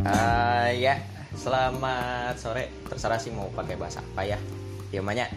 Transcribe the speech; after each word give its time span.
Eh, 0.00 0.80
ya, 0.80 0.96
selamat 1.36 2.40
sore. 2.40 2.72
Terserah 2.88 3.20
sih 3.20 3.28
mau 3.28 3.52
pakai 3.52 3.76
bahasa 3.76 4.00
apa 4.00 4.24
ya. 4.24 4.40
Ya 4.88 5.04
banyak 5.04 5.28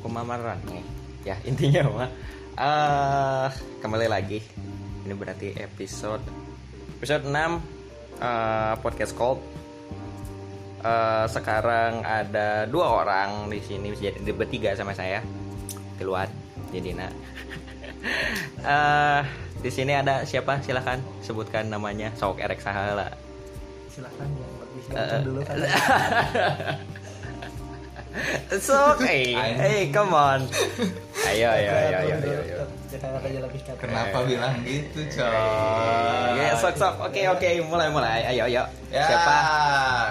kumamaran 0.00 0.56
nih. 0.64 0.84
Ya, 1.28 1.36
intinya 1.48 1.92
mah 1.92 2.10
eh 2.56 3.48
kembali 3.84 4.08
lagi. 4.08 4.40
Ini 5.04 5.12
berarti 5.12 5.52
episode 5.60 6.24
episode 6.96 7.28
6 7.28 7.36
eh, 7.36 8.74
podcast 8.80 9.12
call. 9.12 9.36
Eh, 10.82 11.26
sekarang 11.28 12.00
ada 12.02 12.64
dua 12.64 13.04
orang 13.04 13.52
di 13.52 13.60
sini 13.60 13.92
jadi 13.94 14.32
bertiga 14.34 14.74
sama 14.74 14.96
saya 14.96 15.22
keluar 15.94 16.26
jadi 16.74 16.98
nak 16.98 17.12
eh 18.66 19.22
di 19.62 19.70
sini 19.70 19.94
ada 19.94 20.26
siapa 20.26 20.58
silahkan 20.58 20.98
sebutkan 21.22 21.70
namanya 21.70 22.10
sok 22.18 22.42
erek 22.42 22.58
sahala 22.58 23.14
silakan 24.02 24.28
yang 24.34 24.52
lebih 24.58 24.80
Eh, 24.82 24.90
ganteng 24.90 25.22
dulu 25.22 25.40
kan 25.40 25.56
sok 28.60 28.98
hey 29.00 29.32
hey 29.32 29.80
come 29.88 30.12
on. 30.12 30.44
Ayo 31.24 31.48
ayo 31.48 31.70
ayo 31.72 31.96
ayo 31.96 32.14
ayo, 32.20 32.38
ayo. 32.44 32.64
Kenapa 33.80 34.18
Eh. 34.20 34.24
bilang 34.28 34.60
gitu, 34.68 35.00
coy? 35.08 35.32
Ya, 36.36 36.52
sok 36.52 36.76
sok. 36.76 37.00
Oke 37.00 37.24
oke. 37.24 37.48
Mulai 37.64 37.88
mulai. 37.88 38.20
Ayo 38.28 38.44
ayo. 38.44 38.68
Ya, 38.92 39.08
siapa? 39.08 39.36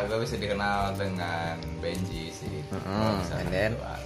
Gue 0.09 0.17
bisa 0.25 0.33
dikenal 0.35 0.97
dengan 0.97 1.61
Benji 1.77 2.33
sih. 2.33 2.65
Kalau 2.65 3.21
misalnya 3.21 3.37
and 3.37 3.53
then? 3.53 3.71
keluar. 3.77 3.99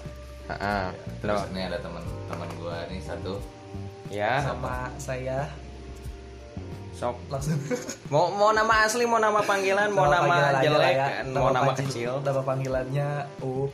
Heeh. 0.46 0.86
Terus 1.24 1.42
ini 1.50 1.62
ada 1.64 1.78
teman-teman 1.80 2.50
gue 2.52 2.78
nih 2.92 3.02
satu. 3.02 3.34
ya. 4.12 4.44
Sama 4.44 4.92
saya 5.00 5.48
sok 6.96 7.20
langsung 7.28 7.60
mau 8.08 8.32
mau 8.32 8.50
nama 8.50 8.88
asli 8.88 9.04
mau 9.04 9.20
nama 9.20 9.44
panggilan 9.44 9.92
mau 9.92 10.08
nama 10.08 10.56
lah 10.56 10.62
jelek 10.64 10.96
ya. 10.96 11.08
mau 11.28 11.52
nama 11.52 11.76
kecil 11.76 12.24
nama 12.24 12.40
panggilannya 12.40 13.10
Up 13.38 13.72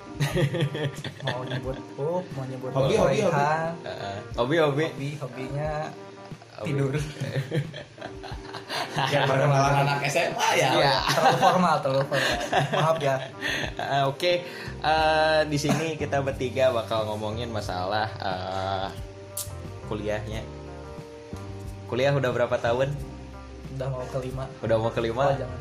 mau 1.29 1.41
nyebut 1.43 1.77
Up 1.95 2.25
mau 2.33 2.43
nyebut 2.43 2.69
Hobi, 2.73 2.93
hobi, 2.97 3.17
hobi. 3.21 3.37
Heeh. 3.85 4.17
hobi 4.35 4.55
hobi 4.57 4.85
hobi 4.89 5.09
hobinya 5.21 5.71
Hobi. 6.57 6.65
tidur 6.67 6.93
Yang 8.91 9.23
perkenalan 9.23 9.73
anak 9.83 9.99
SMA 10.07 10.47
ya. 10.53 10.69
Iya. 10.73 10.93
terlalu 11.11 11.37
formal 11.37 11.75
terlalu 11.79 12.03
formal 12.07 12.31
maaf 12.73 12.97
ya 12.99 13.15
Ah, 13.77 14.03
Oke, 14.05 14.43
eh, 14.79 15.39
di 15.45 15.57
sini 15.57 15.95
kita 15.95 16.19
bertiga 16.19 16.71
bakal 16.71 17.05
ngomongin 17.05 17.47
masalah 17.47 18.07
eh, 18.17 18.87
kuliahnya. 19.85 20.43
Kuliah 21.87 22.11
udah 22.11 22.31
berapa 22.31 22.55
tahun? 22.55 22.91
Udah 23.71 23.87
mau 23.87 24.05
kelima 24.09 24.45
Udah 24.59 24.75
mau 24.77 24.91
kelima? 24.91 25.23
oh 25.25 25.35
jangan 25.35 25.59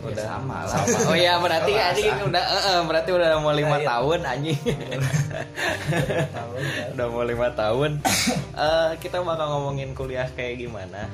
Ya, 0.00 0.16
Udah 0.16 0.24
sama 0.32 0.64
lah. 0.64 0.80
Oh 1.04 1.12
iya 1.12 1.36
berarti 1.36 1.76
Sama. 1.76 1.88
anjing 1.92 2.16
udah 2.24 2.40
eh, 2.40 2.62
eh, 2.72 2.80
berarti 2.88 3.10
udah 3.12 3.28
mau 3.36 3.52
lima 3.52 3.76
Iya. 3.76 3.84
tahun 3.84 4.20
anjing. 4.24 4.60
ya. 4.64 4.80
udah 6.96 7.06
mau 7.06 7.20
lima 7.20 7.48
tahun. 7.52 8.00
Eh, 8.56 8.90
kita 8.96 9.20
bakal 9.20 9.46
ngomongin 9.50 9.92
kuliah 9.92 10.24
kayak 10.30 10.56
gimana 10.58 11.04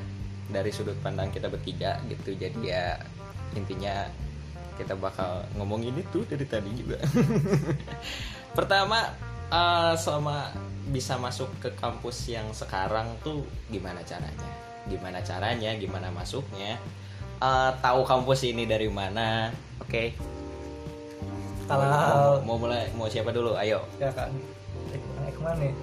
dari 0.47 0.71
sudut 0.71 0.95
pandang 1.03 1.31
kita 1.31 1.51
bertiga 1.51 1.99
gitu. 2.07 2.39
Jadi 2.39 2.63
ya 2.63 2.95
intinya 3.55 4.07
kita 4.79 4.95
bakal 4.95 5.43
ngomongin 5.59 5.99
itu 5.99 6.23
dari 6.23 6.47
tadi 6.47 6.71
juga. 6.79 7.03
Pertama 8.57 9.03
eh, 9.51 9.95
selama 9.99 10.55
bisa 10.87 11.19
masuk 11.19 11.51
ke 11.59 11.75
kampus 11.75 12.31
yang 12.31 12.47
sekarang 12.55 13.19
tuh 13.21 13.43
gimana 13.67 13.99
caranya? 14.07 14.51
Gimana 14.87 15.19
caranya? 15.23 15.71
Gimana 15.75 16.09
masuknya? 16.15 16.79
Eh, 17.43 17.71
tahu 17.85 18.01
kampus 18.07 18.49
ini 18.49 18.65
dari 18.65 18.89
mana? 18.89 19.53
Oke. 19.83 20.17
kalau 21.67 21.83
Mau, 21.83 22.55
mau 22.55 22.57
mulai 22.63 22.87
mau 22.95 23.11
siapa 23.11 23.35
dulu? 23.35 23.59
Ayo. 23.59 23.83
ya 23.99 24.07
kan 24.15 24.31
eh, 24.95 25.03
eh, 25.03 25.33
ke 25.35 25.41
mana 25.43 25.59
nih 25.59 25.75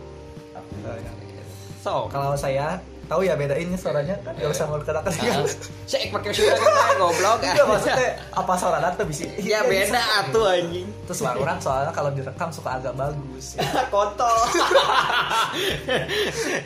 So, 1.84 2.08
kalau 2.08 2.32
saya 2.40 2.80
tahu 3.12 3.28
ya 3.28 3.36
bedainnya 3.36 3.76
suaranya 3.76 4.16
kan 4.24 4.32
gak 4.40 4.48
usah 4.48 4.72
ngelukakan 4.72 5.04
Ah, 5.04 5.44
saya 5.84 6.08
pakai 6.08 6.32
suara 6.32 6.56
kan 6.64 6.96
goblok. 6.96 7.40
Enggak 7.44 7.68
maksudnya 7.68 8.10
apa 8.32 8.54
suara 8.56 8.88
tuh 8.96 9.04
bisa 9.04 9.28
Ya 9.44 9.60
beda 9.68 10.00
atuh 10.24 10.48
anjing. 10.48 10.88
Terus 11.04 11.20
suara 11.20 11.36
orang 11.36 11.60
soalnya 11.60 11.92
kalau 11.92 12.16
direkam 12.16 12.50
suka 12.56 12.80
agak 12.80 12.96
bagus. 12.96 13.60
Kontol. 13.94 14.38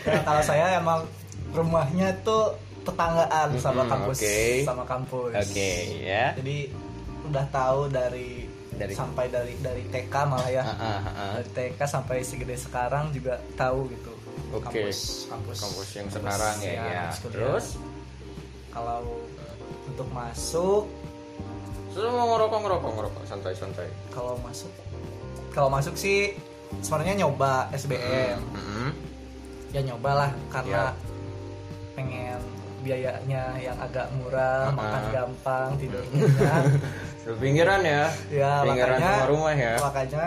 Ya, 0.08 0.24
kalau 0.24 0.40
saya 0.40 0.80
emang 0.80 1.04
rumahnya 1.52 2.16
tuh 2.22 2.56
tetanggaan 2.82 3.52
sama 3.58 3.82
Mm-mm, 3.82 3.92
kampus 3.92 4.18
oke. 4.18 4.38
sama 4.64 4.84
kampus. 4.84 5.32
Oke, 5.36 5.72
ya. 6.02 6.32
Jadi 6.34 6.72
udah 7.24 7.46
tahu 7.48 7.80
dari, 7.88 8.48
Dari- 8.70 8.94
sampai 8.94 9.28
dari 9.28 9.54
dari 9.58 9.84
TK 9.86 10.14
malah 10.24 10.48
ya. 10.48 10.64
Ah, 10.64 10.72
ah, 10.72 11.00
ah. 11.06 11.32
Dari 11.36 11.50
TK 11.52 11.80
sampai 11.84 12.22
segede 12.22 12.56
sekarang 12.56 13.12
juga 13.12 13.36
tahu 13.54 13.90
gitu. 13.90 14.14
Oke. 14.50 14.64
Kampus 14.64 15.28
kampus 15.28 15.58
Kampus 15.60 15.88
yang 15.94 16.08
sekarang 16.08 16.56
ya, 16.58 16.72
ya. 16.72 16.84
kampus 17.04 17.20
kuliah. 17.20 17.36
Terus 17.36 17.66
kalau 18.70 19.00
untuk 19.86 20.08
masuk 20.10 20.84
Terus 21.90 22.14
mau 22.14 22.30
ngerokok 22.30 22.60
ngerokok 22.62 22.92
ngerokok 22.94 23.24
santai 23.26 23.52
santai. 23.52 23.88
kalau 24.08 24.38
masuk 24.40 24.70
kalau 25.50 25.68
masuk 25.68 25.98
sih 25.98 26.38
sebenarnya 26.80 27.26
nyoba 27.26 27.74
SBM 27.74 28.38
Mm-mm. 28.48 28.88
ya 29.70 29.82
nyoba 29.82 30.12
lah 30.16 30.30
karena 30.48 30.94
Ya. 30.94 31.17
Pengen 31.98 32.38
biayanya 32.80 33.58
yang 33.58 33.74
agak 33.76 34.06
murah 34.14 34.70
Ah. 34.70 34.72
makan 34.72 35.04
gampang 35.10 35.70
tidur 35.76 36.04
nyenyak 36.14 36.64
pinggiran 37.36 37.82
ya. 37.82 38.04
ya 38.30 38.52
pinggiran 38.62 38.96
makanya 38.96 39.12
rumah 39.18 39.26
rumah 39.28 39.54
ya. 39.54 39.74
makanya 39.82 40.26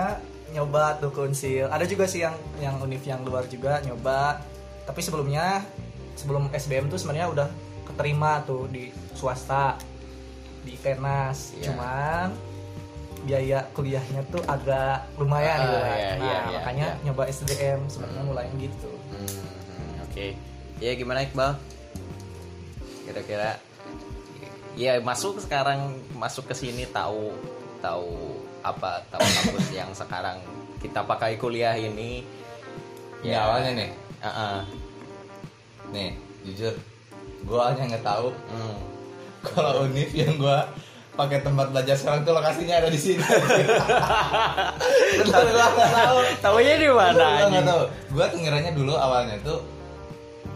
nyoba 0.51 0.85
tuh 0.99 1.09
ke 1.09 1.21
unsil 1.23 1.67
ada 1.67 1.87
juga 1.87 2.05
sih 2.05 2.21
yang 2.21 2.35
yang 2.59 2.75
univ 2.77 3.01
yang 3.01 3.23
luar 3.23 3.47
juga 3.47 3.79
nyoba 3.81 4.43
tapi 4.83 4.99
sebelumnya 4.99 5.63
sebelum 6.13 6.51
SBM 6.51 6.91
tuh 6.91 6.99
sebenarnya 6.99 7.31
udah 7.31 7.49
keterima 7.87 8.43
tuh 8.43 8.67
di 8.67 8.91
swasta 9.15 9.79
di 10.61 10.75
Tenas 10.77 11.55
Iya. 11.55 11.71
cuman 11.71 12.29
biaya 13.21 13.63
kuliahnya 13.71 14.27
tuh 14.27 14.43
agak 14.45 15.07
lumayan 15.17 15.55
Ah, 15.55 15.63
gitu 15.63 15.79
kan. 15.79 15.87
iya, 15.93 16.11
nah 16.11 16.19
iya, 16.19 16.39
makanya 16.59 16.87
iya. 16.91 17.03
nyoba 17.07 17.23
SBM 17.27 17.81
sebenarnya 17.87 18.25
mulai 18.27 18.47
gitu 18.59 18.91
Hmm, 19.09 20.03
Oke. 20.03 20.35
Ya 20.81 20.97
gimana 20.97 21.21
Iqbal? 21.29 21.61
Kira-kira 23.05 23.61
ya 24.79 24.97
masuk 25.05 25.37
sekarang 25.43 26.01
masuk 26.17 26.49
ke 26.49 26.55
sini 26.57 26.89
tahu 26.89 27.37
tahu 27.85 28.39
apa 28.65 29.05
tahu 29.13 29.21
kampus 29.21 29.69
yang 29.79 29.93
sekarang 29.93 30.41
kita 30.81 31.05
pakai 31.05 31.37
kuliah 31.37 31.77
ini. 31.77 32.25
Ini 33.21 33.37
awalnya 33.37 33.71
nih. 33.77 33.91
Ah, 34.25 34.29
ah. 34.29 34.59
Nih, 35.93 36.17
jujur 36.49 36.73
gue 37.41 37.61
hanya 37.61 37.97
nggak 37.97 38.05
tahu 38.05 38.29
Hmm. 38.53 38.77
kalau 39.41 39.89
univ 39.89 40.13
yang 40.13 40.37
gue 40.37 40.59
pakai 41.17 41.41
tempat 41.41 41.73
belajar 41.73 41.97
sekarang 41.97 42.25
tuh 42.25 42.33
lokasinya 42.37 42.81
ada 42.81 42.89
di 42.93 43.01
sini. 43.01 43.21
Nggak 45.21 45.93
tahu. 45.93 46.19
Taunya 46.41 46.75
di 46.81 46.89
mana? 46.89 47.29
Gue 47.45 47.49
nggak 47.53 47.67
tahu. 47.69 47.83
Gue 48.17 48.25
tuh 48.29 48.39
ngiranya 48.41 48.73
dulu 48.73 48.95
awalnya 48.97 49.37
tuh 49.45 49.61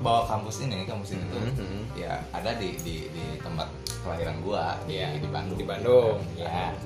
bawa 0.04 0.28
kampus 0.28 0.60
ini, 0.60 0.84
kampus 0.84 1.16
ini 1.16 1.25
tuh 1.32 1.41
Mhm. 1.41 1.82
ya 1.97 2.20
ada 2.31 2.53
di 2.60 2.76
di 2.78 3.09
di 3.09 3.25
tempat 3.41 3.65
kelahiran 4.04 4.37
gua 4.44 4.76
di, 4.84 5.00
Iya, 5.00 5.16
di 5.16 5.28
Bandung. 5.32 5.56
di 5.56 5.65
Bandung, 5.65 6.20
ya. 6.37 6.76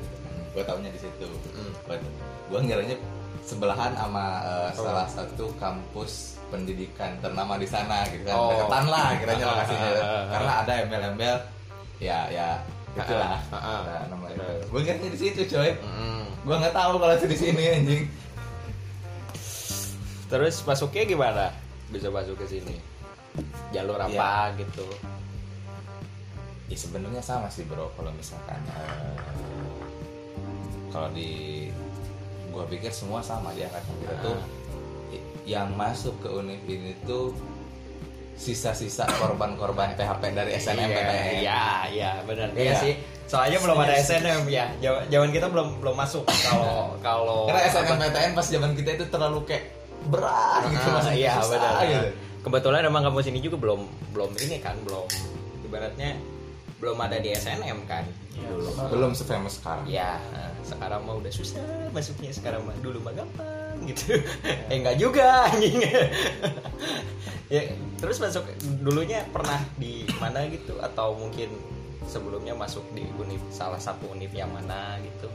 Gua 0.54 0.62
taunya 0.62 0.86
di 0.88 1.00
situ. 1.02 1.26
Mm. 1.26 1.72
Gua, 2.48 2.58
ngiranya 2.62 2.94
sebelahan 3.42 3.90
sama 3.92 4.24
uh, 4.46 4.70
Oh. 4.70 4.86
salah 4.86 5.06
satu 5.10 5.50
kampus 5.58 6.38
pendidikan 6.48 7.18
ternama 7.18 7.58
di 7.58 7.66
sana 7.66 8.06
gitu 8.08 8.22
kan. 8.24 8.34
Oh. 8.38 8.54
Deketan 8.54 8.84
lah 8.86 9.08
kiranya 9.18 9.44
lokasinya. 9.50 9.90
Karena 10.30 10.52
ada 10.62 10.72
embel-embel 10.78 11.36
ya 11.98 12.18
ya 12.30 12.48
itulah. 12.94 13.34
Ah, 13.50 13.58
ah, 13.58 13.66
ah. 13.66 13.82
Nah, 14.06 14.16
ngiranya 14.70 15.10
di 15.10 15.18
situ, 15.18 15.42
coy. 15.44 15.74
Hmm. 15.82 16.22
Gua 16.46 16.62
nggak 16.62 16.72
tahu 16.72 17.02
kalau 17.02 17.14
di 17.26 17.34
sini 17.34 17.62
anjing. 17.66 18.04
Terus 20.28 20.60
masuknya 20.62 21.02
gimana? 21.02 21.44
Bisa 21.88 22.12
masuk 22.12 22.36
ke 22.36 22.46
sini? 22.46 22.76
Jalur 23.68 23.98
apa 23.98 24.28
gitu? 24.56 24.86
Ya 26.66 26.76
sebenarnya 26.76 27.20
sama 27.20 27.48
sih 27.48 27.64
bro 27.64 27.88
kalau 27.92 28.12
misalkan 28.12 28.60
eh, 28.66 29.16
kalau 30.88 31.08
di 31.10 31.68
gua 32.48 32.64
pikir 32.64 32.90
semua 32.90 33.20
sama 33.20 33.52
di 33.52 33.62
angkatan 33.62 33.94
kita 33.98 34.14
tuh 34.20 34.36
i- 35.10 35.24
yang 35.46 35.72
masuk 35.72 36.16
ke 36.18 36.28
univ 36.28 36.60
ini 36.62 36.92
tuh 37.02 37.32
sisa-sisa 38.34 39.02
korban-korban 39.14 39.92
PHP 39.92 40.22
dari 40.30 40.54
SNMPTN. 40.54 41.42
Iya, 41.42 41.64
iya, 41.88 42.10
benar. 42.22 42.48
Iya. 42.52 42.62
Iya 42.62 42.72
sih. 42.78 42.94
Soalnya 43.26 43.58
belum 43.58 43.76
ada 43.78 43.94
SNM 43.94 44.46
ya. 44.46 44.70
Jaman 45.04 45.30
kita 45.30 45.46
belum 45.46 45.82
belum 45.82 45.94
masuk 45.94 46.22
kalau 46.24 46.94
kalau 46.98 47.40
Karena 47.44 47.66
SNMPTN 47.66 48.32
pas 48.32 48.46
zaman 48.46 48.72
kita 48.72 48.90
itu 48.94 49.04
terlalu 49.06 49.42
kayak 49.44 49.64
berat 50.06 50.70
gitu 50.70 50.86
Ah, 50.86 50.94
masuk 50.94 51.12
iya, 51.12 51.32
susah 51.34 51.50
benar. 51.50 51.82
gitu. 51.82 52.08
Kebetulan 52.42 52.86
emang 52.86 53.02
kampus 53.06 53.28
ini 53.28 53.42
juga 53.42 53.58
belum 53.58 53.86
belum 54.14 54.30
ini 54.38 54.62
kan, 54.62 54.78
belum 54.86 55.04
ibaratnya 55.68 56.16
belum 56.78 56.94
ada 57.02 57.18
di 57.18 57.34
SNM 57.34 57.90
kan 57.90 58.06
dulu. 58.38 58.70
Belum 58.94 59.10
sefamous 59.10 59.58
sekarang. 59.58 59.84
Ya 59.90 60.22
sekarang 60.62 61.02
mah 61.02 61.18
udah 61.18 61.32
susah 61.32 61.90
masuknya 61.90 62.30
sekarang 62.30 62.62
mah 62.62 62.76
dulu 62.78 63.02
mah 63.02 63.14
gampang 63.14 63.76
gitu. 63.90 64.22
Eh 64.70 64.76
enggak 64.78 64.96
juga 64.98 65.50
anjing. 65.50 65.82
Ya 67.48 67.64
terus 67.96 68.20
masuk 68.20 68.44
dulunya 68.84 69.24
pernah 69.32 69.56
di 69.80 70.04
mana 70.20 70.44
gitu? 70.52 70.76
Atau 70.84 71.16
mungkin 71.16 71.48
sebelumnya 72.04 72.52
masuk 72.52 72.84
di 72.92 73.08
univ 73.16 73.40
salah 73.48 73.80
satu 73.80 74.04
univ 74.12 74.28
yang 74.36 74.52
mana 74.52 75.00
gitu? 75.00 75.32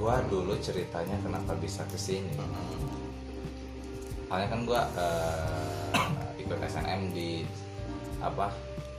Gua 0.00 0.24
dulu 0.32 0.56
ceritanya 0.64 1.20
kenapa 1.20 1.52
bisa 1.60 1.84
ke 1.92 2.00
sini 2.00 2.32
soalnya 4.34 4.50
kan 4.50 4.66
gua 4.66 4.82
eh, 4.98 6.42
ikut 6.42 6.58
SNM 6.58 7.14
di 7.14 7.46
apa 8.18 8.50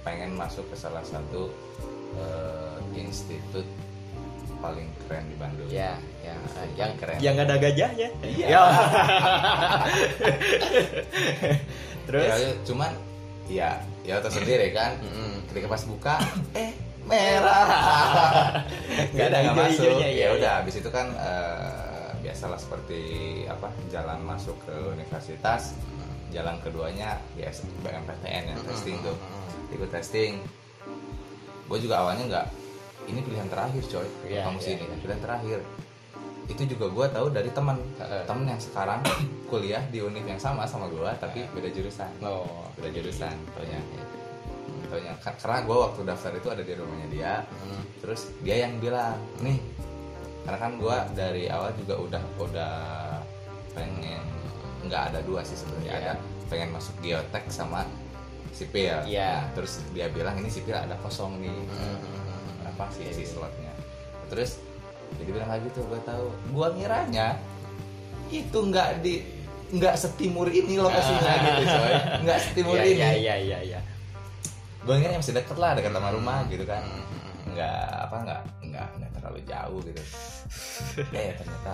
pengen 0.08 0.32
masuk 0.32 0.64
ke 0.72 0.80
salah 0.80 1.04
satu 1.04 1.52
eh, 2.16 2.80
institut 2.96 3.68
paling 4.64 4.88
keren 5.04 5.28
di 5.28 5.36
Bandung 5.36 5.68
ya 5.68 6.00
ya 6.24 6.40
yang 6.80 6.96
keren. 6.96 7.20
yang 7.20 7.36
ada 7.36 7.60
gajahnya 7.60 8.16
Iya. 8.24 8.48
Ya. 8.48 8.64
terus 12.08 12.32
Ya, 12.32 12.36
cuman 12.64 12.92
ya 13.52 13.70
ya 14.08 14.24
tahu 14.24 14.40
sendiri 14.40 14.72
kan 14.72 14.96
Mm-mm. 15.04 15.52
ketika 15.52 15.68
pas 15.68 15.84
buka 15.84 16.16
eh 16.56 16.72
merah 17.04 17.68
Nggak 19.12 19.28
ada 19.36 19.38
nggak 19.52 19.56
masuk 19.68 20.00
iya, 20.00 20.00
ya 20.00 20.10
iya. 20.16 20.28
udah 20.32 20.52
habis 20.64 20.80
itu 20.80 20.88
kan 20.88 21.12
eh, 21.12 21.85
biasalah 22.36 22.60
seperti 22.60 23.02
apa 23.48 23.72
jalan 23.88 24.20
masuk 24.28 24.60
ke 24.68 24.76
universitas 24.92 25.72
jalan 26.36 26.60
keduanya 26.60 27.16
ya 27.40 27.48
BMPTN 27.80 28.44
yang 28.52 28.60
testing 28.68 29.00
tuh. 29.00 29.16
Ikut 29.72 29.88
testing. 29.88 30.44
Gue 31.72 31.80
juga 31.80 32.04
awalnya 32.04 32.28
nggak 32.28 32.48
ini 33.08 33.24
pilihan 33.24 33.48
terakhir 33.48 33.84
coy. 33.88 34.08
Iya, 34.28 34.44
kamu 34.44 34.60
iya, 34.60 34.66
sini 34.68 34.84
iya. 34.84 34.98
pilihan 35.00 35.22
terakhir. 35.24 35.60
Itu 36.52 36.62
juga 36.76 36.86
gue 36.92 37.06
tahu 37.16 37.28
dari 37.32 37.50
teman. 37.56 37.80
Teman 38.28 38.46
yang 38.52 38.60
sekarang 38.60 39.00
kuliah 39.50 39.88
di 39.88 40.04
univ 40.04 40.28
yang 40.28 40.42
sama 40.44 40.68
sama 40.68 40.92
gue 40.92 41.08
tapi 41.24 41.48
beda 41.56 41.72
jurusan. 41.72 42.12
Oh 42.20 42.68
beda 42.76 42.92
jurusan 42.92 43.32
taunya. 43.56 43.80
Taunya 44.92 45.16
Ka- 45.24 45.40
karena 45.40 45.64
gue 45.64 45.78
waktu 45.88 46.02
daftar 46.04 46.32
itu 46.36 46.48
ada 46.52 46.64
di 46.68 46.74
rumahnya 46.76 47.08
dia. 47.08 47.34
Hmm. 47.64 47.84
terus 48.04 48.28
dia 48.44 48.68
yang 48.68 48.78
bilang 48.78 49.18
nih 49.40 49.58
karena 50.46 50.58
kan 50.62 50.72
gue 50.78 50.98
dari 51.18 51.44
awal 51.50 51.74
juga 51.74 51.98
udah 51.98 52.24
udah 52.38 52.74
pengen 53.74 54.22
nggak 54.86 55.04
ada 55.12 55.20
dua 55.26 55.42
sih 55.42 55.58
sebenarnya. 55.58 55.92
Iya. 55.92 55.98
ada 55.98 56.14
pengen 56.46 56.70
masuk 56.72 56.94
geotek 57.02 57.50
sama 57.50 57.90
sipil. 58.54 58.94
Iya. 59.10 59.50
Nah, 59.50 59.58
terus 59.58 59.82
dia 59.92 60.08
bilang 60.14 60.38
ini 60.38 60.48
sipil 60.48 60.78
ada 60.78 60.96
kosong 61.02 61.42
nih. 61.42 61.50
Hmm. 61.52 61.98
apa 62.66 62.92
sih 62.92 63.08
isi 63.08 63.26
slotnya? 63.26 63.72
Terus 64.30 64.60
jadi 65.18 65.30
bilang 65.32 65.50
lagi 65.50 65.68
tuh 65.74 65.82
gue 65.90 66.00
tahu. 66.06 66.28
Gue 66.54 66.68
ngiranya 66.78 67.42
itu 68.30 68.58
nggak 68.58 69.02
di 69.02 69.26
nggak 69.74 69.96
setimur 69.98 70.46
ini 70.54 70.78
lokasinya 70.78 71.34
gitu 71.42 71.64
coy. 71.66 71.94
Nggak 72.22 72.40
setimur 72.46 72.78
Iya, 72.84 72.86
ini. 72.86 73.00
iya 73.02 73.10
iya 73.18 73.36
iya 73.42 73.60
iya. 73.74 73.80
Gue 74.86 74.94
ngira 75.02 75.18
masih 75.18 75.34
deket 75.34 75.58
lah 75.58 75.74
dekat 75.74 75.90
sama 75.90 76.14
rumah 76.14 76.46
gitu 76.46 76.62
kan. 76.70 76.86
Nggak 77.50 77.82
apa 78.06 78.16
nggak 78.22 78.42
nggak 78.70 78.90
terlalu 79.36 79.42
jauh 79.52 79.80
gitu 79.84 80.04
eh 81.12 81.36
ternyata 81.36 81.74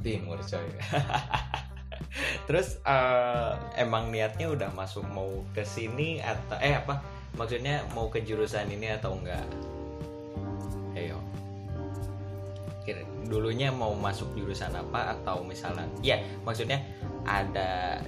timur 0.00 0.38
coy 0.40 0.68
Terus 2.46 2.78
eh, 2.86 3.52
emang 3.80 4.14
niatnya 4.14 4.46
udah 4.46 4.70
masuk 4.70 5.02
mau 5.10 5.42
ke 5.50 5.66
sini 5.66 6.22
atau 6.22 6.54
eh 6.62 6.78
apa? 6.78 7.02
Maksudnya 7.34 7.82
mau 7.90 8.06
ke 8.06 8.22
jurusan 8.22 8.70
ini 8.70 8.94
atau 8.94 9.18
enggak? 9.18 9.42
Ayo. 10.94 11.18
Dulunya 13.26 13.74
mau 13.74 13.90
masuk 13.98 14.30
jurusan 14.38 14.70
apa 14.78 15.18
atau 15.18 15.42
misalnya 15.42 15.90
ya 16.06 16.22
maksudnya 16.46 16.86
ada 17.26 17.98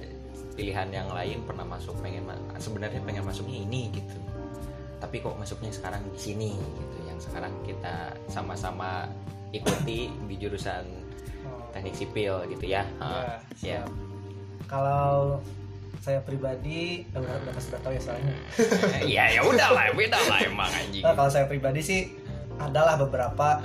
pilihan 0.55 0.87
yang 0.87 1.11
lain 1.11 1.43
pernah 1.43 1.67
masuk 1.67 1.99
pengen 1.99 2.31
sebenarnya 2.61 3.03
pengen 3.03 3.27
masuknya 3.27 3.59
ini 3.65 3.91
gitu 3.91 4.17
tapi 4.97 5.21
kok 5.21 5.37
masuknya 5.37 5.69
sekarang 5.69 6.01
di 6.09 6.19
sini 6.19 6.51
gitu 6.57 6.96
yang 7.07 7.17
sekarang 7.17 7.49
kita 7.63 7.95
sama-sama 8.27 9.07
ikuti 9.49 10.11
di 10.21 10.35
jurusan 10.35 10.83
Oh, 11.39 11.63
teknik 11.71 11.95
sipil 11.95 12.43
gitu 12.49 12.67
ya 12.67 12.83
ya, 12.83 12.99
Ah, 12.99 13.23
ya. 13.23 13.37
siap. 13.55 13.87
Kalau 14.67 15.39
saya 15.97 16.19
pribadi 16.19 17.03
eh, 17.05 17.15
udah 17.15 17.39
udah 17.39 17.51
pasti 17.51 17.71
udah 17.71 17.81
tahu 17.81 17.93
ya 17.93 18.01
soalnya. 18.03 18.35
Iya 19.01 19.23
ya 19.31 19.41
udah 19.41 19.67
lah, 19.71 19.83
beda 19.91 20.19
lah 20.27 20.39
emang 20.41 20.67
anjing. 20.67 21.03
Nah, 21.03 21.13
kalau 21.13 21.27
saya 21.27 21.45
pribadi 21.45 21.79
sih 21.79 22.01
adalah 22.57 22.99
beberapa 22.99 23.63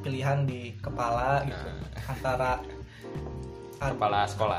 pilihan 0.00 0.44
di 0.44 0.76
kepala 0.78 1.40
gitu 1.44 1.68
antara 2.04 2.60
Kepala 3.78 4.26
sekolah. 4.26 4.58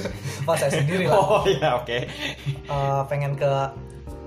oh 0.46 0.54
saya 0.54 0.70
sendiri 0.70 1.10
lah 1.10 1.18
Oh 1.18 1.42
iya 1.42 1.74
oke. 1.74 1.98
Eh, 2.46 3.00
pengen 3.04 3.34
ke 3.34 3.50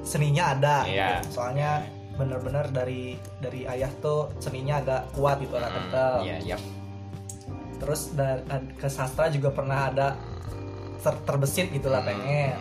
seninya 0.04 0.52
ada 0.52 0.84
Iya. 0.84 1.24
gitu. 1.24 1.40
soalnya 1.40 1.80
bener-bener 2.14 2.66
dari 2.68 3.14
dari 3.38 3.66
ayah 3.66 3.90
tuh 3.98 4.30
seninya 4.38 4.78
agak 4.78 5.02
kuat 5.12 5.38
gitu 5.40 5.54
agak 5.54 5.74
kental 5.74 6.22
Iya 6.22 6.38
iya. 6.40 6.58
terus 7.76 8.14
dari 8.14 8.42
ke 8.74 8.88
sastra 8.88 9.28
juga 9.28 9.50
pernah 9.50 9.90
ada 9.90 10.08
ter- 11.00 11.22
terbesit 11.24 11.68
gitu 11.70 11.88
lah 11.88 12.00
pengen 12.00 12.56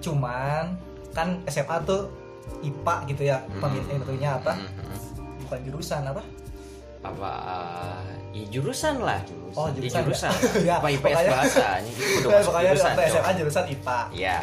cuman 0.00 0.74
kan 1.10 1.44
SMA 1.44 1.76
tuh 1.82 2.08
IPA 2.60 2.94
gitu 3.06 3.22
ya 3.26 3.38
pemilihan 3.54 4.00
itunya 4.00 4.30
apa 4.34 4.56
bukan 5.40 5.58
jurusan 5.62 6.02
apa 6.04 6.22
Apa? 7.00 7.32
Ya 8.30 8.44
jurusan 8.52 9.00
lah. 9.00 9.24
Oh, 9.56 9.72
Ya, 9.72 9.80
jurusan, 9.80 10.04
jurusan. 10.04 10.30
ya. 10.68 10.76
Apa 10.76 10.92
IPS 10.92 11.00
Pokoknya- 11.00 11.32
bahasa 11.32 11.64
anjing 11.74 11.96
itu 11.96 12.12
udah 12.20 12.28
masuk 12.30 12.44
pokoknya 12.46 12.68
jurusan. 12.70 12.92
SMA 13.08 13.30
jurusan 13.34 13.64
IPA 13.72 14.00
Iya. 14.12 14.38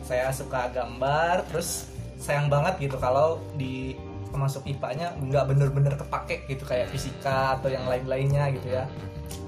saya 0.00 0.26
suka 0.30 0.60
gambar 0.70 1.34
terus 1.50 1.89
sayang 2.20 2.46
banget 2.46 2.76
gitu 2.78 2.96
kalau 2.96 3.40
di 3.56 3.96
masuk 4.30 4.62
IPA-nya 4.62 5.18
nggak 5.18 5.44
bener-bener 5.48 5.94
kepake 5.96 6.46
gitu 6.46 6.62
kayak 6.62 6.86
fisika 6.86 7.58
atau 7.58 7.66
yang 7.66 7.82
lain-lainnya 7.84 8.46
gitu 8.54 8.70
ya 8.70 8.86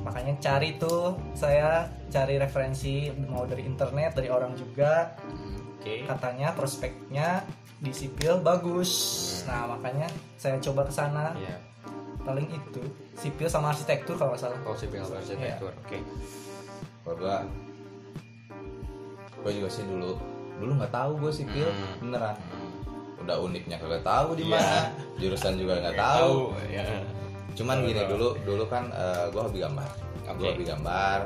makanya 0.03 0.35
cari 0.43 0.75
tuh 0.75 1.15
saya 1.33 1.87
cari 2.11 2.35
referensi 2.35 3.07
mau 3.31 3.47
dari 3.47 3.63
internet 3.63 4.19
dari 4.19 4.26
orang 4.26 4.59
juga 4.59 5.14
Oke. 5.79 6.02
katanya 6.02 6.50
prospeknya 6.50 7.47
di 7.79 7.95
sipil 7.95 8.43
bagus 8.43 8.91
nah 9.47 9.71
makanya 9.71 10.11
saya 10.35 10.59
coba 10.59 10.83
ke 10.83 10.93
sana 10.93 11.31
Iya. 11.38 11.57
paling 12.23 12.50
itu 12.50 12.83
sipil 13.14 13.47
sama 13.47 13.71
arsitektur 13.71 14.19
kalau 14.19 14.35
nggak 14.35 14.43
salah 14.43 14.59
Oh 14.67 14.75
sipil 14.75 15.02
arsitektur. 15.02 15.71
Oke. 15.79 15.99
kalau 17.07 17.47
gue 19.43 19.52
juga 19.55 19.69
sih 19.69 19.83
dulu 19.83 20.19
dulu 20.59 20.73
nggak 20.75 20.91
tahu 20.91 21.11
gue 21.19 21.33
sipil 21.33 21.67
Hmm. 21.67 21.95
beneran 22.02 22.37
udah 23.23 23.37
uniknya 23.38 23.76
kagak 23.79 24.02
tahu 24.02 24.35
di 24.35 24.45
Iya. 24.47 24.59
mana 24.59 24.79
jurusan 25.17 25.55
juga 25.57 25.73
nggak 25.79 25.97
tahu. 25.97 26.35
Ya. 26.69 26.85
cuman 27.52 27.85
Tahu, 27.85 27.88
gini 27.93 28.02
dulu 28.09 28.29
dulu 28.49 28.64
kan 28.67 28.88
gue 29.29 29.43
hobi 29.43 29.59
gambar. 29.61 29.88
Oke. 30.25 30.37
gue 30.41 30.49
hobi 30.57 30.64
gambar. 30.64 31.19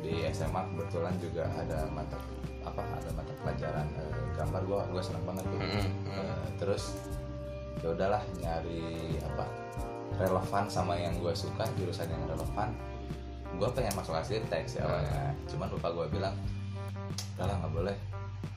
Di 0.00 0.14
SMA 0.32 0.60
kebetulan 0.72 1.14
juga 1.20 1.44
ada 1.52 1.84
mata 1.92 2.16
apa 2.60 2.80
ada 2.84 3.10
mata 3.16 3.32
pelajaran 3.40 3.86
eh, 3.96 4.16
gambar. 4.36 4.60
Gue 4.68 4.76
gue 4.92 5.02
senang 5.02 5.24
banget 5.24 5.44
tuh. 5.48 5.58
Mm, 5.60 5.72
mm. 5.72 5.88
Eh, 6.14 6.48
terus 6.60 6.96
ya 7.80 7.96
udahlah 7.96 8.20
nyari 8.38 9.16
apa 9.24 9.44
relevan 10.20 10.64
sama 10.68 11.00
yang 11.00 11.16
gue 11.16 11.32
suka 11.32 11.64
jurusan 11.80 12.08
yang 12.12 12.22
relevan. 12.28 12.68
Gue 13.56 13.68
pengen 13.72 13.92
masuk 13.96 14.12
arsitek 14.14 14.68
sih 14.68 14.80
awalnya. 14.84 15.32
Cuman 15.48 15.72
bapak 15.80 15.90
gue 15.96 16.06
bilang 16.12 16.36
udah 17.36 17.44
lah 17.48 17.56
nggak 17.56 17.72
boleh 17.72 17.96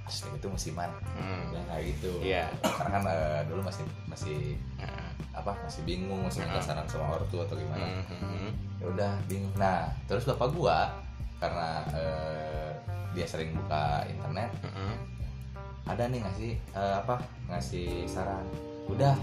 arsitek 0.04 0.36
itu 0.36 0.48
musiman 0.48 0.90
Hmm. 1.10 1.48
ya 1.50 1.62
kayak 1.66 1.84
gitu 1.90 2.12
Iya. 2.20 2.46
karena 2.62 2.90
kan 2.92 3.04
eh, 3.08 3.42
dulu 3.46 3.62
masih 3.62 3.84
masih 4.06 4.40
Hmm. 4.76 5.12
apa 5.34 5.52
masih 5.60 5.82
bingung 5.84 6.22
masih 6.22 6.44
minta 6.44 6.60
saran 6.60 6.86
sama 6.86 7.16
ortu 7.16 7.40
atau 7.40 7.56
gimana 7.56 8.04
Hmm. 8.10 8.52
ya 8.78 8.86
udah 8.86 9.12
bingung 9.26 9.54
nah 9.56 9.88
terus 10.06 10.24
bapak 10.24 10.52
gua 10.52 10.92
karena 11.38 11.70
eh, 11.92 12.70
dia 13.14 13.26
sering 13.26 13.56
buka 13.56 14.04
internet 14.06 14.52
Hmm. 14.62 14.96
ada 15.86 16.04
nih 16.06 16.20
ngasih 16.20 16.52
eh, 16.70 16.96
apa 16.98 17.16
ngasih 17.48 18.04
saran 18.06 18.44
udah 18.86 19.16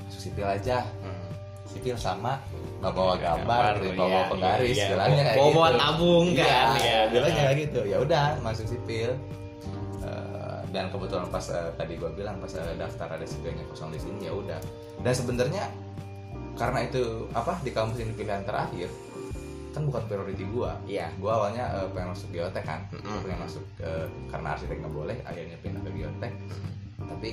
masuk 0.00 0.20
sipil 0.22 0.44
aja 0.44 0.86
Hmm. 1.00 1.30
sipil 1.64 1.96
sama 1.96 2.38
nggak 2.78 2.92
bawa 2.92 3.14
gambar 3.16 3.62
Gambar, 3.74 3.96
bawa 3.96 4.10
iya, 4.14 4.28
penggaris 4.28 4.68
iya, 4.70 4.78
iya. 4.78 4.90
bilangnya 4.92 5.22
kayak 5.24 5.34
Bawa- 5.34 5.48
gitu 5.48 5.56
bawa 5.56 5.70
tabung 5.74 6.26
kan, 6.28 6.36
iya, 6.36 6.62
iya. 6.76 7.00
bilangnya 7.08 7.42
kayak 7.42 7.58
gitu 7.58 7.80
ya 7.82 7.96
udah 7.98 8.26
masuk 8.38 8.66
sipil 8.68 9.10
dan 10.74 10.90
kebetulan 10.90 11.30
pas 11.30 11.46
eh, 11.54 11.70
tadi 11.78 11.94
gua 11.94 12.10
bilang 12.10 12.42
pas 12.42 12.50
eh, 12.58 12.74
daftar 12.74 13.14
ada 13.14 13.22
sipilnya 13.22 13.62
kosong 13.70 13.94
di 13.94 14.00
sini 14.02 14.26
ya 14.26 14.34
udah. 14.34 14.58
Dan 15.06 15.14
sebenarnya 15.14 15.70
karena 16.58 16.82
itu 16.82 17.30
apa 17.30 17.62
di 17.62 17.70
kampus 17.70 18.02
ini 18.02 18.10
pilihan 18.18 18.42
terakhir 18.42 18.90
kan 19.70 19.86
bukan 19.86 20.02
priority 20.10 20.42
gua. 20.50 20.74
Iya. 20.90 21.14
gua 21.22 21.38
awalnya 21.38 21.70
eh, 21.78 21.88
pengen 21.94 22.10
masuk 22.10 22.28
geotek 22.34 22.66
kan. 22.66 22.82
Gua 22.90 22.98
Mm-mm. 23.06 23.22
pengen 23.22 23.40
masuk 23.46 23.64
ke 23.78 23.90
karena 24.34 24.48
arsitek 24.58 24.76
nggak 24.82 24.94
boleh 24.94 25.16
akhirnya 25.22 25.56
pindah 25.62 25.82
ke 25.86 25.90
geotek. 25.94 26.32
Tapi 27.06 27.28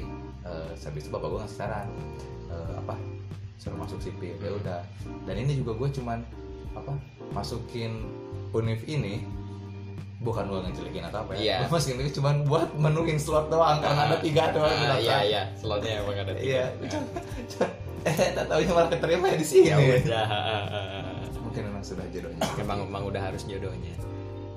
eh, 0.46 0.72
habis 0.78 1.02
itu 1.02 1.10
bapak 1.10 1.28
gua 1.34 1.40
ngasih 1.42 1.58
saran 1.58 1.88
eh, 2.54 2.74
apa 2.78 2.96
suruh 3.58 3.78
masuk 3.78 3.98
sipil 4.02 4.38
ya 4.38 4.52
udah. 4.58 4.82
Dan 5.26 5.38
ini 5.38 5.62
juga 5.62 5.78
gue 5.78 6.02
cuman 6.02 6.26
apa 6.74 6.98
masukin 7.30 8.10
univ 8.58 8.82
ini 8.90 9.22
bukan 10.22 10.44
gua 10.48 10.62
ngejelekin 10.64 11.04
atau 11.10 11.26
apa 11.26 11.32
ya? 11.34 11.40
Iya. 11.42 11.56
Gua 11.66 11.70
masukin 11.76 11.98
ini 11.98 12.12
cuman 12.14 12.36
buat 12.46 12.70
menuhin 12.78 13.18
slot 13.18 13.50
doang 13.50 13.82
karena 13.82 14.02
ada 14.06 14.18
tiga 14.22 14.54
doang 14.54 14.70
Ah, 14.70 14.94
daftar. 14.94 15.02
iya 15.02 15.18
iya. 15.26 15.42
Slotnya 15.58 15.92
emang 16.00 16.18
ada 16.18 16.34
Iya. 16.38 16.64
tiga 16.78 17.00
eh 18.10 18.34
tak 18.34 18.46
tahu 18.50 18.62
malah 18.70 18.90
keterima 18.90 19.26
di 19.34 19.46
sini. 19.46 19.70
Ya 19.70 19.78
udah. 19.78 20.26
Ah, 20.26 20.38
ah, 20.38 20.66
ah. 20.70 21.14
mungkin 21.38 21.62
memang 21.70 21.84
sudah 21.84 22.06
jodohnya. 22.10 22.42
Emang 22.58 22.80
emang 22.86 23.04
udah 23.06 23.22
harus 23.22 23.44
jodohnya. 23.46 23.94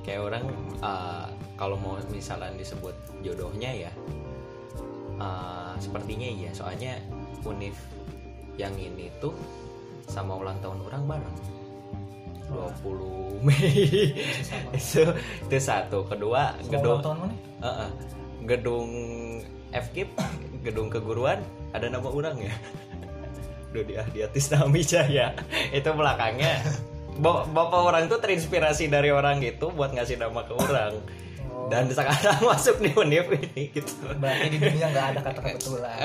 Kayak 0.04 0.20
orang 0.28 0.44
uh, 0.80 1.26
kalau 1.56 1.80
mau 1.80 1.96
misalnya 2.12 2.52
disebut 2.56 2.92
jodohnya 3.20 3.88
ya 3.88 3.92
uh, 5.16 5.72
sepertinya 5.80 6.28
iya. 6.28 6.50
Soalnya 6.52 7.00
univ 7.44 7.72
yang 8.56 8.72
ini 8.76 9.10
tuh 9.18 9.34
sama 10.06 10.36
ulang 10.36 10.60
tahun 10.60 10.78
orang 10.84 11.02
bareng 11.08 11.36
20 12.48 13.44
Mei. 13.44 14.12
Itu 14.72 15.04
itu 15.48 15.56
satu. 15.60 16.04
Kedua 16.08 16.56
Sama 16.60 16.72
gedung 16.72 16.98
tahun 17.00 17.16
mana? 17.24 17.34
uh-uh. 17.60 17.90
gedung 18.44 18.88
FKIP 19.72 20.12
gedung 20.62 20.88
keguruan 20.88 21.40
ada 21.72 21.88
nama 21.88 22.08
orang 22.08 22.40
ya? 22.40 22.54
Dodi 23.74 23.98
Ahdi 23.98 24.22
Atis 24.22 24.48
Nami 24.54 24.86
Jaya 24.86 25.34
itu 25.74 25.90
belakangnya. 25.90 26.62
Bap- 27.18 27.50
bapak 27.50 27.80
orang 27.82 28.04
tuh 28.06 28.22
terinspirasi 28.22 28.86
dari 28.86 29.10
orang 29.10 29.42
itu 29.42 29.70
buat 29.70 29.90
ngasih 29.90 30.18
nama 30.18 30.46
ke 30.46 30.54
orang. 30.54 30.94
Oh, 31.54 31.70
dan 31.70 31.86
sekarang 31.90 32.38
masuk 32.50 32.78
di 32.78 32.90
univ 32.94 33.30
ini 33.34 33.70
gitu. 33.70 33.94
Berarti 34.18 34.46
di 34.50 34.58
dunia 34.58 34.86
nggak 34.90 35.06
ada 35.14 35.20
kata 35.26 35.40
kebetulan. 35.42 35.96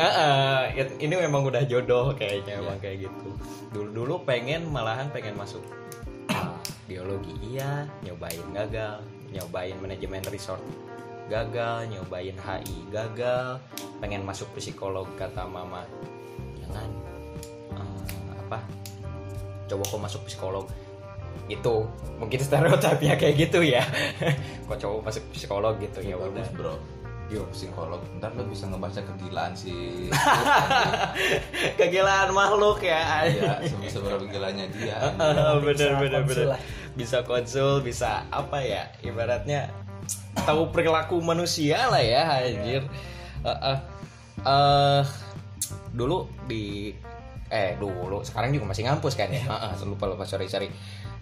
Ini 0.97 1.13
memang 1.29 1.45
udah 1.45 1.61
jodoh 1.65 2.13
kayaknya 2.17 2.61
emang 2.61 2.77
kayak 2.81 3.05
gitu. 3.09 3.29
Dulu 3.69 3.89
dulu 3.93 4.13
pengen 4.25 4.69
malahan 4.69 5.09
pengen 5.13 5.37
masuk 5.37 5.61
biologi 6.89 7.33
iya. 7.45 7.85
Nyobain 8.01 8.45
gagal. 8.53 9.03
Nyobain 9.29 9.77
manajemen 9.77 10.23
resort 10.29 10.61
gagal. 11.29 11.89
Nyobain 11.89 12.37
HI 12.37 12.77
gagal. 12.89 13.61
Pengen 14.01 14.25
masuk 14.25 14.49
psikolog 14.57 15.05
kata 15.15 15.45
mama. 15.45 15.85
Jangan 16.61 16.89
eh, 17.77 18.33
apa? 18.45 18.59
Coba 19.69 19.83
kok 19.85 20.01
masuk 20.01 20.21
psikolog. 20.25 20.65
Itu 21.49 21.85
mungkin 22.21 22.39
stereotipnya 22.41 23.17
kayak 23.17 23.35
gitu 23.37 23.65
ya. 23.65 23.81
Kok 24.69 24.77
coba 24.77 25.09
masuk 25.09 25.25
psikolog 25.33 25.81
gitu? 25.81 26.05
Ya 26.05 26.13
udah. 26.13 26.45
bro 26.53 26.77
Yo, 27.29 27.45
psikolog, 27.53 28.01
ntar 28.17 28.33
lo 28.33 28.41
bisa 28.41 28.65
ngebaca 28.65 29.05
kegilaan 29.05 29.53
si 29.53 30.09
kegilaan 31.79 32.33
makhluk 32.33 32.81
ya. 32.81 33.29
Ya 33.29 33.61
se- 33.61 33.77
seberapa 33.93 34.25
gilanya 34.25 34.65
dia. 34.73 34.97
Bener 35.65 35.91
bener 36.01 36.21
bener. 36.25 36.57
lah. 36.57 36.61
bisa 36.97 37.21
konsul 37.21 37.85
bisa 37.85 38.25
apa 38.33 38.65
ya? 38.65 38.89
Ibaratnya 39.05 39.69
tahu 40.41 40.73
perilaku 40.73 41.21
manusia 41.21 41.85
lah 41.93 42.01
ya 42.01 42.41
anjir. 42.49 42.81
Eh, 43.45 43.49
eh, 43.61 43.77
eh, 44.41 45.01
dulu 45.93 46.25
di 46.49 46.89
eh 47.45 47.77
dulu. 47.77 48.25
Sekarang 48.25 48.49
juga 48.49 48.73
masih 48.73 48.89
ngampus 48.89 49.13
kan 49.13 49.29
ya? 49.29 49.45
Heeh, 49.45 49.85
lupa 49.85 50.09
lupa 50.09 50.25
sorry 50.25 50.49
sorry. 50.49 50.73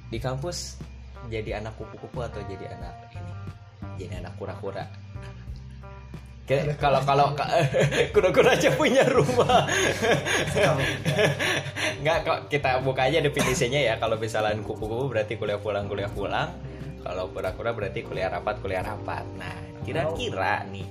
Di 0.07 0.23
kampus 0.23 0.79
jadi 1.27 1.59
anak 1.59 1.75
kupu-kupu 1.75 2.23
atau 2.23 2.39
jadi 2.47 2.71
anak 2.79 3.11
ini? 3.11 3.33
Jadi 3.99 4.23
anak 4.23 4.39
kura-kura 4.39 4.87
Kayak 6.47 6.79
kalau 6.79 7.03
kalau 7.03 7.35
kura-kura 8.15 8.55
aja 8.55 8.71
punya 8.71 9.03
rumah. 9.03 9.67
Nggak 12.01 12.17
kok 12.23 12.39
kita 12.47 12.79
buka 12.87 13.11
aja 13.11 13.19
definisinya 13.19 13.75
ya. 13.75 13.99
Kalau 13.99 14.15
misalnya 14.15 14.55
kupu-kupu 14.63 15.11
berarti 15.11 15.35
kuliah 15.35 15.59
pulang 15.59 15.91
kuliah 15.91 16.07
pulang. 16.07 16.55
Kalau 17.03 17.27
kura-kura 17.35 17.75
berarti 17.75 17.99
kuliah 18.07 18.31
rapat 18.31 18.63
kuliah 18.63 18.79
rapat. 18.79 19.27
Nah 19.35 19.55
kira-kira 19.83 20.63
nih 20.71 20.87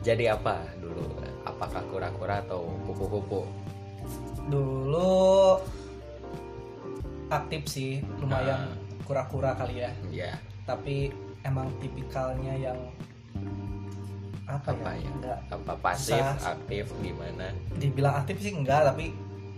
Jadi 0.00 0.32
apa 0.32 0.64
dulu? 0.80 1.20
Apakah 1.44 1.84
kura-kura 1.92 2.40
atau 2.40 2.72
kupu-kupu? 2.88 3.44
Dulu 4.48 5.60
aktif 7.28 7.68
sih, 7.68 8.00
lumayan 8.16 8.64
Ah. 8.64 8.76
kura-kura 9.04 9.52
kali 9.60 9.84
ya. 9.84 9.92
Ya 10.08 10.32
Tapi 10.64 11.12
emang 11.44 11.68
tipikalnya 11.84 12.56
yang 12.56 12.80
apa, 14.52 14.68
apa 14.72 14.90
ya? 14.90 14.98
ya 14.98 15.10
Enggak 15.10 15.38
Apa 15.48 15.72
pasif 15.76 16.18
Susah. 16.18 16.50
aktif 16.50 16.84
gimana 16.98 17.46
dibilang 17.72 18.14
aktif 18.16 18.36
sih 18.38 18.52
enggak, 18.52 18.82
tapi 18.84 19.14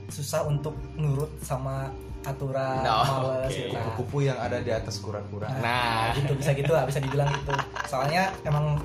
susah 0.07 0.45
untuk 0.45 0.77
nurut 0.95 1.33
sama 1.41 1.89
aturan, 2.23 2.81
No, 2.81 3.03
males 3.03 3.49
oke. 3.49 3.57
gitu. 3.57 3.75
Nah, 3.75 3.93
kupu 3.95 4.17
yang 4.21 4.39
ada 4.39 4.59
di 4.59 4.71
atas 4.71 4.99
kura-kura 4.99 5.51
Nah 5.59 6.13
gitu 6.13 6.33
bisa 6.33 6.53
gitu 6.53 6.71
lah 6.71 6.85
bisa 6.85 6.99
dibilang 6.99 7.27
gitu 7.33 7.51
soalnya 7.85 8.31
emang 8.43 8.79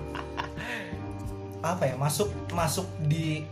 apa 1.60 1.84
ya 1.84 1.96
masuk 1.96 2.30
masuk 2.50 2.86
di 3.04 3.44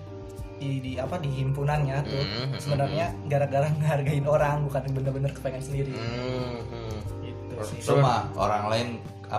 di, 0.56 0.80
di 0.80 0.92
apa 0.96 1.20
di 1.20 1.28
himpunannya 1.36 2.00
tuh 2.02 2.16
Mhm, 2.18 2.58
sebenarnya 2.58 3.12
gara-gara 3.28 3.68
ngehargain 3.70 4.24
orang 4.24 4.64
bukan 4.64 4.82
bener-bener 4.90 5.32
kepengen 5.32 5.60
sendiri 5.62 5.92
Hmm, 5.92 6.64
hmm. 6.64 6.98
gitu 7.22 7.54
sih 7.66 7.80
Cuma 7.84 8.32
orang 8.34 8.64
lain 8.66 8.88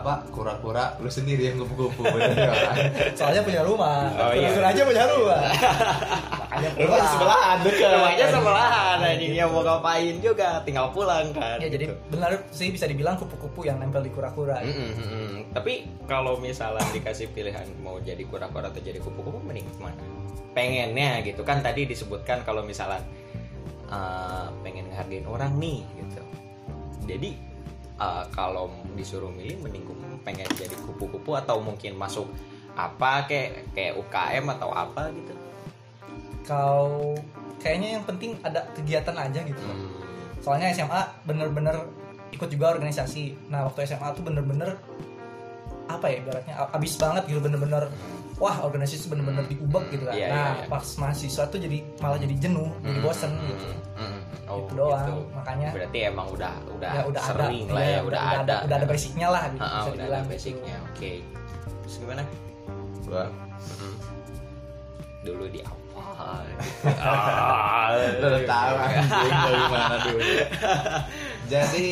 apa 0.01 0.25
kura-kura 0.29 0.95
lu 1.01 1.09
sendiri 1.09 1.49
yang 1.49 1.57
kupu-kupu 1.61 2.03
ya 2.21 2.49
orang 2.51 2.77
soalnya 3.15 3.43
punya 3.43 3.63
rumah 3.65 4.09
Oh, 4.17 4.33
iya. 4.33 4.49
Jujur 4.51 4.65
aja 4.65 4.81
punya 4.83 5.05
rumah 5.09 5.43
makanya 6.47 6.69
kan 6.73 6.87
pulang 6.89 7.09
sebelahan 7.13 7.57
dekat 7.65 7.91
Rumahnya 7.93 8.27
sebelahan 8.33 8.97
anjing 9.05 9.33
yang 9.37 9.51
mau 9.53 9.61
ngapain 9.61 10.15
juga 10.21 10.49
tinggal 10.65 10.89
pulang 10.91 11.29
kan. 11.37 11.61
ya 11.61 11.69
jadi 11.69 11.85
gitu. 11.91 11.95
benar 12.09 12.31
sih 12.49 12.69
bisa 12.73 12.89
dibilang 12.89 13.17
kupu-kupu 13.17 13.69
yang 13.69 13.77
nempel 13.77 14.01
di 14.01 14.09
kura-kura 14.09 14.61
Mm-mm, 14.65 14.91
mm-mm. 14.97 15.31
Tapi 15.53 15.85
kalau 16.05 16.37
misalnya 16.37 16.85
dikasih 16.93 17.33
pilihan 17.33 17.65
mau 17.81 17.97
jadi 18.01 18.21
kura-kura 18.25 18.69
atau 18.69 18.81
jadi 18.81 19.01
kupu-kupu 19.01 19.41
mending 19.41 19.65
mana? 19.81 20.01
Pengennya 20.53 21.21
gitu 21.25 21.45
kan 21.45 21.61
tadi 21.61 21.85
disebutkan 21.85 22.41
kalau 22.45 22.65
misalnya 22.65 23.01
uh, 23.89 24.49
pengen 24.65 24.89
ngehargain 24.89 25.25
orang 25.29 25.53
nih 25.57 25.81
gitu. 26.01 26.23
Jadi 27.07 27.31
uh, 27.97 28.25
kalau 28.31 28.67
disuruh 28.93 29.31
milih 29.31 29.61
mending 29.61 29.85
kupu- 29.85 30.21
pengen 30.23 30.47
jadi 30.53 30.75
kupu-kupu 30.83 31.35
atau 31.35 31.59
mungkin 31.59 31.95
masuk 31.95 32.27
apa 32.75 33.25
kayak 33.25 33.73
kayak 33.73 33.97
UKM 33.97 34.45
atau 34.53 34.69
apa 34.69 35.09
gitu. 35.11 35.33
kau 36.43 37.17
kayaknya 37.59 37.99
yang 37.99 38.05
penting 38.05 38.39
ada 38.41 38.63
kegiatan 38.73 39.15
aja 39.15 39.41
gitu. 39.43 39.61
Hmm. 39.61 39.91
soalnya 40.39 40.71
SMA 40.71 41.01
bener-bener 41.25 41.75
ikut 42.31 42.47
juga 42.47 42.71
organisasi. 42.71 43.51
Nah 43.51 43.67
waktu 43.67 43.83
SMA 43.85 44.07
tuh 44.13 44.23
bener-bener 44.23 44.79
apa 45.87 46.07
ya 46.07 46.21
ibaratnya 46.21 46.55
abis 46.71 46.95
banget 46.97 47.27
gitu 47.27 47.41
bener-bener 47.41 47.87
wah 48.37 48.63
organisasi 48.63 49.07
bener-bener 49.07 49.43
diubek 49.47 49.87
gitu 49.89 50.05
kan. 50.05 50.15
Iya, 50.15 50.27
nah 50.29 50.37
iya, 50.53 50.55
iya. 50.61 50.67
pas 50.69 50.87
mahasiswa 50.99 51.45
tuh 51.47 51.59
jadi 51.59 51.79
malah 51.99 52.19
jadi 52.21 52.35
jenuh 52.39 52.69
jadi 52.85 52.99
bosen 53.01 53.31
Hmm, 53.33 53.49
gitu 53.49 53.67
hmm, 53.97 54.16
Oh, 54.47 54.63
Itu 54.63 54.73
doang, 54.79 55.03
gitu. 55.03 55.15
makanya- 55.35 55.73
berarti 55.75 55.99
emang 56.07 56.27
udah 56.31 56.55
udah, 56.71 56.93
ya 56.95 57.03
udah 57.03 57.19
ada. 57.21 57.31
sering 57.35 57.67
lah 57.67 57.83
ya, 57.83 57.91
iya, 57.91 57.99
udah, 58.01 58.21
ada, 58.23 58.55
udah 58.63 58.77
ada 58.79 58.87
basicnya 58.87 59.29
lah 59.29 59.43
gitu 59.47 59.59
bisa 59.59 59.67
udah 59.67 59.83
ada 59.83 59.91
dibilang 59.99 60.23
gitu. 60.23 60.33
basicnya 60.33 60.75
oke. 60.87 61.13
Terus 61.83 61.95
gimana? 61.99 62.23
Gua? 63.03 63.25
Dulu 65.21 65.45
di 65.51 65.61
apa 65.61 66.03
ah, 66.95 67.87
lu 68.23 68.27
udah 68.29 68.43
tahu 68.47 68.75
anjing 68.79 69.11
dari 69.35 69.65
mana 69.67 69.97
dulu? 69.99 70.21
Jadi 71.53 71.89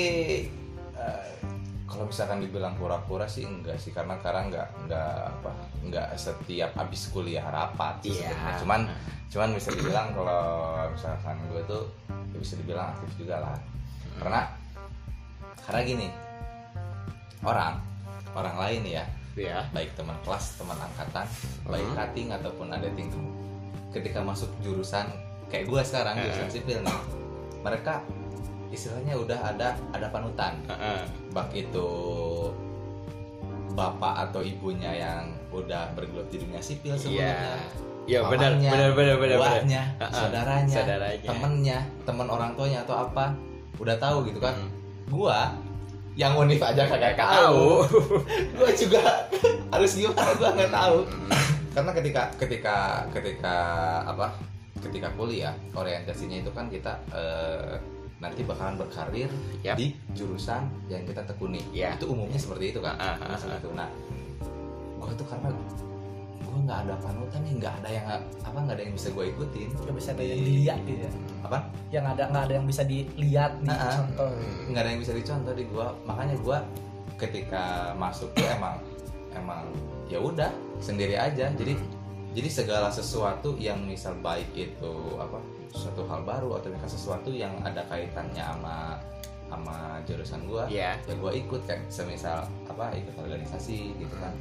kalau 1.94 2.04
misalkan 2.04 2.38
dibilang 2.38 2.74
pura-pura 2.74 3.24
sih 3.24 3.42
enggak 3.42 3.78
sih 3.78 3.90
karena 3.90 4.18
sekarang 4.18 4.50
enggak 4.50 4.66
enggak 4.80 5.06
apa 5.30 5.50
enggak 5.80 6.06
setiap 6.14 6.70
habis 6.74 7.06
kuliah 7.08 7.46
rapat 7.46 8.02
sih 8.02 8.12
Iya. 8.12 8.28
sebenarnya. 8.28 8.58
cuman 8.58 8.80
cuman 9.30 9.48
bisa 9.52 9.68
dibilang 9.70 10.08
kalau 10.10 10.42
misalkan 10.88 11.36
gue 11.48 11.62
tuh 11.64 11.84
ya 12.28 12.36
bisa 12.36 12.54
dibilang 12.56 12.90
aktif 12.90 13.10
juga 13.16 13.36
lah 13.40 13.56
karena 14.16 14.40
karena 15.60 15.80
gini 15.80 16.08
orang 17.42 17.74
orang 18.32 18.56
lain 18.58 18.82
ya 18.84 19.04
ya 19.34 19.62
baik 19.70 19.94
teman 19.94 20.14
kelas 20.22 20.54
teman 20.56 20.76
angkatan 20.76 21.26
baik 21.64 21.82
Hmm. 21.84 21.96
cutting 21.96 22.28
ataupun 22.30 22.68
ada 22.68 22.86
tingkat 22.90 23.22
ketika 23.90 24.18
masuk 24.20 24.50
jurusan 24.60 25.06
kayak 25.46 25.66
gue 25.66 25.80
sekarang 25.80 26.14
Eh. 26.16 26.22
jurusan 26.24 26.50
sipil 26.52 26.78
nih 26.80 26.98
mereka 27.60 28.02
istilahnya 28.75 29.14
udah 29.14 29.38
ada 29.47 29.69
ada 29.90 30.07
panutan 30.11 30.59
Heeh. 30.66 31.00
bak 31.31 31.49
itu 31.50 31.88
bapak 33.75 34.31
atau 34.31 34.40
ibunya 34.40 34.90
yang 34.95 35.23
udah 35.50 35.90
bergelut 35.95 36.31
di 36.31 36.38
dunia 36.38 36.59
sipil 36.59 36.95
sebelumnya 36.95 37.59
ya 38.04 38.21
benar 38.28 38.54
benar 38.54 38.90
benar 38.93 39.16
benar 39.16 39.38
buahnya, 39.40 39.83
Heeh. 39.97 40.12
saudaranya, 40.12 40.76
saudaranya 40.76 41.25
temennya 41.25 41.78
teman 42.04 42.28
orang 42.28 42.52
tuanya 42.52 42.85
atau 42.85 43.00
apa 43.00 43.33
udah 43.75 43.97
tahu 43.97 44.28
gitu 44.28 44.38
kan 44.38 44.54
Hmm. 44.54 44.71
gua 45.09 45.50
yang 46.14 46.38
univ 46.38 46.62
aja 46.62 46.87
kagak 46.87 47.19
tahu 47.19 47.83
gua 48.57 48.71
juga 48.71 49.02
harus 49.69 49.90
gimana 49.93 50.31
gua 50.37 50.50
nggak 50.52 50.71
tahu 50.71 50.97
Hmm. 51.02 51.31
karena 51.75 51.90
ketika 51.90 52.23
ketika 52.38 52.76
ketika 53.11 53.57
apa 54.07 54.26
ketika 54.78 55.09
kuliah 55.12 55.57
orientasinya 55.73 56.38
itu 56.38 56.50
kan 56.52 56.69
kita 56.69 56.93
eh, 57.11 57.75
nanti 58.23 58.40
bakalan 58.47 58.78
berkarir 58.78 59.30
Yap. 59.66 59.76
di 59.76 59.92
jurusan 60.14 60.66
yang 60.87 61.02
kita 61.04 61.26
tekuni. 61.26 61.61
Ya. 61.75 61.94
itu 61.99 62.06
umumnya 62.09 62.38
seperti 62.38 62.71
itu 62.71 62.80
kan 62.80 62.94
ah, 62.97 63.37
seperti 63.37 63.66
itu. 63.66 63.71
Nah 63.75 63.88
gua 64.99 65.12
tuh 65.12 65.26
karena 65.28 65.49
gua 66.47 66.59
nggak 66.64 66.78
ada 66.87 66.94
panutan 67.02 67.40
nih 67.44 67.52
nggak 67.61 67.75
ada 67.83 67.88
yang 67.90 68.06
apa 68.40 68.59
nggak 68.62 68.76
ada 68.78 68.85
yang 68.87 68.94
bisa 68.94 69.09
gua 69.12 69.25
ikutin. 69.26 69.68
Nggak 69.75 69.97
bisa 69.99 70.09
ada 70.14 70.23
yang 70.25 70.40
dilihat 70.40 70.78
gitu 70.87 71.00
ya? 71.02 71.11
Apa? 71.44 71.59
Yang 71.90 72.04
ada 72.16 72.23
nggak 72.30 72.44
ada 72.47 72.54
yang 72.54 72.66
bisa 72.66 72.83
dilihat 72.87 73.52
nih 73.61 73.71
Ah, 73.75 73.83
ah. 73.83 73.94
contoh. 74.00 74.28
Nggak 74.71 74.83
ada 74.83 74.90
yang 74.94 75.00
bisa 75.02 75.12
dicontoh 75.12 75.54
di 75.54 75.64
gua. 75.68 75.87
Makanya 76.06 76.35
gua 76.40 76.59
ketika 77.18 77.94
masuk 77.94 78.30
tuh 78.35 78.47
emang 78.50 78.78
emang 79.35 79.66
ya 80.06 80.23
udah 80.23 80.50
sendiri 80.78 81.18
aja. 81.18 81.50
Jadi 81.52 81.75
jadi 82.34 82.48
segala 82.50 82.90
sesuatu 82.90 83.54
yang 83.62 83.86
misal 83.86 84.18
baik 84.18 84.50
itu 84.58 84.94
apa 85.22 85.38
suatu 85.70 86.02
hal 86.10 86.26
baru 86.26 86.58
atau 86.58 86.66
misalkan 86.66 86.90
sesuatu 86.90 87.30
yang 87.30 87.54
ada 87.62 87.86
kaitannya 87.86 88.42
sama 88.42 88.98
sama 89.46 90.02
jurusan 90.02 90.42
gua 90.50 90.66
Iya. 90.66 90.98
ya 90.98 91.14
gua 91.14 91.30
ikut 91.30 91.62
kan. 91.62 91.78
Semisal 91.86 92.42
apa 92.66 92.90
ikut 92.98 93.14
organisasi 93.14 93.94
gitu 94.02 94.14
kan. 94.18 94.34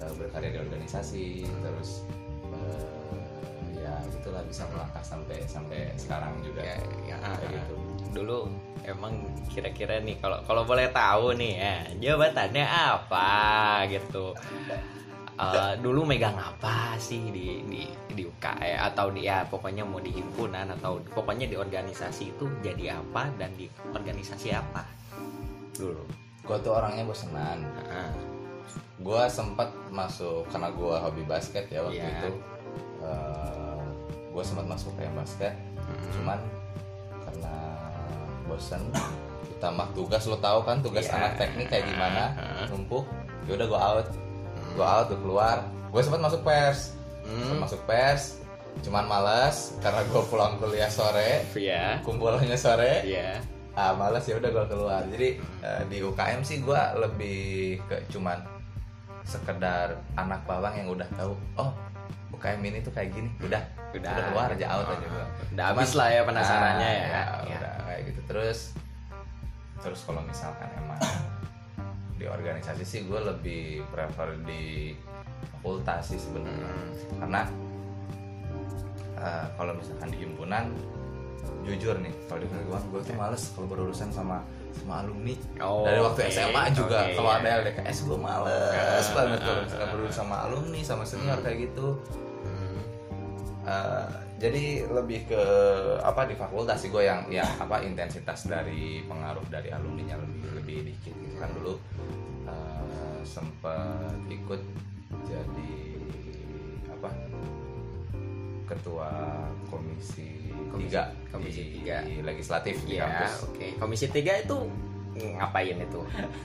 Eh, 0.00 0.12
berkarya 0.16 0.56
di 0.56 0.60
organisasi 0.64 1.24
terus 1.60 2.08
eh, 2.56 3.84
ya 3.84 4.00
gitulah 4.16 4.40
bisa 4.48 4.64
melangkah 4.72 5.04
sampai 5.04 5.44
sampai 5.44 5.92
sekarang 6.00 6.40
juga. 6.40 6.64
Ya, 6.64 6.80
ya, 7.04 7.16
ah, 7.20 7.36
kayak 7.36 7.52
ah. 7.52 7.52
gitu. 7.52 7.74
Dulu 8.16 8.38
emang 8.88 9.12
kira-kira 9.52 10.00
nih 10.00 10.16
kalau 10.24 10.40
kalau 10.48 10.64
boleh 10.64 10.88
tahu 10.88 11.36
nih 11.36 11.52
ya 11.60 11.76
jabatannya 12.00 12.64
apa 12.64 13.28
gitu 13.92 14.32
Eh, 15.36 15.74
dulu 15.84 16.08
megang 16.08 16.32
apa 16.32 16.96
sih 16.96 17.20
di 17.28 17.60
di 17.68 17.84
di 18.08 18.22
UKE 18.24 18.72
atau 18.72 19.12
di 19.12 19.28
ya 19.28 19.44
pokoknya 19.44 19.84
mau 19.84 20.00
di 20.00 20.08
himpunan 20.08 20.72
atau 20.72 20.96
pokoknya 21.12 21.44
di 21.44 21.60
organisasi 21.60 22.32
itu 22.32 22.48
jadi 22.64 22.96
apa 22.96 23.28
dan 23.36 23.52
di 23.52 23.68
organisasi 23.92 24.56
apa? 24.56 24.80
Dulu. 25.76 26.00
Gua 26.40 26.56
tuh 26.56 26.72
orangnya 26.72 27.04
bosenan. 27.04 27.68
Ah, 27.84 28.08
gue 28.96 29.22
sempat 29.28 29.68
masuk 29.92 30.48
karena 30.48 30.72
gue 30.72 30.94
hobi 30.96 31.22
basket 31.28 31.68
ya 31.68 31.84
waktu 31.84 32.00
Iya. 32.00 32.16
itu 32.16 32.30
gue 34.32 34.44
sempat 34.44 34.64
masuk 34.64 34.92
kayak 34.96 35.12
basket. 35.12 35.52
Mm, 35.76 36.06
cuman 36.16 36.38
karena 37.28 37.54
bosan 38.48 38.82
ditambah 39.52 39.88
tugas 39.92 40.24
lo 40.24 40.40
tahu 40.40 40.64
kan 40.64 40.80
tugas 40.80 41.08
Iya. 41.08 41.16
anak 41.20 41.32
teknik 41.36 41.68
kayak 41.68 41.84
gimana 41.88 42.32
numpuk 42.68 43.04
ya 43.44 43.52
udah 43.56 43.66
gue 43.66 43.80
out 43.80 44.08
gue 44.76 44.86
out 44.86 45.08
gue 45.08 45.18
keluar. 45.18 45.64
Gue 45.88 46.00
sempat 46.00 46.20
masuk 46.20 46.44
pers. 46.44 46.92
Mm, 47.24 47.40
sempat 47.42 47.60
masuk 47.66 47.82
pers 47.84 48.22
cuman 48.76 49.08
males 49.08 49.72
karena 49.80 50.04
gue 50.04 50.22
pulang 50.28 50.60
kuliah 50.60 50.92
sore. 50.92 51.48
Ya 51.56 51.96
kumpulnya 52.04 52.54
sore. 52.54 53.00
Ya 53.02 53.40
ah 53.72 53.92
males 53.92 54.24
ya 54.24 54.36
udah 54.36 54.48
gue 54.48 54.64
keluar. 54.68 55.02
Jadi 55.08 55.28
eh, 55.40 55.82
di 55.88 56.00
UKM 56.00 56.40
sih 56.40 56.60
gue 56.60 56.80
lebih 56.96 57.40
ke 57.88 58.04
cuman 58.08 58.44
sekedar 59.24 59.96
anak 60.14 60.44
bawang 60.44 60.70
yang 60.72 60.88
udah 60.88 61.08
tahu 61.16 61.32
oh 61.56 61.72
UKM 62.30 62.60
ini 62.62 62.78
tuh 62.80 62.92
kayak 62.92 63.10
gini. 63.10 63.32
Udah. 63.40 63.64
Udah. 63.90 64.12
Udah 64.12 64.24
keluar 64.28 64.48
aja 64.52 64.66
out 64.70 64.86
aja 64.86 65.06
gue 65.08 65.24
udah 65.56 65.64
habis 65.72 65.92
lah 65.92 66.08
ya 66.10 66.20
penasarannya 66.22 66.84
Ah, 66.84 66.92
ya, 66.92 67.22
Ya. 67.48 67.56
udah 67.56 67.74
kayak 67.88 68.00
gitu. 68.12 68.20
Terus 68.28 68.58
terus 69.80 70.00
kalau 70.04 70.20
misalkan 70.20 70.68
emang 70.76 71.00
di 72.16 72.24
organisasi 72.24 72.82
sih 72.82 73.00
gue 73.04 73.20
lebih 73.20 73.84
prefer 73.92 74.40
di 74.42 74.96
fakultas 75.52 76.08
sih 76.08 76.20
sebenarnya. 76.20 76.64
Hmm. 76.64 76.92
karena 77.20 77.42
eh, 79.16 79.46
kalau 79.54 79.72
misalkan 79.76 80.08
di 80.12 80.18
himpunan 80.24 80.64
jujur 81.62 81.98
nih 81.98 82.14
kalau 82.26 82.38
di 82.40 82.46
himpunan 82.48 82.82
gue 82.88 83.00
tuh 83.04 83.14
males 83.14 83.42
kalau 83.52 83.66
berurusan 83.66 84.08
sama 84.10 84.40
sama 84.76 85.00
alumni. 85.02 85.32
Oh, 85.64 85.88
dari 85.88 85.98
waktu 86.04 86.20
oke, 86.20 86.30
SMA 86.30 86.62
juga 86.76 86.98
oke, 87.08 87.16
kalau 87.16 87.30
ada 87.32 87.48
LDKS 87.64 87.98
gue 88.04 88.18
males 88.20 88.52
Ah, 88.52 89.14
banget 89.16 89.38
kalau 89.40 89.56
ah, 89.56 89.62
misalkan 89.64 89.88
ah, 89.88 89.92
berurusan 89.96 90.16
sama 90.20 90.36
alumni 90.44 90.80
sama 90.84 91.02
senior 91.08 91.38
kayak 91.40 91.58
gitu. 91.72 91.86
Hmm. 92.44 92.80
Eh, 93.64 94.06
jadi 94.36 94.64
lebih 94.86 95.26
ke 95.26 95.42
apa 96.00 96.28
di 96.28 96.36
fakultas 96.36 96.84
sih 96.84 96.92
gue 96.92 97.00
yang 97.00 97.24
yang 97.32 97.48
apa 97.56 97.80
intensitas 97.80 98.44
dari 98.44 99.00
pengaruh 99.04 99.44
dari 99.48 99.72
alumni 99.72 100.04
nya 100.04 100.16
lebih 100.20 100.60
lebih 100.60 100.76
dikit 100.92 101.14
gitu 101.16 101.36
kan 101.36 101.48
dulu 101.56 101.80
eh, 102.44 103.18
sempet 103.24 104.20
ikut 104.28 104.60
jadi 105.24 105.72
apa 106.92 107.10
ketua 108.66 109.08
komisi 109.66 110.52
Komisi- 110.68 110.90
tiga 110.90 111.02
komisi 111.30 111.60
di, 111.62 111.70
tiga. 111.80 111.96
di 112.02 112.14
legislatif 112.20 112.74
di 112.84 112.98
Ya, 112.98 113.06
kampus 113.06 113.32
oke. 113.46 113.66
Komisi 113.78 114.06
3 114.08 114.44
itu 114.44 114.56
ngapain 115.16 115.76
itu? 115.78 116.00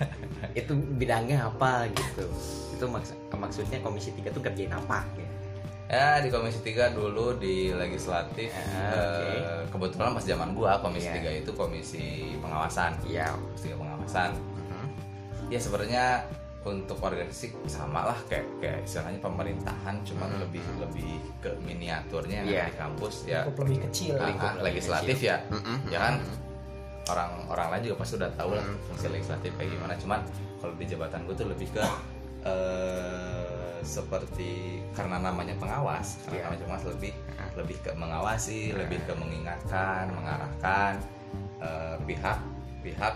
itu 0.61 0.71
bidangnya 0.95 1.47
apa 1.49 1.89
gitu? 1.91 2.27
Itu 2.75 2.85
maks 2.87 3.15
maksudnya 3.31 3.81
Komisi 3.81 4.13
3 4.13 4.29
itu 4.29 4.39
kerjain 4.39 4.71
apa? 4.71 5.03
Ya. 5.17 5.27
Ya 5.91 6.17
di 6.17 6.31
komisi 6.31 6.63
tiga 6.63 6.87
dulu 6.89 7.35
di 7.35 7.69
legislatif 7.69 8.47
Ah, 8.49 8.95
eh, 8.95 9.27
oke. 9.59 9.75
kebetulan 9.75 10.15
pas 10.15 10.23
zaman 10.23 10.55
gua 10.55 10.79
komisi 10.79 11.05
Iya. 11.05 11.15
tiga 11.19 11.31
itu 11.35 11.51
komisi 11.51 12.05
pengawasan 12.39 12.95
Iya. 13.03 13.35
komisi 13.35 13.63
tiga 13.67 13.75
pengawasan 13.77 14.31
Mhm. 14.31 14.85
ya 15.47 15.59
sebenarnya 15.59 16.05
untuk 16.61 16.95
organisasi 16.95 17.51
sama 17.67 18.05
lah 18.05 18.19
kayak 18.23 18.45
kayak 18.57 18.79
istilahnya 18.81 19.19
pemerintahan 19.19 19.95
cuman 20.05 20.29
lebih 20.39 20.61
lebih 20.79 21.11
ke 21.39 21.51
miniaturnya 21.59 22.39
Hmm. 22.39 22.53
Iya. 22.53 22.63
di 22.63 22.75
kampus 22.77 23.15
ya 23.25 23.41
lingkup 23.43 23.59
lebih 23.59 23.77
kecil 23.89 24.13
lingkup 24.15 24.47
ah, 24.47 24.53
lebih 24.55 24.65
legislatif 24.71 25.15
kecil. 25.17 25.27
ya 25.27 25.37
Mhm. 25.49 25.75
ya 25.89 25.99
kan 25.99 26.13
orang 27.09 27.31
orang 27.49 27.67
lain 27.67 27.83
juga 27.83 27.95
pasti 27.99 28.13
udah 28.15 28.31
tahu 28.31 28.51
lah 28.53 28.63
fungsi 28.85 29.09
legislatif 29.09 29.51
kayak 29.57 29.69
gimana 29.69 29.93
cuman 29.97 30.19
kalau 30.55 30.73
di 30.77 30.85
jabatan 30.85 31.19
gue 31.25 31.35
tuh 31.35 31.47
lebih 31.49 31.67
ke 31.67 31.83
eh, 32.41 33.50
seperti 33.83 34.79
karena 34.93 35.17
namanya 35.17 35.57
pengawas 35.57 36.21
karena 36.23 36.37
Iya. 36.37 36.43
namanya 36.47 36.63
pengawas 36.65 36.85
lebih 36.91 37.13
lebih 37.53 37.77
ke 37.81 37.91
mengawasi 37.93 38.59
lebih 38.71 38.99
ke 39.03 39.13
mengingatkan 39.13 40.09
mengarahkan 40.09 40.93
eh, 41.59 41.95
pihak 42.05 42.39
pihak 42.81 43.15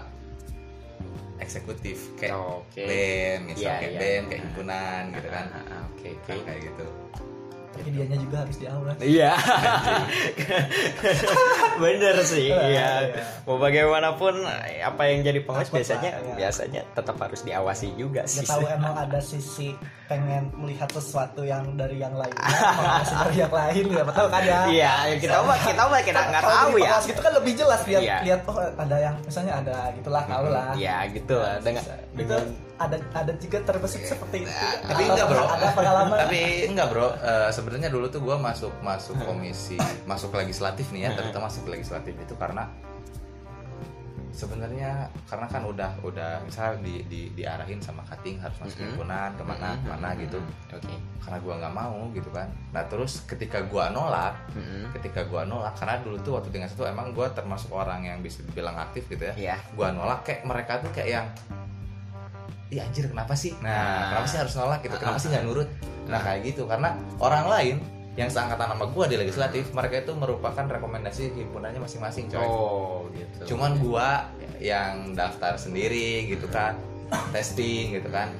eksekutif 1.35 2.15
kayak 2.15 2.35
Oke. 2.35 2.87
BEM 2.87 3.39
misal 3.45 3.67
Iya, 3.67 3.73
kayak 3.77 3.91
iya. 3.91 3.99
BEM 3.99 4.23
kayak 4.25 4.41
himpunan 4.41 5.01
gitu 5.11 5.27
kan 5.29 5.45
Oke, 5.91 6.07
oke. 6.09 6.25
kan 6.25 6.37
kayak 6.43 6.61
gitu 6.63 6.85
tapi 7.75 7.89
dianya 7.91 8.17
juga 8.17 8.35
harus 8.41 8.55
diawas 8.55 8.95
Iya. 8.97 9.31
Bener 11.75 12.15
sih, 12.23 12.47
Iya, 12.47 12.61
iya. 12.65 12.89
iya. 13.03 13.21
Mau 13.43 13.57
bagaimanapun 13.57 14.33
apa 14.79 15.01
yang 15.05 15.19
jadi 15.21 15.39
pengawas 15.41 15.69
biasanya 15.69 16.11
iya. 16.15 16.33
biasanya 16.35 16.81
tetap 16.91 17.15
harus 17.17 17.41
diawasi 17.41 17.93
juga 17.95 18.23
sih. 18.25 18.43
tahu 18.43 18.63
emang 18.71 18.95
ada 18.95 19.19
sisi 19.19 19.75
pengen 20.05 20.53
melihat 20.55 20.87
sesuatu 20.87 21.41
yang 21.41 21.65
dari 21.73 21.97
yang 21.97 22.13
lain 22.13 22.31
masih 22.95 23.15
dari 23.19 23.35
yang 23.41 23.51
lain 23.51 23.83
ya 23.89 24.03
betul 24.05 24.25
kan 24.29 24.41
ya 24.41 24.59
Iya, 24.65 24.93
ya 25.03 25.15
kita 25.17 25.37
mah 25.41 25.57
kita 25.59 25.81
mah 25.83 25.99
kita 25.99 26.19
nggak 26.21 26.41
Kalau 26.41 26.55
tahu 26.55 26.69
ya. 26.69 26.73
pengawas 26.85 27.05
gitu 27.05 27.19
kan 27.19 27.31
lebih 27.33 27.53
jelas 27.57 27.79
lihat 27.83 28.01
Iya. 28.01 28.17
lihat 28.21 28.39
oh 28.45 28.57
ada 28.61 28.95
yang 29.01 29.15
misalnya 29.19 29.53
ada 29.59 29.75
gitulah 29.97 30.23
tahu 30.29 30.45
lah 30.47 30.71
Iya, 30.77 30.95
gitu 31.11 31.35
lah 31.35 31.55
dengan 31.59 31.83
itu 31.83 31.93
dengan 32.15 32.41
ada 32.75 32.99
ada 33.13 33.31
juga 33.35 33.57
terbesit 33.61 34.03
seperti 34.03 34.43
itu 34.43 34.51
tapi 34.83 35.01
Atau 35.01 35.13
enggak 35.13 35.27
bro 35.27 35.43
ada 35.47 35.67
pengalaman 35.71 36.17
tapi 36.19 36.41
enggak 36.67 36.87
bro 36.89 37.07
Eh, 37.15 37.49
sebenarnya 37.49 37.87
dulu 37.87 38.05
tuh 38.07 38.19
gue 38.19 38.35
masuk 38.35 38.73
masuk 38.81 39.15
komisi 39.21 39.79
masuk 40.03 40.31
legislatif 40.33 40.91
nih 40.91 41.07
ya 41.07 41.09
terutama 41.13 41.47
masuk 41.47 41.65
legislatif 41.65 42.11
itu 42.13 42.35
karena 42.35 42.67
sebenarnya 44.29 45.07
karena 45.25 45.47
kan 45.47 45.63
udah 45.63 45.95
udah 46.03 46.43
misal 46.43 46.75
di, 46.83 47.07
di 47.07 47.31
diarahin 47.31 47.79
sama 47.79 48.03
cutting 48.03 48.35
harus 48.35 48.59
masuk 48.59 48.75
Mhm. 48.75 48.87
himpunan 48.91 49.29
ke 49.31 49.43
mana 49.45 49.67
Mhm. 49.71 49.79
ke 49.79 49.87
mana 49.87 50.09
gitu 50.19 50.39
Oke. 50.75 50.95
karena 51.23 51.37
gua 51.39 51.53
nggak 51.55 51.73
mau 51.73 51.97
gitu 52.11 52.29
kan 52.29 52.47
nah 52.69 52.83
terus 52.83 53.23
ketika 53.23 53.63
gua 53.63 53.87
nolak 53.89 54.35
Mm-mm. 54.51 54.91
ketika 54.91 55.23
gua 55.23 55.47
nolak 55.47 55.71
karena 55.73 56.03
dulu 56.03 56.19
tuh 56.19 56.31
waktu 56.35 56.51
tinggal 56.51 56.67
satu 56.67 56.83
emang 56.83 57.15
gua 57.15 57.31
termasuk 57.31 57.71
orang 57.71 58.03
yang 58.03 58.19
bisa 58.19 58.43
dibilang 58.43 58.75
aktif 58.75 59.07
gitu 59.07 59.23
ya 59.23 59.33
Iya. 59.39 59.55
gua 59.71 59.95
nolak 59.95 60.27
kayak 60.27 60.43
mereka 60.43 60.83
tuh 60.83 60.91
kayak 60.91 61.09
yang 61.09 61.27
Iya 62.67 62.81
anjir 62.83 63.05
kenapa 63.05 63.33
sih? 63.33 63.53
Nah, 63.59 63.69
Nah. 63.69 64.03
kenapa 64.09 64.27
sih 64.27 64.37
harus 64.37 64.53
nolak 64.53 64.79
gitu? 64.81 64.95
Kenapa 64.95 65.15
Ah, 65.15 65.21
sih 65.21 65.29
nggak 65.29 65.43
nurut? 65.43 65.69
Nah 66.05 66.19
kayak 66.19 66.41
gitu 66.43 66.65
karena 66.65 66.89
orang 67.17 67.45
lain 67.45 67.75
yang 68.15 68.25
seangkatan 68.25 68.71
sama 68.71 68.85
gua 68.87 69.05
di 69.05 69.15
legislatif 69.15 69.69
mereka 69.69 69.99
itu 69.99 70.13
merupakan 70.13 70.65
rekomendasi 70.65 71.35
himpunannya 71.35 71.77
masing-masing 71.77 72.25
coy. 72.27 72.41
Oh, 72.41 73.05
gitu. 73.11 73.53
Cuman 73.53 73.75
gua 73.77 74.31
yang 74.57 75.11
daftar 75.11 75.53
sendiri 75.55 76.25
gitu 76.25 76.47
kan, 76.47 76.79
testing 77.29 77.91
gitu 77.93 78.07
kan, 78.07 78.31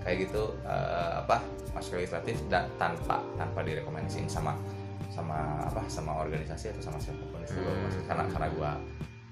kayak 0.00 0.28
gitu 0.28 0.54
eh, 0.62 1.12
apa 1.18 1.42
masuk 1.72 1.98
legislatif 1.98 2.38
dan 2.46 2.70
tanpa 2.74 3.18
tanpa 3.34 3.60
direkomendasiin 3.60 4.30
sama 4.30 4.54
sama 5.10 5.34
apa 5.60 5.82
sama 5.88 6.22
organisasi 6.22 6.70
atau 6.70 6.82
sama 6.84 6.98
siapa 6.98 7.20
pun 7.26 7.38
itu 7.38 7.54
gua 7.54 7.74
Hmm. 7.74 8.06
karena 8.06 8.24
karena 8.28 8.48
gua 8.50 8.70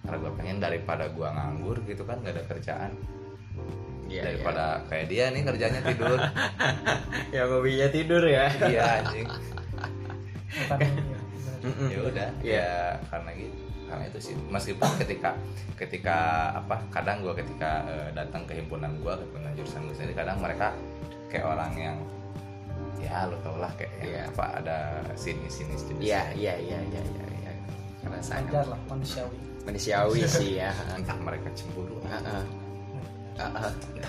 karena 0.02 0.16
gue 0.18 0.32
pengen 0.34 0.58
daripada 0.58 1.06
gue 1.06 1.22
nganggur 1.24 1.78
gitu 1.86 2.02
kan 2.02 2.18
nggak 2.18 2.34
ada 2.34 2.42
kerjaan 2.44 2.90
Iya, 4.12 4.22
daripada 4.22 4.64
kayak 4.86 5.06
dia 5.08 5.24
nih 5.28 5.42
kerjanya 5.42 5.80
tidur. 5.80 6.18
Yang 7.36 7.48
hobinya 7.50 7.88
tidur 7.88 8.22
ya. 8.22 8.46
Iya 8.62 8.82
anjing. 9.00 9.26
Ini 10.62 11.00
ya, 11.08 11.18
ya 11.88 11.98
udah 12.02 12.28
Iya. 12.42 12.52
ya 12.60 12.70
karena 13.08 13.30
gitu 13.32 13.56
karena 13.88 14.04
itu 14.06 14.18
sih. 14.22 14.34
Meskipun 14.48 14.90
ketika 15.02 15.30
ketika 15.76 16.16
apa 16.54 16.76
kadang 16.90 17.20
gue 17.20 17.32
ketika 17.34 17.70
eh, 17.88 18.08
datang 18.12 18.44
ke 18.44 18.52
himpunan 18.54 18.92
gue 18.98 19.12
ke 19.12 19.22
himpunan 19.24 19.50
jurusan 19.54 19.80
gue 19.84 19.96
sendiri 19.96 20.14
kadang 20.14 20.38
mereka 20.38 20.76
kayak 21.26 21.46
orang 21.46 21.72
yang 21.74 21.96
ya 23.00 23.26
lo 23.26 23.34
tau 23.42 23.56
lah 23.56 23.72
kayak 23.74 23.90
yang 23.98 24.12
Iya. 24.12 24.22
apa 24.30 24.44
ada 24.62 24.78
sinis 25.16 25.50
sinis 25.50 25.82
jenis 25.82 26.04
iya 26.04 26.22
iya 26.32 26.54
iya 26.54 26.78
iya 26.78 27.00
iya 27.02 27.26
iya. 27.34 27.52
Karena 27.98 28.18
wajar 28.18 28.28
sangat 28.28 28.64
lah 28.68 28.80
manusiawi. 28.86 29.36
Manusiawi 29.62 30.18
sih 30.22 30.50
ya. 30.58 30.70
Entah 30.98 31.18
mereka 31.18 31.48
cemburu. 31.54 31.98
Heeh. 32.02 32.22
Heeh. 32.22 32.44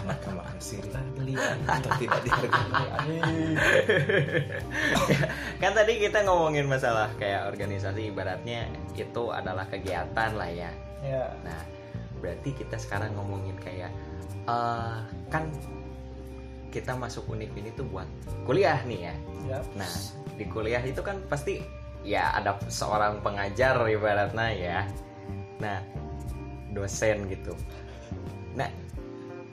Makan 0.04 0.58
siri 0.60 0.90
beli. 1.16 1.34
Atau 1.66 1.92
tidak 2.00 2.20
dihargai. 2.28 2.88
Kan 5.62 5.72
tadi 5.74 5.94
kita 6.04 6.28
ngomongin 6.28 6.68
masalah 6.68 7.10
kayak 7.18 7.48
organisasi 7.56 8.12
ibaratnya 8.12 8.68
itu 8.94 9.24
adalah 9.32 9.66
kegiatan 9.72 10.36
lah 10.36 10.52
ya. 10.52 10.72
Ya. 11.04 11.32
Nah 11.44 11.62
berarti 12.20 12.56
kita 12.56 12.80
sekarang 12.80 13.16
ngomongin 13.20 13.56
kayak 13.60 13.92
eh 14.44 15.00
kan 15.32 15.48
kita 16.72 16.96
masuk 16.96 17.28
univ 17.32 17.52
ini 17.56 17.72
tuh 17.76 17.88
buat 17.88 18.08
kuliah 18.44 18.80
nih 18.84 19.12
ya. 19.12 19.16
Ya. 19.48 19.60
Nah 19.76 19.92
di 20.36 20.46
kuliah 20.48 20.84
itu 20.84 21.00
kan 21.00 21.20
pasti 21.28 21.64
ya 22.04 22.36
ada 22.36 22.60
seorang 22.68 23.24
pengajar 23.24 23.80
ibaratnya 23.88 24.48
ya. 24.52 24.80
Nah 25.64 25.80
dosen 26.76 27.30
gitu. 27.30 27.56
Nah 28.58 28.68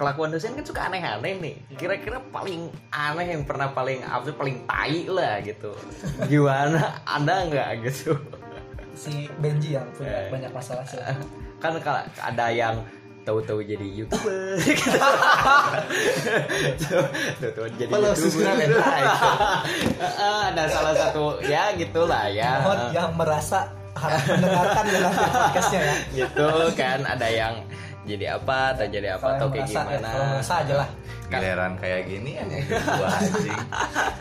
kelakuan 0.01 0.33
dosen 0.33 0.57
kan 0.57 0.65
suka 0.65 0.89
aneh-aneh 0.89 1.37
nih. 1.37 1.55
Kira-kira 1.77 2.25
paling 2.27 2.73
aneh 2.89 3.27
yang 3.31 3.45
pernah 3.45 3.69
paling 3.69 4.01
apa 4.01 4.25
sih, 4.25 4.33
paling 4.33 4.65
tai 4.65 5.05
lah 5.05 5.45
gitu. 5.45 5.77
Gimana? 6.25 7.05
Ada 7.05 7.35
nggak 7.47 7.69
gitu? 7.85 8.17
Si 8.97 9.29
Benji 9.37 9.77
yang 9.77 9.85
punya 9.93 10.25
Eh. 10.25 10.33
banyak 10.33 10.49
masalah 10.51 10.89
sih. 10.89 10.97
Kan 11.61 11.77
kalau 11.79 12.01
ada 12.17 12.47
yang 12.49 12.81
tahu-tahu 13.23 13.61
jadi 13.61 13.85
youtuber. 13.85 14.57
Tahu-tahu 17.37 17.69
jadi 17.77 17.91
Follow, 17.93 18.13
youtuber. 18.17 18.57
Heeh, 20.01 20.39
ada 20.51 20.63
salah 20.67 20.95
satu 20.97 21.39
ya 21.45 21.77
gitulah 21.77 22.25
ya. 22.33 22.65
Mohon 22.65 22.81
yang 22.91 23.11
merasa 23.15 23.69
harus 23.93 24.23
mendengarkan 24.27 24.85
dalam 24.89 25.13
podcastnya 25.13 25.81
ya. 25.85 25.95
Gitu 26.15 26.49
kan 26.73 26.99
ada 27.05 27.29
yang 27.29 27.55
jadi 28.11 28.27
apa 28.37 28.59
atau 28.75 28.87
jadi 28.91 29.09
apa 29.15 29.27
atau 29.39 29.47
kayak 29.49 29.67
merasa, 29.71 29.81
ya, 29.81 29.87
gimana? 29.87 30.09
kalau 30.11 30.27
merasa 30.35 30.55
aja 30.59 30.75
lah 30.75 30.89
giliran 31.31 31.73
kayak 31.79 32.01
gini 32.11 32.31
ya 32.35 32.45
gua 32.99 33.09
anjing 33.15 33.61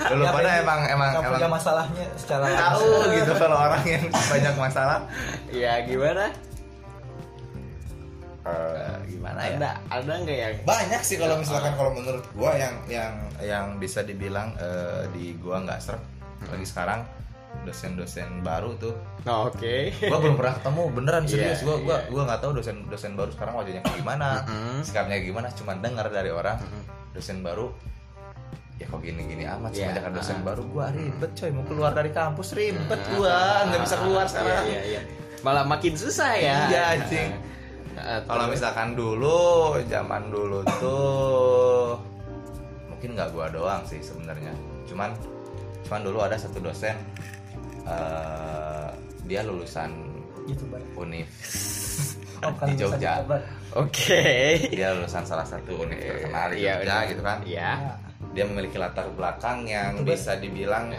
dulu 0.10 0.24
Ya, 0.30 0.32
pada 0.38 0.52
emang 0.62 0.80
emang 0.86 1.10
nggak 1.10 1.24
punya 1.26 1.42
emang 1.42 1.54
masalahnya 1.58 2.06
secara 2.14 2.46
tahu 2.54 2.86
gitu 3.18 3.34
kalau 3.34 3.58
orang 3.58 3.84
yang 3.86 4.04
banyak 4.14 4.56
masalah. 4.62 5.00
Ya 5.50 5.74
gimana? 5.86 6.26
Eh, 8.46 8.96
gimana 9.10 9.40
ya? 9.42 9.58
Ada 9.58 9.72
ada 9.90 10.14
nggak 10.22 10.38
yang 10.38 10.56
banyak 10.66 11.02
sih 11.02 11.18
kalau 11.18 11.36
misalkan 11.42 11.74
kalau 11.74 11.92
menurut 11.94 12.26
gua 12.38 12.54
yang 12.56 12.76
yang 12.86 13.14
yang 13.42 13.66
bisa 13.82 14.06
dibilang 14.06 14.54
eh, 14.62 15.10
di 15.14 15.34
gua 15.42 15.66
nggak 15.66 15.80
serp 15.82 16.02
lagi 16.48 16.66
sekarang 16.66 17.04
dosen-dosen 17.64 18.40
baru 18.42 18.74
tuh. 18.78 18.96
Oh, 19.24 19.52
oke. 19.52 19.92
Gua 20.00 20.18
belum 20.18 20.36
pernah 20.36 20.54
ketemu 20.58 20.82
beneran 20.92 21.24
serius. 21.28 21.60
Iya, 21.60 21.66
gua 21.68 21.76
gua 21.82 21.98
iya. 22.00 22.10
gua 22.10 22.22
nggak 22.30 22.40
tahu 22.42 22.52
dosen 22.56 22.76
dosen 22.88 23.12
baru 23.14 23.30
sekarang 23.36 23.54
wajahnya 23.58 23.82
kayak 23.84 23.98
gimana 24.00 24.28
Mm-mm. 24.48 24.80
sikapnya 24.82 25.18
gimana 25.20 25.48
cuman 25.52 25.78
dengar 25.80 26.08
dari 26.08 26.32
orang 26.32 26.58
dosen 27.12 27.42
baru 27.42 27.68
ya 28.80 28.88
kok 28.88 29.04
gini-gini 29.04 29.44
amat 29.44 29.76
Iya, 29.76 29.92
semenjak 29.92 30.06
ada 30.08 30.16
dosen 30.16 30.38
ah. 30.40 30.44
baru. 30.48 30.62
Gua 30.72 30.86
ribet 30.90 31.32
coy 31.36 31.50
mau 31.52 31.66
keluar 31.68 31.92
dari 31.92 32.12
kampus 32.12 32.48
ribet 32.56 33.02
gua. 33.12 33.68
Nggak 33.68 33.82
bisa 33.84 33.96
keluar 34.00 34.24
Iya, 34.24 34.32
sekarang. 34.32 34.66
iya, 34.72 34.82
iya. 34.88 35.02
malah 35.44 35.64
makin 35.68 35.94
susah 35.96 36.32
ya. 36.40 36.58
Iya, 36.72 36.84
anjing. 36.96 37.30
Kalau 38.00 38.48
misalkan 38.48 38.96
dulu 38.96 39.76
zaman 39.92 40.32
dulu 40.32 40.64
tuh 40.80 42.00
mungkin 42.88 43.20
nggak 43.20 43.36
gua 43.36 43.52
doang 43.52 43.84
sih 43.84 44.00
sebenarnya. 44.00 44.56
Cuman 44.88 45.12
cuman 45.84 46.02
dulu 46.06 46.20
ada 46.24 46.40
satu 46.40 46.64
dosen 46.64 46.96
eh, 47.84 48.90
dia 49.24 49.42
lulusan 49.44 49.92
youtuber 50.46 50.82
univ 50.96 51.28
oh, 52.44 52.54
di 52.66 52.74
Jogja 52.74 53.22
oke 53.72 54.24
dia 54.70 54.88
lulusan 54.94 55.24
salah 55.24 55.46
satu 55.46 55.84
univ 55.84 55.98
terkenal 55.98 56.50
di 56.50 56.56
Iya, 56.60 56.74
Jogja 56.76 56.84
udah. 56.84 57.00
gitu 57.08 57.22
kan 57.22 57.38
Iya. 57.46 57.72
Dia 58.30 58.46
memiliki 58.46 58.78
latar 58.78 59.10
belakang 59.10 59.66
yang 59.66 59.98
Youtuber. 59.98 60.14
bisa 60.14 60.38
dibilang 60.38 60.94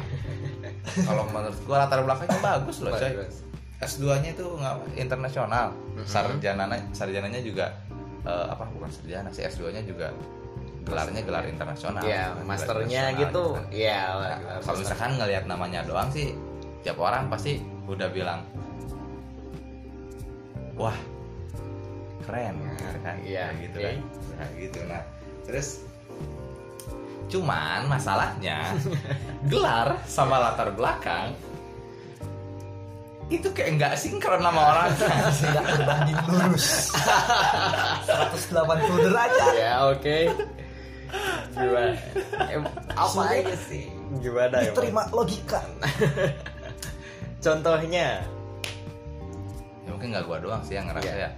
kalau 1.06 1.24
menurut 1.28 1.58
gua 1.62 1.84
latar 1.84 2.02
belakangnya 2.02 2.40
bagus 2.40 2.76
loh 2.80 2.90
coy 2.92 3.06
Bagus. 3.12 3.36
S2-nya 3.80 4.34
itu 4.34 4.44
nggak 4.44 4.74
internasional. 4.94 5.72
Mhm. 5.94 6.04
Sarjananya 6.04 6.76
sarjananya 6.92 7.40
juga 7.40 7.70
eh, 8.22 8.46
apa 8.46 8.68
bukan 8.68 8.90
sarjana 8.90 9.30
sih 9.30 9.40
S2-nya 9.42 9.80
juga 9.82 10.12
gelarnya 10.80 11.22
gelar 11.22 11.44
internasional. 11.46 12.02
Iya, 12.02 12.34
masternya 12.42 12.84
internasional 13.08 13.20
gitu. 13.22 13.44
kan. 13.52 13.64
Iya, 13.70 14.00
Nah, 14.10 14.38
kalau 14.60 14.76
misalkan 14.76 15.10
ngelihat 15.16 15.44
namanya 15.46 15.80
doang 15.84 16.08
sih 16.10 16.34
tiap 16.80 16.96
orang 16.96 17.28
pasti 17.28 17.60
udah 17.84 18.08
bilang 18.08 18.40
wah 20.74 20.96
keren 22.24 22.56
kan 23.02 23.16
Iya, 23.20 23.52
gitu 23.58 23.78
oke. 23.78 23.84
kan 23.84 23.96
nah, 24.36 24.48
gitu 24.56 24.78
nah 24.88 25.02
terus 25.44 25.68
cuman 27.28 27.86
masalahnya 27.86 28.74
gelar 29.50 29.98
sama 30.04 30.40
latar 30.40 30.72
belakang 30.72 31.36
itu 33.30 33.46
kayak 33.54 33.78
nggak 33.78 33.94
sinkron 33.94 34.42
sama 34.42 34.58
orang 34.74 34.90
tidak 35.38 35.64
berbanding 35.70 36.18
lurus 36.26 36.90
180 38.10 39.06
derajat 39.06 39.54
Ya, 39.54 39.86
oke. 39.86 40.18
Gimana? 41.54 41.94
Em, 42.54 42.62
apa 42.90 43.20
aja 43.30 43.54
sih? 43.70 43.86
Gimana 44.18 44.62
ya? 44.62 44.74
diterima 44.74 45.06
logika 45.14 45.62
Contohnya. 47.40 48.20
ya 49.80 49.88
mungkin 49.90 50.12
nggak 50.12 50.24
gua 50.24 50.38
doang 50.38 50.62
sih 50.62 50.76
yang 50.76 50.86
ngerasa 50.86 51.08
Iya. 51.08 51.16
ya 51.18 51.30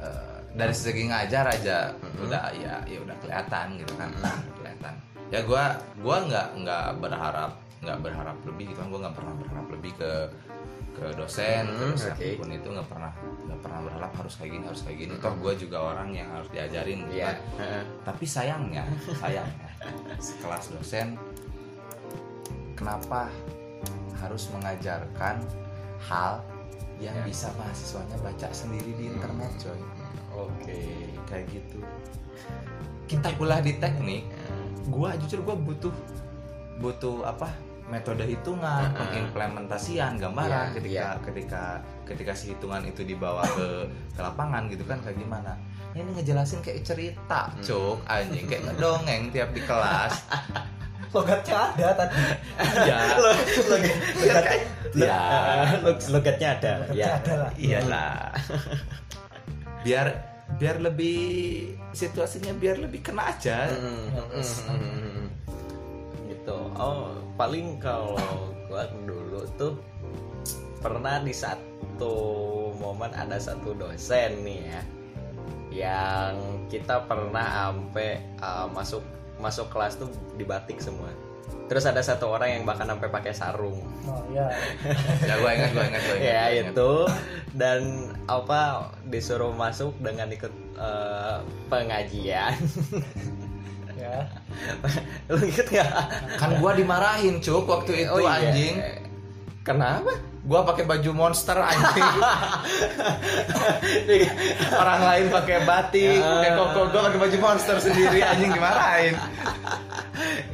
eh, 0.00 0.36
dari 0.52 0.72
segi 0.72 1.02
ngajar 1.04 1.44
aja 1.48 1.90
Mhm. 1.92 2.24
udah 2.24 2.42
ya 2.54 2.74
ya 2.84 2.98
udah 2.98 3.16
kelihatan 3.18 3.66
gitu 3.76 3.92
kan 3.94 4.08
Mhm. 4.08 4.18
Udah 4.20 4.36
kelihatan 4.54 4.94
ya 5.28 5.40
gua 5.42 5.64
gua 5.98 6.16
nggak 6.22 6.48
nggak 6.56 6.86
berharap 6.98 7.52
nggak 7.80 7.98
berharap 8.00 8.36
lebih 8.44 8.64
gitu 8.70 8.78
kan 8.78 8.88
gua 8.88 9.00
nggak 9.02 9.16
pernah 9.16 9.34
berharap 9.36 9.66
lebih 9.68 9.92
ke 9.94 10.12
ke 10.94 11.06
dosen 11.12 11.66
Mhm, 11.66 11.92
terus 11.92 12.06
oke. 12.06 12.14
apa 12.16 12.38
pun 12.38 12.48
itu 12.50 12.68
nggak 12.70 12.88
pernah 12.88 13.12
nggak 13.44 13.60
pernah 13.60 13.80
berharap 13.82 14.12
harus 14.14 14.34
kayak 14.38 14.50
gini 14.52 14.64
harus 14.64 14.82
kayak 14.86 14.98
gini 15.00 15.12
toh 15.18 15.34
gua 15.34 15.52
juga 15.54 15.78
orang 15.84 16.08
yang 16.10 16.28
harus 16.30 16.48
diajarin 16.48 16.98
gitu 17.04 17.18
Iya. 17.18 17.34
kan. 17.58 17.84
tapi 18.06 18.24
sayangnya 18.24 18.84
sayangnya 19.12 19.68
sekelas 20.30 20.64
dosen 20.72 21.18
kenapa 22.74 23.28
harus 24.16 24.50
mengajarkan 24.50 25.40
hal 26.00 26.40
yang 26.96 27.12
Ya. 27.12 27.24
bisa 27.24 27.50
mahasiswanya 27.54 28.14
baca 28.18 28.48
sendiri 28.50 28.94
di 28.94 29.04
internet 29.08 29.50
coy 29.58 29.80
Oke. 30.32 30.78
kayak 31.24 31.46
gitu 31.48 31.82
kita 33.04 33.28
kuliah 33.34 33.58
di 33.58 33.76
teknik 33.76 34.24
gua 34.86 35.14
jujur 35.16 35.42
gua 35.42 35.54
butuh 35.54 35.90
butuh 36.76 37.22
apa 37.24 37.50
metode 37.84 38.24
hitungan 38.24 38.88
Uh-uh. 38.88 38.96
pengimplementasian 38.96 40.16
gambaran 40.16 40.70
Iya, 40.70 40.74
ketika 40.74 41.06
ketika 41.22 41.62
ketika 42.04 42.32
si 42.32 42.50
hitungan 42.50 42.80
itu 42.82 43.02
dibawa 43.02 43.44
ke 43.44 43.84
ke 44.10 44.20
lapangan 44.20 44.66
gitu 44.66 44.82
kan 44.82 44.98
kayak 44.98 45.18
gimana 45.18 45.52
ini 45.92 46.10
ngejelasin 46.10 46.58
kayak 46.58 46.80
cerita 46.82 47.50
Hmm. 47.50 47.60
cuk 47.60 47.98
anjing 48.06 48.46
kayak 48.46 48.62
ngedongeng 48.66 49.22
tiap 49.30 49.50
di 49.50 49.60
kelas 49.60 50.14
logatnya 51.14 51.70
ada 51.70 51.88
tadi 51.96 52.22
ya 52.84 52.98
Logat, 53.16 54.44
Ya. 54.94 55.20
Log- 55.80 56.06
logatnya 56.08 56.48
ada. 56.54 56.72
Logatnya 56.82 56.94
Ya. 56.94 57.10
ada 57.18 57.34
lah. 57.36 57.50
iyalah 57.56 58.14
biar 59.82 60.06
biar 60.54 60.76
lebih 60.78 61.18
situasinya 61.90 62.54
biar 62.54 62.78
lebih 62.78 63.00
kena 63.00 63.26
aja 63.28 63.66
Hmm, 63.68 64.06
hmm, 64.12 64.54
hmm. 64.70 65.26
gitu 66.26 66.58
oh 66.74 67.10
paling 67.34 67.76
kalau 67.78 68.18
gua 68.66 68.86
dulu 69.02 69.42
tuh 69.54 69.74
pernah 70.78 71.18
di 71.18 71.32
satu 71.32 72.14
momen 72.76 73.10
ada 73.12 73.36
satu 73.36 73.74
dosen 73.74 74.40
nih 74.42 74.60
ya 74.62 74.82
yang 75.74 76.36
kita 76.68 77.02
pernah 77.04 77.42
sampai 77.66 78.22
uh, 78.38 78.70
masuk 78.70 79.02
masuk 79.36 79.68
kelas 79.68 79.96
tuh 79.96 80.08
dibatik 80.34 80.78
semua. 80.78 81.10
Terus 81.64 81.84
ada 81.84 82.00
satu 82.00 82.28
orang 82.28 82.60
yang 82.60 82.62
bahkan 82.64 82.84
sampai 82.84 83.08
pakai 83.08 83.32
sarung. 83.32 83.80
Oh 84.04 84.20
ya 84.36 84.48
ya 85.24 85.34
gue 85.36 85.50
ingat 85.50 85.70
gue 85.72 85.84
ingat 85.84 86.02
gue 86.02 86.16
ingat 86.20 86.28
ya 86.28 86.42
ingat. 86.50 86.66
itu. 86.72 86.92
Dan 87.54 87.80
apa 88.26 88.60
disuruh 89.06 89.52
masuk 89.52 89.96
dengan 89.98 90.28
ikut 90.28 90.52
eh, 90.76 91.38
pengajian. 91.68 92.52
Ya. 93.94 94.26
Lu 95.32 95.38
inget 95.40 95.66
gak? 95.70 95.90
kan 96.36 96.50
gue 96.58 96.72
dimarahin 96.76 97.38
cuk 97.40 97.64
waktu 97.64 98.04
itu 98.04 98.12
Oh 98.12 98.20
iya. 98.20 98.50
anjing 98.50 98.74
kenapa? 99.64 100.12
Gue 100.44 100.60
pakai 100.60 100.84
baju 100.84 101.10
monster 101.16 101.56
anjing. 101.56 102.20
Orang 104.76 105.00
lain 105.08 105.26
pakai 105.32 105.58
batik 105.64 106.20
pakai 106.20 106.50
koko. 106.52 106.80
Gue 106.92 107.00
pakai 107.00 107.20
baju 107.24 107.36
monster 107.40 107.76
sendiri 107.80 108.20
anjing 108.20 108.52
dimarahin. 108.52 109.16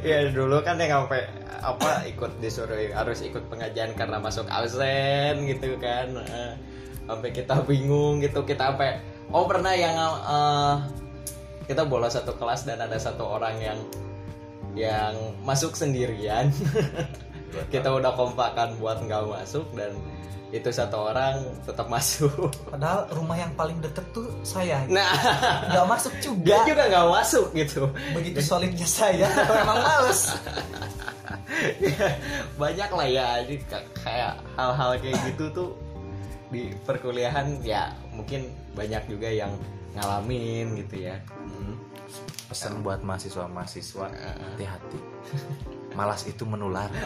Ya 0.01 0.31
dulu 0.31 0.63
kan 0.63 0.79
yang 0.79 1.05
sampai 1.05 1.27
apa 1.61 2.07
ikut 2.09 2.41
disuruh 2.41 2.79
harus 2.95 3.21
ikut 3.21 3.45
pengajian 3.51 3.93
karena 3.93 4.17
masuk 4.17 4.47
absen 4.47 5.43
gitu 5.45 5.75
kan. 5.77 6.07
Eh, 6.15 6.53
sampai 7.05 7.29
kita 7.35 7.59
bingung 7.67 8.23
gitu. 8.23 8.47
Kita 8.47 8.71
sampai 8.71 9.03
oh 9.35 9.43
pernah 9.43 9.75
yang 9.75 9.93
eh, 10.23 10.75
kita 11.67 11.83
bolos 11.83 12.15
satu 12.15 12.39
kelas 12.39 12.63
dan 12.63 12.79
ada 12.79 12.95
satu 12.95 13.27
orang 13.27 13.59
yang 13.59 13.79
yang 14.71 15.35
masuk 15.43 15.75
sendirian 15.75 16.47
kita 17.67 17.89
udah 17.91 18.13
kompakan 18.15 18.77
buat 18.77 19.01
nggak 19.01 19.27
masuk 19.27 19.65
dan 19.75 19.91
itu 20.51 20.67
satu 20.67 21.07
orang 21.09 21.39
tetap 21.63 21.87
masuk. 21.91 22.51
Padahal 22.67 23.07
rumah 23.15 23.39
yang 23.39 23.55
paling 23.55 23.79
deket 23.79 24.03
tuh 24.11 24.27
saya. 24.43 24.83
Nah. 24.91 25.07
Nggak 25.71 25.87
masuk 25.87 26.11
dia 26.11 26.23
juga 26.27 26.55
juga 26.67 26.83
nggak 26.91 27.07
masuk 27.07 27.45
gitu. 27.55 27.87
Begitu 28.11 28.39
solidnya 28.43 28.83
saya 28.83 29.31
atau 29.43 29.55
emang 29.55 29.79
males. 29.79 30.21
Banyak 32.61 32.89
lah 32.91 33.07
ya 33.07 33.27
jadi 33.47 33.55
ka- 33.67 33.89
kayak 34.03 34.33
hal-hal 34.59 34.91
kayak 34.99 35.15
gitu 35.31 35.45
tuh 35.51 35.69
di 36.51 36.75
perkuliahan 36.83 37.63
ya 37.63 37.95
mungkin 38.11 38.51
banyak 38.75 39.07
juga 39.07 39.31
yang 39.31 39.55
ngalamin 39.95 40.75
gitu 40.83 41.07
ya. 41.07 41.15
Hmm. 41.47 41.79
pesan 42.51 42.83
buat 42.83 42.99
mahasiswa 42.99 43.47
mahasiswa 43.47 44.11
hati-hati 44.11 44.99
malas 45.93 46.23
itu 46.27 46.43
menular. 46.47 46.89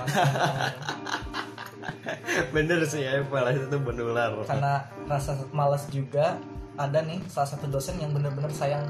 Bener 2.54 2.82
sih 2.90 3.06
ya 3.06 3.22
malah 3.30 3.54
itu 3.54 3.78
menular. 3.78 4.34
Karena 4.46 4.86
rasa 5.06 5.38
males 5.54 5.86
juga 5.90 6.38
ada 6.76 7.00
nih 7.02 7.22
salah 7.30 7.50
satu 7.56 7.66
dosen 7.70 7.98
yang 8.02 8.12
bener-bener 8.12 8.52
sayang 8.52 8.84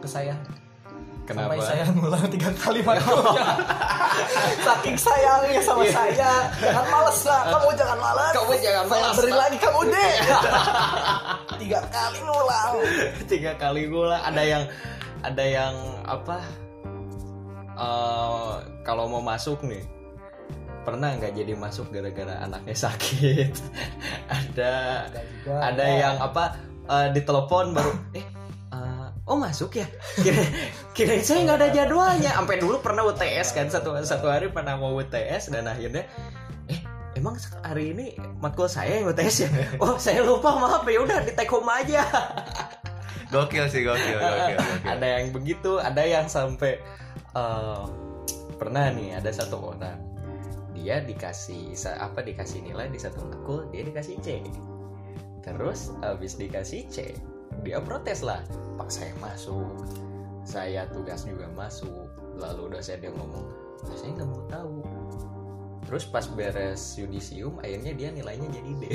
ke 0.00 0.08
saya. 0.08 0.34
Kenapa? 1.26 1.58
sampai 1.58 1.66
saya 1.66 1.84
ngulang 1.90 2.22
tiga 2.30 2.54
kali 2.54 2.86
matkulnya 2.86 3.58
saking 4.70 4.94
sayangnya 4.94 5.58
sama 5.58 5.82
saya. 5.90 6.30
Jangan 6.54 6.86
males 6.86 7.18
lah 7.26 7.40
kamu 7.50 7.68
jangan 7.74 7.98
males 7.98 8.30
Kamu 8.30 8.52
jangan 8.62 8.84
saya 8.86 9.02
malas, 9.02 9.16
beri 9.18 9.32
Pak. 9.34 9.40
lagi 9.42 9.58
kamu 9.58 9.80
deh 9.94 10.14
tiga 11.58 11.80
kali 11.90 12.18
ngulang. 12.22 12.72
Tiga 13.26 13.52
kali 13.58 13.82
gula 13.90 14.22
ada 14.22 14.42
yang 14.46 14.64
ada 15.26 15.44
yang 15.44 15.74
apa? 16.06 16.38
Eh, 17.74 18.54
kalau 18.86 19.10
mau 19.10 19.18
masuk 19.18 19.66
nih 19.66 19.82
pernah 20.86 21.18
nggak 21.18 21.34
jadi 21.34 21.58
masuk 21.58 21.90
gara-gara 21.90 22.38
anaknya 22.46 22.78
sakit? 22.78 23.50
Ada 24.38 24.74
Ada 25.10 25.20
juga, 25.34 25.54
ada 25.58 25.82
ya. 25.84 25.94
yang 26.06 26.16
apa 26.22 26.44
eh, 26.86 27.08
ditelepon 27.10 27.74
baru 27.74 27.92
eh 28.14 28.22
eh, 28.70 29.06
oh 29.26 29.34
masuk 29.34 29.82
ya? 29.82 29.86
Kira 30.22 30.46
kirain 30.94 31.26
saya 31.26 31.42
nggak 31.42 31.58
ada 31.58 31.68
jadwalnya. 31.74 32.30
Sampai 32.38 32.62
dulu 32.62 32.78
pernah 32.78 33.02
UTS 33.02 33.50
kan 33.58 33.66
satu 33.66 33.98
satu 34.06 34.30
hari 34.30 34.54
pernah 34.54 34.78
mau 34.78 34.94
UTS 34.94 35.50
dan 35.50 35.66
akhirnya 35.66 36.06
eh 36.70 36.78
emang 37.18 37.34
hari 37.66 37.90
ini 37.90 38.14
matkul 38.38 38.70
saya 38.70 39.02
yang 39.02 39.10
UTS 39.10 39.36
ya? 39.42 39.50
Oh 39.82 39.98
saya 39.98 40.22
lupa 40.22 40.54
maaf. 40.54 40.86
Ya 40.86 41.02
udah 41.02 41.18
di 41.26 41.34
take 41.34 41.50
home 41.50 41.66
aja. 41.66 42.06
Gokil 43.34 43.66
sih 43.66 43.82
gokil 43.82 44.22
gokil, 44.22 44.54
gokil. 44.54 44.86
ada 44.86 45.06
yang 45.18 45.34
begitu 45.34 45.82
ada 45.82 45.98
yang 46.06 46.30
sampai 46.30 46.78
eh, 47.34 48.05
pernah 48.56 48.88
nih 48.92 49.20
ada 49.20 49.30
satu 49.30 49.76
orang. 49.76 50.00
Dia 50.76 51.00
dikasih 51.00 51.72
apa 51.96 52.20
dikasih 52.20 52.60
nilai 52.60 52.92
di 52.92 53.00
satu 53.00 53.24
matkul 53.24 53.68
dia 53.72 53.84
dikasih 53.84 54.16
C. 54.20 54.44
Terus 55.40 55.94
habis 56.02 56.36
dikasih 56.36 56.84
C 56.88 57.16
dia 57.64 57.80
protes 57.80 58.20
lah. 58.20 58.42
Pak 58.76 58.92
saya 58.92 59.12
masuk. 59.22 59.86
Saya 60.44 60.84
tugas 60.92 61.24
juga 61.24 61.48
masuk. 61.56 62.08
Lalu 62.36 62.76
dosen 62.76 63.00
dia 63.00 63.08
ngomong 63.12 63.46
"Lah, 63.86 63.96
saya 63.96 64.12
nggak 64.12 64.28
mau 64.28 64.42
tahu 64.48 64.76
terus 65.86 66.04
pas 66.04 66.26
beres 66.26 66.82
yudisium 66.94 67.56
akhirnya 67.58 67.92
dia 67.92 68.08
nilainya 68.10 68.48
jadi 68.50 68.70
D. 68.72 68.82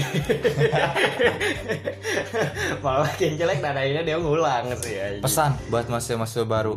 Malah 2.80 3.08
makin 3.08 3.32
jelek 3.36 3.60
dan 3.60 3.74
akhirnya 3.74 4.04
dia 4.04 4.18
ngulang 4.18 4.66
sih 4.78 4.94
ya 4.94 5.06
pesan 5.20 5.56
buat 5.68 5.88
mahasiswa-mahasiswa 5.88 6.46
baru 6.46 6.76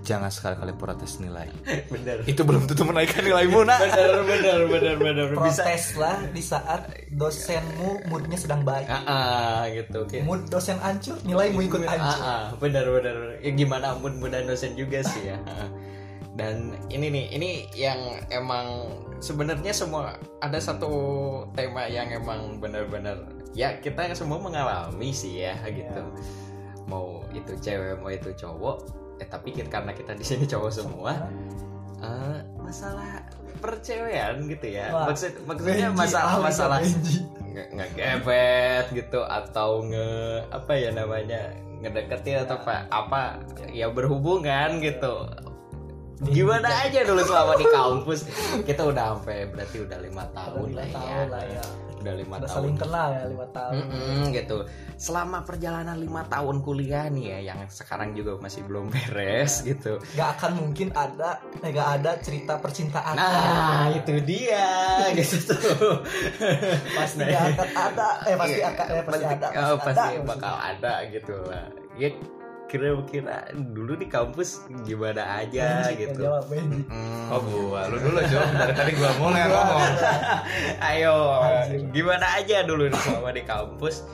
jangan 0.00 0.30
sekali-kali 0.30 0.72
protes 0.72 1.18
nilai. 1.18 1.50
Bener. 1.88 2.24
Itu 2.24 2.40
belum 2.40 2.64
tentu 2.64 2.80
menaikkan 2.82 3.20
nilaimu 3.20 3.60
nak 3.60 3.76
bener 3.82 4.24
bener 4.24 4.60
bener 4.64 4.94
bener. 4.96 5.26
Protes 5.34 5.84
lah 5.94 6.16
di 6.28 6.40
saat 6.40 6.80
dosenmu 7.10 8.08
moodnya 8.08 8.36
sedang 8.36 8.62
baik. 8.62 8.86
Ah 8.86 9.02
ah, 9.04 9.60
gitu 9.68 10.06
Kayak- 10.06 10.24
mood 10.24 10.48
dosen 10.48 10.78
hancur 10.78 11.18
nilaimu 11.22 11.60
ikut 11.60 11.80
Ah, 11.82 11.90
hancur. 11.90 12.20
ah, 12.22 12.44
bener 12.56 12.86
bener 12.88 13.16
ya, 13.38 13.50
gimana 13.52 13.92
ampun 13.92 14.16
mudah 14.16 14.40
dosen 14.42 14.72
juga 14.72 15.02
sih 15.02 15.28
ya. 15.28 15.36
Ah. 15.44 15.68
dan 16.38 16.70
ini 16.86 17.10
nih 17.10 17.26
ini 17.34 17.50
yang 17.74 17.98
emang 18.30 18.86
sebenarnya 19.18 19.74
semua 19.74 20.14
ada 20.38 20.62
satu 20.62 20.90
tema 21.58 21.90
yang 21.90 22.06
emang 22.14 22.62
bener-bener 22.62 23.26
ya 23.58 23.74
kita 23.82 24.14
semua 24.14 24.38
mengalami 24.38 25.10
sih 25.10 25.42
ya 25.42 25.58
gitu. 25.66 26.02
Mau 26.86 27.26
itu 27.34 27.58
cewek 27.58 27.98
mau 27.98 28.14
itu 28.14 28.30
cowok 28.38 28.86
eh 29.18 29.26
tapi 29.26 29.50
kita, 29.50 29.66
karena 29.66 29.90
kita 29.90 30.14
di 30.14 30.22
sini 30.22 30.46
cowok 30.46 30.70
semua 30.70 31.26
eh, 31.98 32.38
masalah 32.62 33.26
percewean 33.58 34.46
gitu 34.46 34.78
ya. 34.78 34.94
Wah, 34.94 35.10
maksud 35.10 35.42
maksudnya 35.42 35.90
Benji, 35.90 35.98
masalah 36.06 36.38
masalah 36.38 36.78
ngegebet 37.74 38.86
gitu 38.94 39.26
atau 39.26 39.82
nge 39.82 40.46
apa 40.54 40.72
ya 40.78 40.94
namanya 40.94 41.50
ngedeketin 41.82 42.46
atau 42.46 42.62
apa 42.62 42.86
apa 42.94 43.22
ya 43.74 43.90
berhubungan 43.90 44.78
gitu 44.78 45.26
gimana 46.20 46.68
aja 46.82 47.00
dulu 47.02 47.22
selama 47.22 47.52
di 47.54 47.66
kampus? 47.66 48.20
Kita 48.62 48.82
udah 48.84 49.04
sampai 49.14 49.46
berarti 49.46 49.76
udah 49.82 49.98
lima 49.98 50.24
tahun 50.32 50.68
lah 50.74 50.84
ya. 50.84 50.94
tahun 50.94 51.26
lah 51.30 51.44
ya. 51.46 51.64
Udah 51.98 52.14
lima 52.14 52.34
udah 52.38 52.46
tahun. 52.46 52.54
saling 52.54 52.76
kenal 52.76 53.08
ya 53.10 53.24
lima 53.26 53.46
tahun. 53.50 53.74
Gitu. 54.30 54.56
Selama 54.94 55.38
perjalanan 55.42 55.94
lima 55.94 56.22
tahun 56.26 56.56
kuliah 56.60 57.06
nih 57.06 57.24
ya 57.26 57.38
yang 57.50 57.60
sekarang 57.66 58.14
juga 58.14 58.38
masih 58.38 58.62
belum 58.66 58.86
beres 58.86 59.62
gitu. 59.62 59.98
Nggak 60.14 60.28
akan 60.38 60.52
mungkin 60.58 60.88
ada 60.90 61.38
eh, 61.58 61.70
nggak 61.70 61.88
ada 61.98 62.10
cerita 62.18 62.58
percintaan. 62.58 63.14
Nah 63.14 63.90
itu 63.94 64.14
dia 64.22 64.66
gitu 65.18 65.54
tuh. 65.54 66.02
Pasti 66.94 67.18
Nah, 67.18 67.46
akan 67.50 67.68
ada. 67.74 68.08
Eh 68.24 68.34
pasti 68.34 68.58
Iya, 68.58 68.68
akan 68.70 68.86
eh, 68.88 69.02
pasti 69.02 69.24
ada 69.24 69.46
oh, 69.54 69.76
pasti 69.78 70.08
ada. 70.14 70.22
bakal 70.26 70.54
ada 70.56 70.92
gitu 71.10 71.34
lah. 71.46 71.66
Ya 71.98 72.10
kira-kira 72.68 73.36
dulu 73.50 73.92
di 73.94 74.06
kampus 74.06 74.60
gimana 74.82 75.40
aja 75.40 75.82
Benji, 75.82 76.04
gitu 76.04 76.20
jawab 76.22 76.44
Benji. 76.46 76.84
Hmm. 76.84 77.32
oh 77.32 77.40
gua 77.42 77.88
lu 77.88 77.96
dulu 77.98 78.20
coba 78.20 78.44
dari 78.54 78.74
tadi 78.74 78.92
gua 78.92 79.08
ngomong 79.10 79.34
yang 79.34 79.50
ngomong 79.56 79.82
ayo 80.84 81.14
gimana 81.88 82.26
aja 82.34 82.56
dulu 82.62 82.86
selama 82.94 83.30
di 83.30 83.42
kampus 83.42 84.04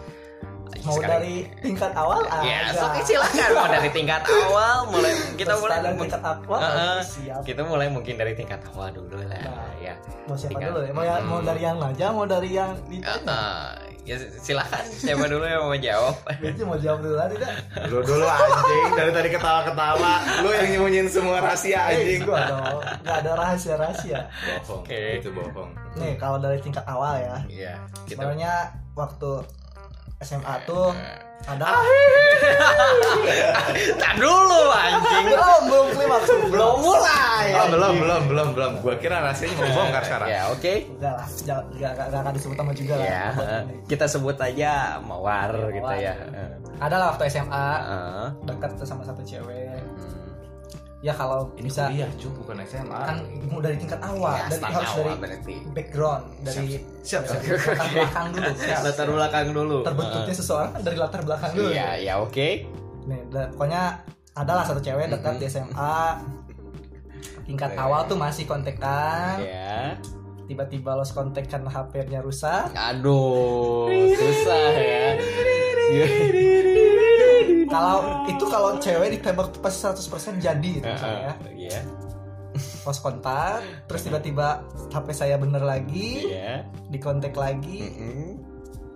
mau 0.82 0.94
Sekarang- 0.94 1.22
dari 1.22 1.34
tingkat 1.60 1.92
awal 1.94 2.20
ya 2.42 2.58
aja. 2.66 2.76
so, 2.76 2.84
silakan 3.04 3.50
mau 3.52 3.68
dari 3.68 3.88
tingkat 3.90 4.22
awal 4.44 4.76
mulai 4.86 5.12
kita 5.32 5.48
Terus 5.48 5.60
mulai 5.60 5.78
dari 5.80 5.96
tingkat 5.96 6.22
awal 6.22 6.60
Heeh. 6.60 6.98
siap 7.00 7.40
kita 7.42 7.62
mulai 7.62 7.88
mungkin 7.88 8.14
dari 8.14 8.32
tingkat 8.32 8.60
awal 8.68 8.88
dulu 8.90 9.16
lah 9.18 9.38
Nah. 9.40 9.70
ya 9.78 9.94
mau 10.24 10.34
siapa 10.34 10.52
Tingkat- 10.52 10.70
dulu 10.70 10.80
ya 10.80 10.92
mau, 10.92 11.02
ya, 11.02 11.14
mau 11.20 11.38
Hmm. 11.38 11.46
dari 11.46 11.60
yang 11.60 11.78
aja 11.80 12.06
mau 12.08 12.24
dari 12.24 12.50
yang 12.52 12.70
ditanya 12.84 13.16
Heeh. 13.24 13.93
Ya 14.04 14.16
silakan. 14.38 14.84
Siapa 14.86 15.24
dulu 15.24 15.42
yang 15.42 15.64
mau 15.64 15.74
jawab? 15.74 16.14
Benji 16.44 16.62
mau 16.62 16.76
jawab 16.76 17.00
dulu 17.00 17.16
tadi 17.16 17.34
dah 17.36 17.52
lu 17.88 17.98
dulu 18.00 18.24
anjing. 18.24 18.86
Dari 18.92 19.10
tadi 19.10 19.28
ketawa-ketawa. 19.30 20.12
Lu 20.40 20.48
yang 20.50 20.68
nyembunyiin 20.70 21.08
semua 21.08 21.40
rahasia 21.40 21.88
Eh, 21.88 21.96
anjing. 21.96 22.20
gua 22.22 22.40
dong 22.44 22.80
nggak 23.00 23.16
ada 23.20 23.32
rahasia 23.34 23.74
rahasia 23.74 24.20
bohong. 24.64 24.84
Oke. 24.84 25.02
itu 25.18 25.28
bohong. 25.28 25.70
Nih 25.96 26.14
kalau 26.14 26.36
dari 26.36 26.56
tingkat 26.58 26.84
awal 26.84 27.16
ya. 27.16 27.36
Iya, 27.46 27.74
kita 28.04 28.20
sebenarnya 28.20 28.52
waktu 28.92 29.30
SMA 30.20 30.54
tuh 30.64 30.92
ada 31.44 31.66
tak 33.94 34.14
dulu 34.16 34.60
anjing. 34.70 35.24
belum 35.28 35.60
belum 35.66 35.86
klimaks 35.92 36.28
Belum 36.48 36.74
mulai. 36.80 37.46
oh, 37.52 37.66
belum 37.68 37.94
belum 37.98 38.22
belum 38.26 38.48
belum 38.54 38.72
gua 38.80 38.94
kira 38.96 39.20
rahasianya 39.20 39.54
mau 39.54 39.70
bongkar 39.76 40.02
sekarang 40.02 40.28
Ya, 40.30 40.42
oke. 40.48 40.74
enggak 40.88 41.14
lah 41.14 41.26
jangan 41.36 41.64
nggak 41.68 41.90
nggak- 41.92 42.08
nggak 42.08 42.20
akan 42.22 42.32
disebut 42.32 42.56
sama 42.56 42.72
juga 42.72 42.94
lah 42.96 43.04
Ya, 43.04 43.26
kita 43.84 44.04
sebut 44.06 44.36
aja 44.38 44.72
Mawar 45.00 45.50
gitu 45.68 45.92
ya. 45.94 46.14
Eh, 46.16 46.50
ada 46.78 46.94
lah 46.96 47.06
waktu 47.10 47.24
SMA 47.28 47.66
eh, 47.82 48.26
dekat 48.42 48.70
sama 48.82 49.02
satu 49.02 49.20
cewek 49.20 49.76
hmm. 49.76 50.13
Ya 51.04 51.12
kalau 51.12 51.52
Ini 51.52 51.68
bisa 51.68 51.84
kuliah 51.86 52.08
cu, 52.16 52.28
bukan 52.34 52.56
SMA. 52.64 52.96
kan 53.04 53.16
mau 53.44 53.60
dari 53.60 53.76
tingkat 53.76 54.00
awal 54.00 54.32
Ya, 54.34 54.48
dari 54.48 54.62
harus 54.64 54.88
awal 54.88 55.04
dari 55.04 55.20
berarti. 55.20 55.54
background 55.70 56.24
dari 56.40 56.66
Siap, 56.98 57.22
siap. 57.22 57.38
dari 57.38 57.48
latar 57.52 57.88
belakang 57.92 58.26
dulu. 58.32 58.50
Siap. 58.64 58.80
latar 58.82 59.08
belakang 59.10 59.46
dulu. 59.52 59.78
Terbentuknya 59.84 60.34
seseorang 60.34 60.70
kan 60.70 60.80
dari 60.80 60.96
latar 60.96 61.20
belakang 61.20 61.50
dulu. 61.52 61.68
Iya 61.68 61.88
ya 62.00 62.14
oke. 62.18 62.48
Nih 63.04 63.20
da- 63.28 63.52
pokoknya 63.52 63.82
adalah 64.32 64.64
satu 64.64 64.80
cewek 64.80 65.12
dekat 65.12 65.36
di 65.36 65.46
SMA 65.46 65.98
tingkat 67.44 67.76
awal 67.76 68.08
tuh 68.08 68.16
masih 68.16 68.44
kontekan 68.44 69.36
ya 69.38 70.00
tiba-tiba 70.44 70.92
lost 70.92 71.12
kontak 71.12 71.44
karena 71.44 71.68
HP-nya 71.68 72.20
rusak. 72.20 72.72
Aduh 72.72 73.88
susah 74.10 74.72
ya. 74.74 75.06
Iya. 75.86 76.06
kalau 77.74 77.98
itu 78.24 78.44
kalau 78.46 78.70
cewek 78.78 79.08
ditembak 79.12 79.50
tuh 79.50 79.60
pasti 79.60 79.78
100% 79.82 80.38
jadi 80.38 80.70
gitu 80.72 80.86
misalnya 80.86 81.20
ya 81.20 81.34
Iya. 81.50 81.80
lost 82.80 83.00
kontak 83.00 83.58
terus 83.84 84.02
tiba-tiba 84.02 84.62
HP 84.88 85.06
saya 85.10 85.34
bener 85.34 85.60
lagi 85.60 86.30
Iya. 86.30 86.62
di 86.86 86.98
kontak 86.98 87.34
lagi 87.34 87.82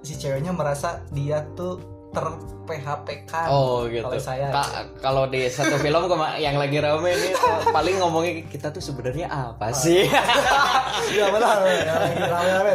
si 0.01 0.15
ceweknya 0.15 0.51
merasa 0.51 1.03
dia 1.11 1.43
tuh 1.53 1.83
ter 2.09 2.25
PHP 2.65 3.07
kan 3.27 3.49
Oh 3.49 3.85
gitu. 3.85 4.01
kalau 4.01 4.17
saya 4.17 4.49
Ka- 4.49 4.89
kalau 4.99 5.25
di 5.27 5.45
satu 5.45 5.77
film 5.85 6.09
yang 6.39 6.57
lagi 6.57 6.79
rame 6.79 7.11
ini 7.11 7.37
paling 7.69 7.99
ngomongin 7.99 8.47
kita 8.47 8.71
tuh 8.71 8.81
sebenarnya 8.81 9.29
apa 9.29 9.69
sih? 9.71 10.09
ya 11.19 11.27
benar 11.29 11.61
ya, 11.61 11.95
lagi 11.99 12.23
rame-rame 12.23 12.73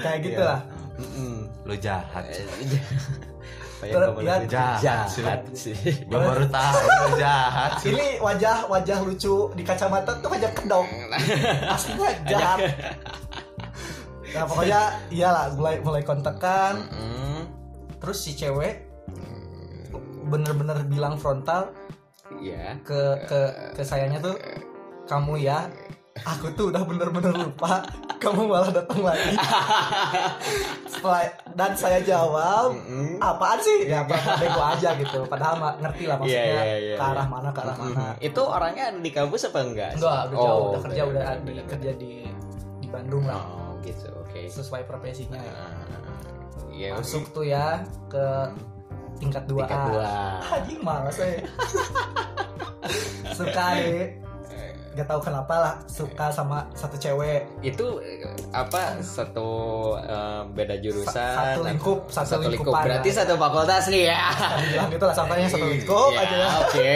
kayak 0.00 0.18
gitu 0.22 0.38
Iya. 0.38 0.46
lah 0.46 0.60
Mm-mm. 0.96 1.34
Lo 1.66 1.74
jahat. 1.74 2.24
Kayak 3.76 3.92
Ter- 3.92 4.06
kamu 4.08 4.20
lagi 4.24 4.46
jahat 4.48 4.80
jahat 4.80 5.40
sih. 5.52 5.76
Gue 6.08 6.16
baru 6.16 6.48
tahu 6.48 6.76
jahat. 7.20 7.72
ini 7.84 8.16
wajah 8.18 8.56
wajah 8.66 8.98
lucu 9.04 9.52
di 9.52 9.62
kacamata 9.62 10.16
tuh 10.18 10.32
wajah 10.32 10.50
kedok. 10.52 10.86
Aslinya 11.76 12.10
jahat. 12.24 12.58
Nah 14.32 14.44
pokoknya 14.44 14.80
iyalah 15.08 15.52
mulai 15.52 15.76
mulai 15.80 16.02
kontekan. 16.02 16.88
Mm, 16.88 17.40
terus 18.00 18.24
si 18.24 18.32
cewek 18.32 18.88
bener-bener 20.26 20.82
bilang 20.82 21.14
frontal 21.16 21.70
Iya. 22.36 22.80
ke 22.82 23.00
ke 23.24 23.40
ke 23.76 23.82
sayanya 23.84 24.18
tuh 24.18 24.34
kamu 25.06 25.38
ya. 25.38 25.68
Aku 26.24 26.48
tuh 26.56 26.72
udah 26.72 26.80
bener-bener 26.82 27.30
lupa 27.30 27.84
kamu 28.26 28.42
malah 28.44 28.70
datang 28.70 29.00
lagi 29.00 29.30
Setelah, 30.86 31.22
dan 31.52 31.70
saya 31.72 32.00
jawab 32.00 32.74
Mm-mm. 32.74 33.16
apaan 33.18 33.58
sih 33.58 33.86
ya 33.86 34.02
apa 34.02 34.18
bego 34.42 34.58
aja 34.60 34.90
gitu 34.94 35.22
padahal 35.24 35.54
ngerti 35.78 36.04
lah 36.04 36.16
maksudnya 36.16 36.42
Iya, 36.42 36.62
iya, 36.64 36.76
iya, 36.76 36.94
ke 36.94 37.04
arah 37.04 37.22
iya. 37.22 37.30
mana 37.30 37.48
ke 37.48 37.60
arah 37.60 37.76
mana. 37.76 38.06
Itu 38.18 38.42
orangnya 38.42 38.84
ada 38.90 38.98
di 38.98 39.10
kampus 39.10 39.46
apa 39.46 39.58
enggak? 39.60 39.90
enggak 39.94 40.20
udah 40.26 40.36
jauh 40.36 40.50
Oh, 40.56 40.68
udah 40.68 40.80
kerja 40.82 41.02
udah 41.04 41.22
di, 41.38 41.52
kerja 41.64 41.90
di 41.94 42.12
di 42.76 42.86
Bandung 42.86 43.24
lah 43.24 43.38
Oh 43.38 43.78
gitu, 43.80 44.08
oke. 44.12 44.40
sesuai 44.44 44.82
profesinya 44.84 45.38
ya. 45.38 45.54
Ah, 45.54 45.84
Iya, 46.68 46.88
masuk 46.92 47.30
tuh 47.30 47.46
ya 47.46 47.80
ke 48.06 48.26
tingkat 49.16 49.46
2 49.46 49.64
tingkat 49.64 49.80
dua. 49.88 50.12
anjing 50.44 50.80
malas 50.82 51.14
saya 51.14 51.40
suka 53.32 53.66
deh 53.78 54.12
gak 54.96 55.06
tahu 55.06 55.20
kenapa 55.20 55.54
lah 55.54 55.74
suka 55.84 56.26
sama 56.28 56.64
satu 56.72 56.96
cewek 56.96 57.44
Itu 57.60 58.00
eh, 58.00 58.24
apa 58.50 58.96
satu 58.98 59.48
eh, 59.94 60.42
beda 60.50 60.80
jurusan? 60.80 61.12
Sa- 61.12 61.52
satu 61.52 61.60
lingkup, 61.62 62.08
satu 62.08 62.28
satu 62.34 62.48
lingkup. 62.48 62.72
Berarti 62.72 63.10
lah. 63.10 63.16
satu 63.18 63.32
fakultas 63.36 63.84
nih 63.86 64.08
ya. 64.08 64.20
bilang 64.66 64.88
gitu 64.88 65.04
lah 65.04 65.14
sampai 65.14 65.44
satu 65.44 65.66
lingkup 65.66 66.10
Iya, 66.10 66.20
aja 66.22 66.36
ya 66.36 66.48
Oke. 66.58 66.92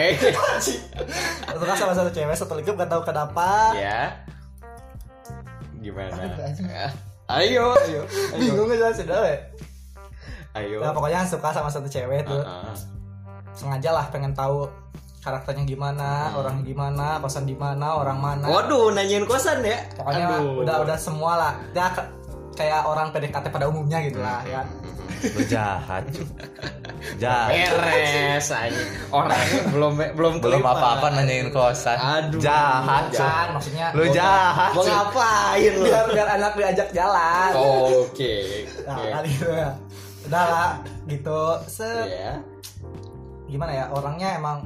suka 1.53 1.73
sama 1.75 1.93
satu 1.93 2.09
cewek 2.09 2.33
satu 2.33 2.53
lingkup 2.55 2.75
gak 2.75 2.89
tahu 2.89 3.01
kenapa 3.03 3.49
ya. 3.73 4.01
Gimana? 5.77 6.13
Anjing. 6.35 6.65
Ya. 6.65 6.89
Ayo, 7.27 7.71
ayo. 7.79 8.01
ayo. 8.03 8.35
bingung 8.35 8.67
ngejelasin 8.67 9.07
deh 9.07 9.39
Ayo. 10.51 10.77
nah 10.77 10.91
pokoknya 10.91 11.23
suka 11.23 11.47
sama 11.47 11.65
satu 11.65 11.87
cewek 11.87 12.21
tuh 12.23 12.41
Ah, 12.41 12.67
ah. 12.67 12.75
sengaja 13.51 13.91
lah 13.91 14.03
pengen 14.09 14.31
tahu 14.31 14.67
karakternya 15.21 15.63
gimana 15.63 16.09
Hmm. 16.27 16.39
orangnya 16.41 16.63
gimana 16.65 17.05
kosan 17.17 17.45
di 17.45 17.53
mana 17.53 17.93
orang 17.95 18.17
mana 18.17 18.45
Waduh, 18.45 18.89
nanyain 18.89 19.23
kosan 19.23 19.61
ya? 19.61 19.77
pokoknya 19.93 20.25
Aduh. 20.35 20.61
udah 20.61 20.75
udah 20.81 20.97
semua 20.97 21.31
lah 21.35 21.53
ke- 21.71 22.09
kayak 22.53 22.81
orang 22.83 23.09
PDKT 23.09 23.45
pada 23.47 23.65
umumnya 23.65 24.01
gitu 24.01 24.17
lah 24.17 24.41
ya 24.43 24.65
Lo 25.21 25.41
jahat. 25.45 26.01
Jahat. 27.15 27.53
beres 27.69 28.47
aja 28.47 28.81
orangnya 29.09 29.61
belum 29.69 29.93
belum 30.11 30.33
Belum 30.39 30.61
apa-apa 30.63 31.13
nanyain 31.13 31.49
kosan. 31.49 31.93
Aduh. 31.93 32.41
Jahat. 32.41 33.09
kan 33.11 33.53
maksudnya 33.53 33.93
Lo 33.93 34.05
jahat. 34.07 34.73
mau 34.73 34.81
ngapain 34.81 35.71
lu 35.71 35.85
biar 35.85 36.05
biar 36.07 36.27
anak 36.31 36.51
diajak 36.55 36.89
jalan 36.89 37.51
Oh, 37.53 38.03
oke 38.03 38.33
nah 38.83 38.97
Oke. 38.97 39.09
kan 39.11 39.23
gitu 39.23 39.45
ya 39.47 39.69
udah 40.23 40.45
lah 40.47 40.69
gitu 41.05 41.41
set 41.67 42.07
Iya. 42.07 42.33
gimana 43.47 43.71
ya 43.73 43.85
orangnya 43.89 44.29
emang 44.35 44.57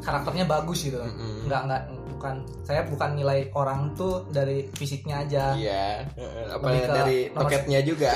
karakternya 0.00 0.44
bagus 0.44 0.80
gitu 0.82 0.96
Mm-mm. 0.96 1.44
nggak 1.44 1.60
nggak 1.62 1.82
bukan 2.10 2.34
saya 2.62 2.84
bukan 2.84 3.10
nilai 3.14 3.48
orang 3.50 3.92
tuh 3.94 4.28
dari 4.28 4.68
fisiknya 4.70 5.20
aja 5.20 5.52
Iya. 5.52 6.04
Apa 6.50 6.64
Lebih 6.66 6.80
ke 6.80 6.90
dari 6.90 7.18
nomor- 7.26 7.36
toketnya 7.42 7.80
juga? 7.80 8.10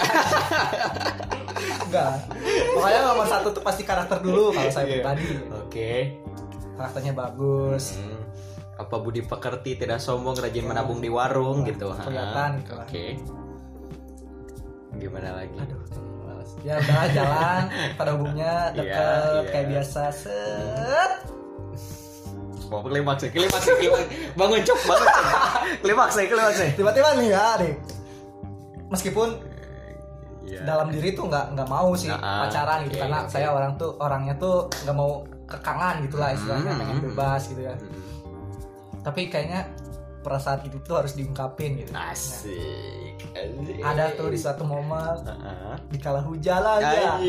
enggak 1.85 2.13
pokoknya 2.71 3.01
nomor 3.03 3.27
satu 3.27 3.49
tuh 3.51 3.63
pasti 3.63 3.83
karakter 3.83 4.19
dulu 4.21 4.51
kalau 4.51 4.69
saya 4.69 4.85
Iya. 4.87 4.93
pribadi 4.99 5.25
Oke. 5.55 5.93
karakternya 6.75 7.13
bagus 7.13 7.97
Hmm. 7.97 8.23
Apa 8.77 8.99
budi 8.99 9.23
pekerti 9.23 9.79
tidak 9.79 9.97
sombong 9.99 10.35
rajin 10.35 10.67
menabung 10.67 10.99
di 10.99 11.07
warung 11.07 11.63
Nah, 11.63 11.67
gitu? 11.67 11.87
ha? 11.89 12.03
kelihatan 12.03 12.51
gitu 12.59 12.73
lah. 12.75 12.83
Oke. 12.85 13.07
Gimana 14.97 15.29
lagi? 15.33 15.57
aduh 15.57 15.83
ya 16.61 16.77
udah 16.77 17.05
jalan 17.09 17.63
pada 17.95 18.11
umumnya 18.13 18.53
Iya, 18.69 18.75
deket 18.75 19.23
iya. 19.39 19.49
kayak 19.49 19.67
biasa 19.71 20.03
set 20.13 21.13
Mau 22.75 22.83
klimaks 22.83 23.23
ya, 23.23 23.31
klimaks 23.31 23.65
ya, 23.65 23.75
klimaks. 23.77 24.07
Bangun 24.35 24.61
cuk, 24.61 24.79
bangun. 24.85 25.09
Klimaks 25.83 26.15
ya, 26.15 26.25
klimaks 26.27 26.59
ya. 26.59 26.69
tiba-tiba 26.73 27.09
nih 27.15 27.29
ya 27.31 27.47
nih 27.57 27.73
meskipun 28.87 29.29
Iya. 30.45 30.61
dalam 30.63 30.93
diri 30.93 31.13
tuh 31.13 31.25
nggak 31.25 31.57
nggak 31.57 31.69
mau 31.69 31.89
sih 31.95 32.07
Nah, 32.07 32.45
pacaran 32.45 32.85
gitu 32.85 32.95
oke, 32.95 33.01
karena 33.01 33.19
oke. 33.19 33.33
saya 33.33 33.49
orang 33.49 33.73
tuh 33.75 33.97
orangnya 33.97 34.35
tuh 34.37 34.55
nggak 34.85 34.93
mau 34.93 35.11
kekangan 35.45 36.05
gitulah 36.05 36.31
istilahnya 36.31 36.69
Hmm. 36.69 36.81
pengen 36.81 36.99
bebas 37.03 37.43
gitu 37.49 37.63
ya 37.63 37.73
Hmm. 37.73 37.89
tapi 39.01 39.21
kayaknya 39.27 39.65
perasaan 40.25 40.65
itu 40.65 40.81
tuh 40.81 41.05
harus 41.05 41.13
diungkapin 41.13 41.85
gitu 41.85 41.93
Asik. 41.93 43.21
Asik. 43.37 43.85
ada 43.85 44.11
tuh 44.17 44.33
di 44.33 44.39
suatu 44.41 44.65
momen 44.65 45.21
di 45.93 45.99
kala 46.01 46.25
hujan 46.25 46.65
aja 46.65 47.21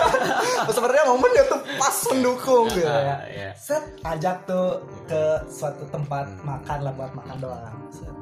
sebenarnya 0.76 1.04
momennya 1.08 1.42
tuh 1.48 1.60
pas 1.80 1.96
mendukung 2.12 2.68
gitu 2.70 2.84
ya 2.84 3.24
iya. 3.32 3.50
set 3.56 3.82
ajak 4.04 4.44
tuh 4.44 4.84
ke 5.08 5.22
suatu 5.48 5.88
tempat 5.88 6.26
Hmm. 6.26 6.42
makan 6.42 6.78
lah 6.82 6.92
buat 6.98 7.12
makan 7.14 7.36
doang 7.38 7.78
set 7.88 8.16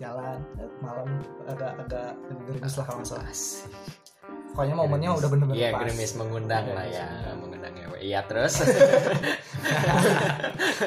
jalan 0.00 0.38
malam 0.82 1.06
agak 1.46 1.72
agak 1.86 2.10
gerimis 2.48 2.74
lah 2.80 2.86
kalau 2.88 3.04
salah. 3.06 3.30
Pokoknya 4.54 4.76
momennya 4.76 5.10
udah 5.12 5.28
bener-bener 5.28 5.58
Iya, 5.58 5.68
pas 5.68 5.82
gerimis 5.82 6.14
mengundang 6.14 6.64
lah 6.68 6.86
ya, 6.86 7.06
mengundang 7.34 7.74
ya. 7.74 7.86
Iya 7.96 8.20
terus. 8.24 8.54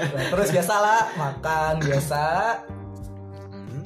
Nah, 0.07 0.25
terus 0.29 0.49
biasalah 0.49 1.11
makan 1.13 1.73
biasa 1.79 2.23
Hmm. 3.49 3.83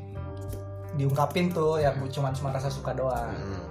diungkapin 0.93 1.49
tuh 1.49 1.77
ya 1.77 1.89
cuma 2.07 2.29
cuma 2.29 2.51
rasa 2.51 2.67
suka 2.67 2.91
doang 2.91 3.31
Hmm. 3.31 3.63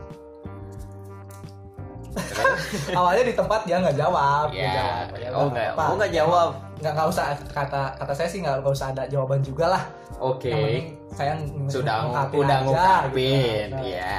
awalnya 2.96 3.22
di 3.22 3.34
tempat 3.34 3.62
dia 3.64 3.78
nggak 3.78 3.94
jawab 3.94 4.50
nggak 4.50 4.58
Ya. 4.60 4.74
jawab 4.74 5.06
ya 5.14 5.28
Oh 5.30 5.46
nggak 5.46 5.70
oh 5.76 5.92
enggak 5.94 6.10
jawab. 6.12 6.50
nggak 6.80 6.92
nggak 6.92 7.08
usah 7.08 7.24
kata 7.46 7.82
kata 7.94 8.12
saya 8.12 8.26
sih 8.26 8.40
nggak 8.40 8.56
nggak 8.58 8.72
usah 8.72 8.88
ada 8.90 9.04
jawaban 9.06 9.38
juga 9.40 9.68
lah 9.68 9.82
Oke. 10.18 10.48
yang 10.48 10.58
penting 10.58 10.86
saya 11.10 11.32
Sudah 11.68 11.94
ngungkapin 12.02 12.38
udah 12.40 12.50
aja, 12.50 12.64
ngungkapin. 12.64 13.68
gitu. 13.68 13.84
Iya. 13.86 14.18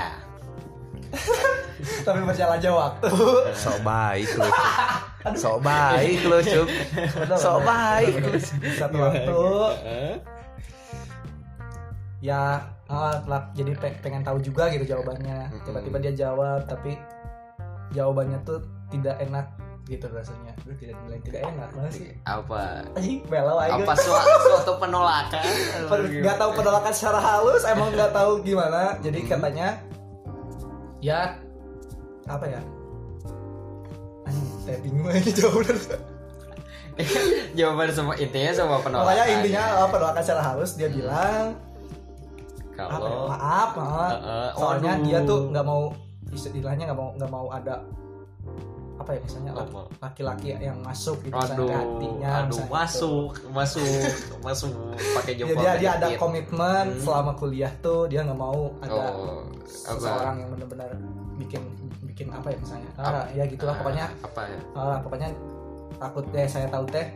Tapi 2.01 2.19
berjalannya 2.21 2.71
waktu 2.71 3.09
Sok 3.53 3.77
baik 3.81 4.29
lu. 4.33 4.47
Sok 5.33 5.57
baik 5.59 6.19
lu, 6.23 6.37
Cuk. 6.39 6.67
Sok 7.33 7.59
baik 7.61 8.13
lu. 8.17 8.37
satu 8.71 8.97
waktu 8.97 9.41
ya 12.21 12.61
ah, 12.85 13.17
lah, 13.25 13.49
jadi 13.51 13.73
pe- 13.73 13.97
pengen 13.99 14.21
tahu 14.21 14.37
juga 14.39 14.69
gitu 14.69 14.85
jawabannya 14.87 15.49
tiba-tiba 15.63 15.97
dia 15.99 16.13
jawab 16.15 16.61
tapi 16.65 16.93
jawabannya 17.91 18.37
tuh 18.41 18.61
tidak 18.87 19.17
enak 19.19 19.49
gitu 19.83 20.05
rasanya 20.07 20.53
Aduh, 20.61 20.77
tidak 20.77 20.95
bilang 21.01 21.21
tidak 21.21 21.41
enak 21.43 21.69
mana 21.73 21.89
sih 21.89 22.13
Apa? 22.23 22.85
Belau 23.25 23.57
aja 23.57 23.73
Apa 23.75 23.93
suatu, 23.97 24.29
suatu 24.53 24.73
penolakan? 24.77 25.41
nggak 26.21 26.37
tahu 26.37 26.51
penolakan 26.53 26.93
secara 26.93 27.17
halus 27.19 27.65
emang 27.65 27.89
nggak 27.89 28.13
tahu 28.13 28.45
gimana 28.45 29.01
jadi 29.01 29.19
Hmm. 29.19 29.27
katanya 29.27 29.67
ya. 31.01 31.35
Apa 32.29 32.45
ya? 32.45 32.61
Anjing 34.29 34.47
saya 34.61 34.77
bingung 34.85 35.09
ini 35.09 35.31
jawaban 35.33 35.77
jawaban 37.57 37.89
semua 37.89 38.15
intinya 38.21 38.51
semua 38.53 38.77
penolakan. 38.79 39.09
Pokoknya 39.09 39.25
intinya 39.33 39.63
apa 39.81 39.85
penolakan 39.89 40.21
secara 40.21 40.41
halus 40.53 40.71
dia 40.77 40.89
bilang 40.91 41.57
apa 42.81 42.97
ya, 42.97 42.97
kalau 42.97 43.29
maaf 43.29 43.69
maaf. 43.77 44.11
Heeh, 44.11 44.49
soalnya 44.57 44.91
waduh. 44.97 45.05
dia 45.05 45.19
tuh 45.25 45.39
nggak 45.49 45.65
mau 45.65 45.81
istilahnya 46.31 46.83
nggak 46.89 46.99
mau 46.99 47.09
nggak 47.17 47.31
mau 47.31 47.45
ada 47.51 47.75
apa 49.01 49.11
ya 49.11 49.19
misalnya 49.21 49.51
laki-laki 49.97 50.47
yang 50.53 50.77
masuk 50.79 51.17
gitu 51.19 51.33
misalnya 51.33 51.57
aduh 51.57 51.67
ke 51.67 51.75
hatinya 51.75 52.29
aduh 52.29 52.41
misalnya. 52.47 52.61
gitu. 52.61 52.71
masuk 52.71 53.29
masuk 53.49 54.11
masuk 54.39 54.71
pakai 55.13 55.33
Ya, 55.33 55.37
jempol 55.41 55.59
dia 55.59 55.71
dia 55.75 55.91
ada 55.95 56.07
komitmen 56.15 56.85
Hmm. 56.87 57.01
selama 57.01 57.31
kuliah 57.33 57.71
tuh 57.79 58.05
dia 58.05 58.21
nggak 58.21 58.37
mau 58.37 58.71
ada 58.79 59.01
oh 59.11 59.41
apa? 59.83 59.97
seseorang 59.97 60.35
yang 60.37 60.49
benar-benar 60.51 60.89
bikin 61.35 61.61
bikin 62.03 62.27
apa 62.29 62.47
ya 62.47 62.57
misalnya. 62.59 62.89
Ah, 62.95 63.25
ya 63.31 63.43
gitulah 63.45 63.71
Ah, 63.71 63.79
pokoknya 63.79 64.05
apa 64.21 64.41
ya? 64.45 64.59
Ah, 64.73 64.97
pokoknya 64.99 65.29
takut 65.97 66.25
deh 66.27 66.45
saya 66.45 66.67
tahu 66.67 66.85
teh 66.87 67.07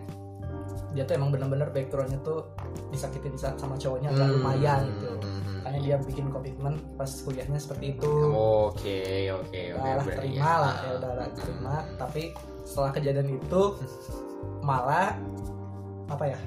dia 0.90 1.04
tuh 1.04 1.14
emang 1.14 1.30
benar-benar 1.30 1.70
backgroundnya 1.70 2.18
tuh 2.22 2.48
disakitin 2.88 3.30
di 3.30 3.38
sa- 3.38 3.54
sama 3.54 3.76
cowoknya 3.76 4.10
agak 4.10 4.26
Hmm, 4.26 4.36
lumayan 4.40 4.82
gitu. 4.90 5.12
hmm, 5.12 5.22
hmm, 5.22 5.35
makanya 5.76 6.00
dia 6.00 6.08
bikin 6.08 6.26
komitmen 6.32 6.74
pas 6.96 7.12
kuliahnya 7.22 7.60
seperti 7.60 7.86
itu. 8.00 8.12
Oke 8.32 9.28
oke 9.28 9.44
oke 9.44 9.62
udah 9.76 9.92
lah 9.92 10.04
berarti 10.08 10.20
terima 10.24 10.52
lah 10.56 10.72
ah. 10.72 10.76
ya 10.80 10.92
udah 10.96 11.12
lah 11.12 11.28
terima. 11.36 11.76
Tapi 12.00 12.22
setelah 12.64 12.92
kejadian 12.96 13.28
itu 13.36 13.62
malah 14.64 15.08
apa 16.08 16.26
ya 16.26 16.40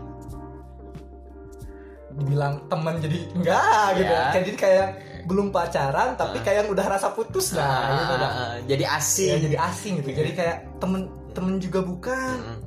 dibilang 2.18 2.66
temen 2.66 2.94
jadi 2.98 3.18
enggak 3.30 3.86
gitu 3.94 4.10
Ya. 4.10 4.26
jadi 4.34 4.50
kayak 4.58 4.86
belum 5.30 5.54
pacaran 5.54 6.18
tapi 6.18 6.40
Ah. 6.40 6.42
kayak 6.42 6.72
udah 6.72 6.86
rasa 6.88 7.12
putus 7.14 7.54
Ah, 7.54 7.62
dah 7.62 7.78
gitu 7.94 8.14
ah, 8.16 8.24
ah, 8.24 8.54
jadi 8.66 8.84
Ya, 8.88 8.96
asing 8.98 9.30
jadi 9.44 9.56
asing 9.60 9.92
gitu. 10.02 10.10
Jadi 10.16 10.30
kayak 10.34 10.56
temen 10.80 11.06
temen 11.36 11.60
juga 11.60 11.84
bukan. 11.84 12.36
Hmm. 12.42 12.58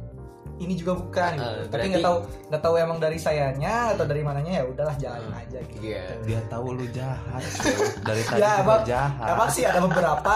Ini 0.61 0.73
juga 0.73 0.93
bukan 0.95 1.31
gitu. 1.33 1.41
Ah, 1.43 1.65
tapi 1.65 1.69
berarti- 1.71 1.89
nggak 1.91 2.03
tahu 2.03 2.17
nggak 2.47 2.61
tahu 2.61 2.75
emang 2.77 2.97
dari 2.97 3.17
sayanya 3.17 3.73
atau 3.91 4.05
dari 4.05 4.21
mananya 4.21 4.51
ya 4.51 4.63
udahlah 4.63 4.95
jalanin 4.95 5.29
Ah, 5.29 5.41
aja 5.41 5.59
gitu 5.63 5.81
iya. 5.83 6.03
Dia 6.21 6.39
tahu 6.45 6.65
lu 6.73 6.85
jahat. 6.87 7.41
Dari 8.07 8.21
tadi 8.23 8.39
ya 8.39 8.51
emang, 8.59 8.81
jahat. 8.83 9.27
emang 9.29 9.49
sih 9.49 9.63
ada 9.63 9.79
beberapa 9.79 10.33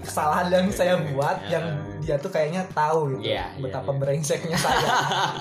kesalahan 0.00 0.46
yang 0.48 0.66
saya 0.70 0.94
buat 1.10 1.36
yang 1.46 1.66
dia 2.00 2.16
tuh 2.16 2.28
kayaknya 2.28 2.64
tahu 2.70 3.12
gitu 3.12 3.28
Iya, 3.28 3.44
iya, 3.50 3.60
betapa 3.60 3.92
iya. 3.92 3.98
brengseknya 3.98 4.56
saya 4.56 4.88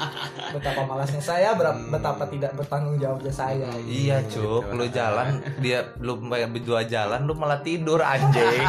betapa 0.55 0.81
malasnya 0.83 1.21
saya 1.21 1.49
Hmm. 1.51 1.87
betapa 1.89 2.23
tidak 2.25 2.51
bertanggung 2.53 2.97
jawabnya 2.97 3.31
saya 3.31 3.69
Iya 3.81 4.19
cuk, 4.25 4.73
lu 4.73 4.85
jalan 4.89 5.39
dia 5.57 5.87
lu 5.97 6.19
berdua 6.19 6.83
jalan 6.83 7.23
lu 7.23 7.33
malah 7.33 7.59
tidur 7.59 7.99
anjing. 7.99 8.67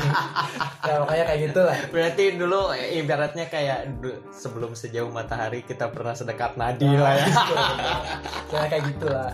ya 0.80 0.94
makanya 0.96 1.24
kayak 1.26 1.40
gitulah 1.44 1.78
Berarti 1.90 2.24
dulu 2.36 2.70
eh, 2.70 3.00
ibaratnya 3.00 3.46
kayak 3.46 3.90
sebelum 4.30 4.72
sejauh 4.72 5.11
matahari 5.11 5.49
kita 5.61 5.86
pernah 5.88 6.12
sedekat 6.12 6.55
nadi 6.55 6.86
lah 6.92 7.12
ya. 7.12 7.26
saya 8.46 8.66
kayak 8.66 8.84
gitulah 8.88 9.30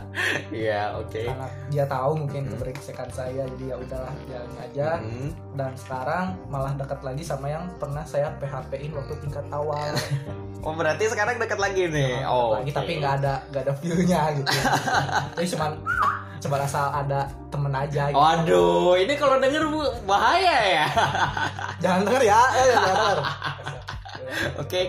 Iya, 0.49 0.97
oke. 0.97 1.21
karena 1.21 1.49
dia 1.69 1.85
tahu 1.85 2.13
mungkin 2.19 2.43
kebrengsekan 2.47 3.09
saya 3.09 3.45
jadi 3.51 3.65
ya 3.67 3.77
udahlah 3.77 4.13
jalanin 4.25 4.57
aja 4.59 4.89
Hmm. 4.99 5.29
dan 5.53 5.73
sekarang 5.75 6.25
malah 6.47 6.73
dekat 6.73 7.01
lagi 7.03 7.23
sama 7.23 7.47
yang 7.47 7.69
pernah 7.77 8.03
saya 8.03 8.33
PHP-in 8.35 8.91
waktu 8.91 9.15
tingkat 9.21 9.45
awal 9.51 9.93
Oh, 10.59 10.73
berarti 10.73 11.07
sekarang 11.07 11.37
dekat 11.37 11.57
lagi 11.57 11.87
nih. 11.87 12.19
Dekat 12.19 12.27
Oh, 12.27 12.51
lagi 12.53 12.71
oke. 12.71 12.77
tapi 12.77 12.93
nggak 12.97 13.15
ada 13.21 13.35
nggak 13.47 13.63
ada 13.63 13.73
view-nya 13.77 14.21
gitu 14.35 14.51
jadi 15.37 15.47
cuman 15.53 15.71
coba 16.37 16.57
asal 16.61 16.87
ada 16.91 17.21
temen 17.49 17.73
aja 17.73 18.03
gitu. 18.07 18.19
Waduh, 18.19 18.93
ini 18.95 19.15
kalau 19.15 19.37
denger 19.37 19.63
Bu, 19.65 19.81
bahaya 20.05 20.57
ya. 20.75 20.87
jangan 21.79 22.03
denger 22.03 22.23
ya 22.25 22.41
eh, 22.53 22.67
jangan 22.69 22.87
denger 22.91 23.19
Oke, 24.59 24.81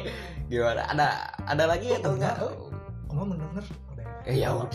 gimana? 0.48 0.82
Ada 0.88 1.08
ada 1.46 1.64
lagi 1.66 1.88
atau 1.92 2.12
enggak? 2.12 2.36
kamu 3.08 3.24
mendengar 3.28 3.64
Eh, 4.28 4.44
ya 4.44 4.52
udah. 4.52 4.68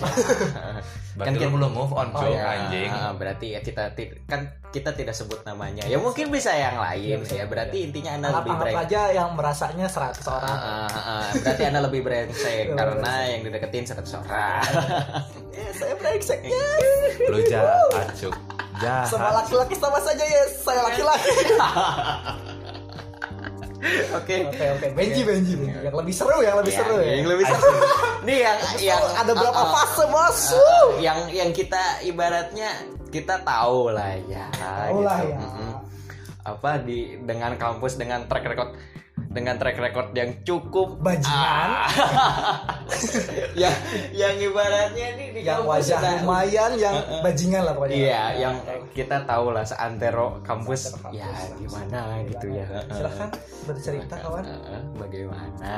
Kan 1.14 1.36
kita- 1.36 1.52
belum 1.52 1.68
move 1.70 1.92
on 1.92 2.08
Oh, 2.10 2.24
iya. 2.24 2.56
anjing. 2.56 2.88
Ah, 2.88 3.12
berarti 3.12 3.52
ya 3.52 3.60
kita 3.60 3.92
kan 4.24 4.40
kita 4.72 4.96
tidak 4.96 5.12
sebut 5.12 5.44
namanya. 5.44 5.84
Ya 5.84 6.00
mungkin 6.00 6.32
bisa 6.32 6.48
yang 6.50 6.80
lain 6.80 7.20
Iya, 7.20 7.36
ya. 7.36 7.44
Berarti 7.44 7.84
intinya 7.84 8.16
Anda 8.16 8.32
anggap, 8.32 8.40
lebih 8.40 8.54
brengsek. 8.64 8.82
aja 8.88 9.00
yang 9.12 9.28
merasanya 9.36 9.86
100 9.86 10.24
Ah, 10.24 10.32
orang 10.32 10.56
ah, 10.56 10.88
ah, 10.88 11.28
berarti 11.36 11.62
Anda 11.68 11.80
lebih 11.84 12.00
brengsek 12.08 12.64
Iya, 12.64 12.74
karena 12.74 13.12
yang 13.28 13.40
dideketin 13.44 13.84
satu 13.84 14.00
orang. 14.16 14.64
Eh, 15.52 15.68
saya 15.70 15.94
brengsek 15.94 16.40
yes 16.40 17.12
Lu 17.28 17.38
jahat 17.44 18.08
cuk. 18.16 18.32
semua 19.04 19.20
Jahat. 19.20 19.34
laki-laki 19.36 19.76
sama 19.76 20.00
saja 20.00 20.24
yes 20.24 20.64
saya 20.64 20.80
laki-laki 20.82 21.28
Oke. 23.82 24.46
oke 24.46 24.64
oke 24.78 24.86
Benji 24.94 25.26
Benji 25.26 25.52
Benji 25.58 25.82
yang 25.82 25.96
lebih 25.98 26.14
seru 26.14 26.38
yang 26.38 26.54
lebih 26.62 26.70
Ya, 26.70 26.78
seru 26.86 26.96
ya 27.02 27.12
Yang 27.18 27.28
lebih 27.34 27.44
seru. 27.50 27.72
Nih 28.22 28.38
yang 28.46 28.58
yang 28.78 29.02
ada 29.18 29.32
berapa 29.34 29.58
ah, 29.58 29.66
ah, 29.66 29.72
fase 29.74 30.04
bos 30.06 30.40
ah, 30.54 30.86
yang 31.02 31.18
yang 31.34 31.50
kita 31.50 31.82
ibaratnya 32.06 32.70
kita 33.12 33.42
tahu 33.44 33.92
lah 33.92 34.16
ya. 34.24 34.46
Tahu 34.54 35.04
lah 35.04 35.20
ya. 35.20 35.36
Mm-mm. 35.36 35.72
Apa 36.42 36.80
di 36.80 37.18
dengan 37.22 37.58
kampus 37.58 37.98
dengan 37.98 38.24
track 38.30 38.46
record 38.46 38.70
dengan 39.32 39.56
track 39.56 39.76
record 39.76 40.08
yang 40.12 40.30
cukup 40.42 41.00
Bajingan. 41.00 41.68
Ah. 41.72 41.88
yang 43.62 43.72
yang 44.12 44.34
ibaratnya 44.38 45.06
nih 45.16 45.28
di 45.32 45.40
yang 45.42 45.64
kampus 45.64 45.88
wajah 45.88 45.98
udah- 45.98 46.12
lumayan 46.20 46.70
yang 46.76 46.94
bajingan 47.20 47.62
lah 47.62 47.72
pokoknya 47.72 47.96
Iya, 47.96 48.06
Ya, 48.06 48.22
yang 48.38 48.54
kita 48.92 49.16
tahu 49.24 49.50
lah 49.50 49.64
seantero 49.64 50.38
kampus, 50.42 50.92
kampus 50.92 51.16
ya 51.16 51.28
gimana 51.56 51.98
gitu 52.24 52.46
ya. 52.52 52.66
silahkan 52.88 53.28
bercerita 53.64 54.14
kawan 54.18 54.44
Bagaimana? 54.94 55.72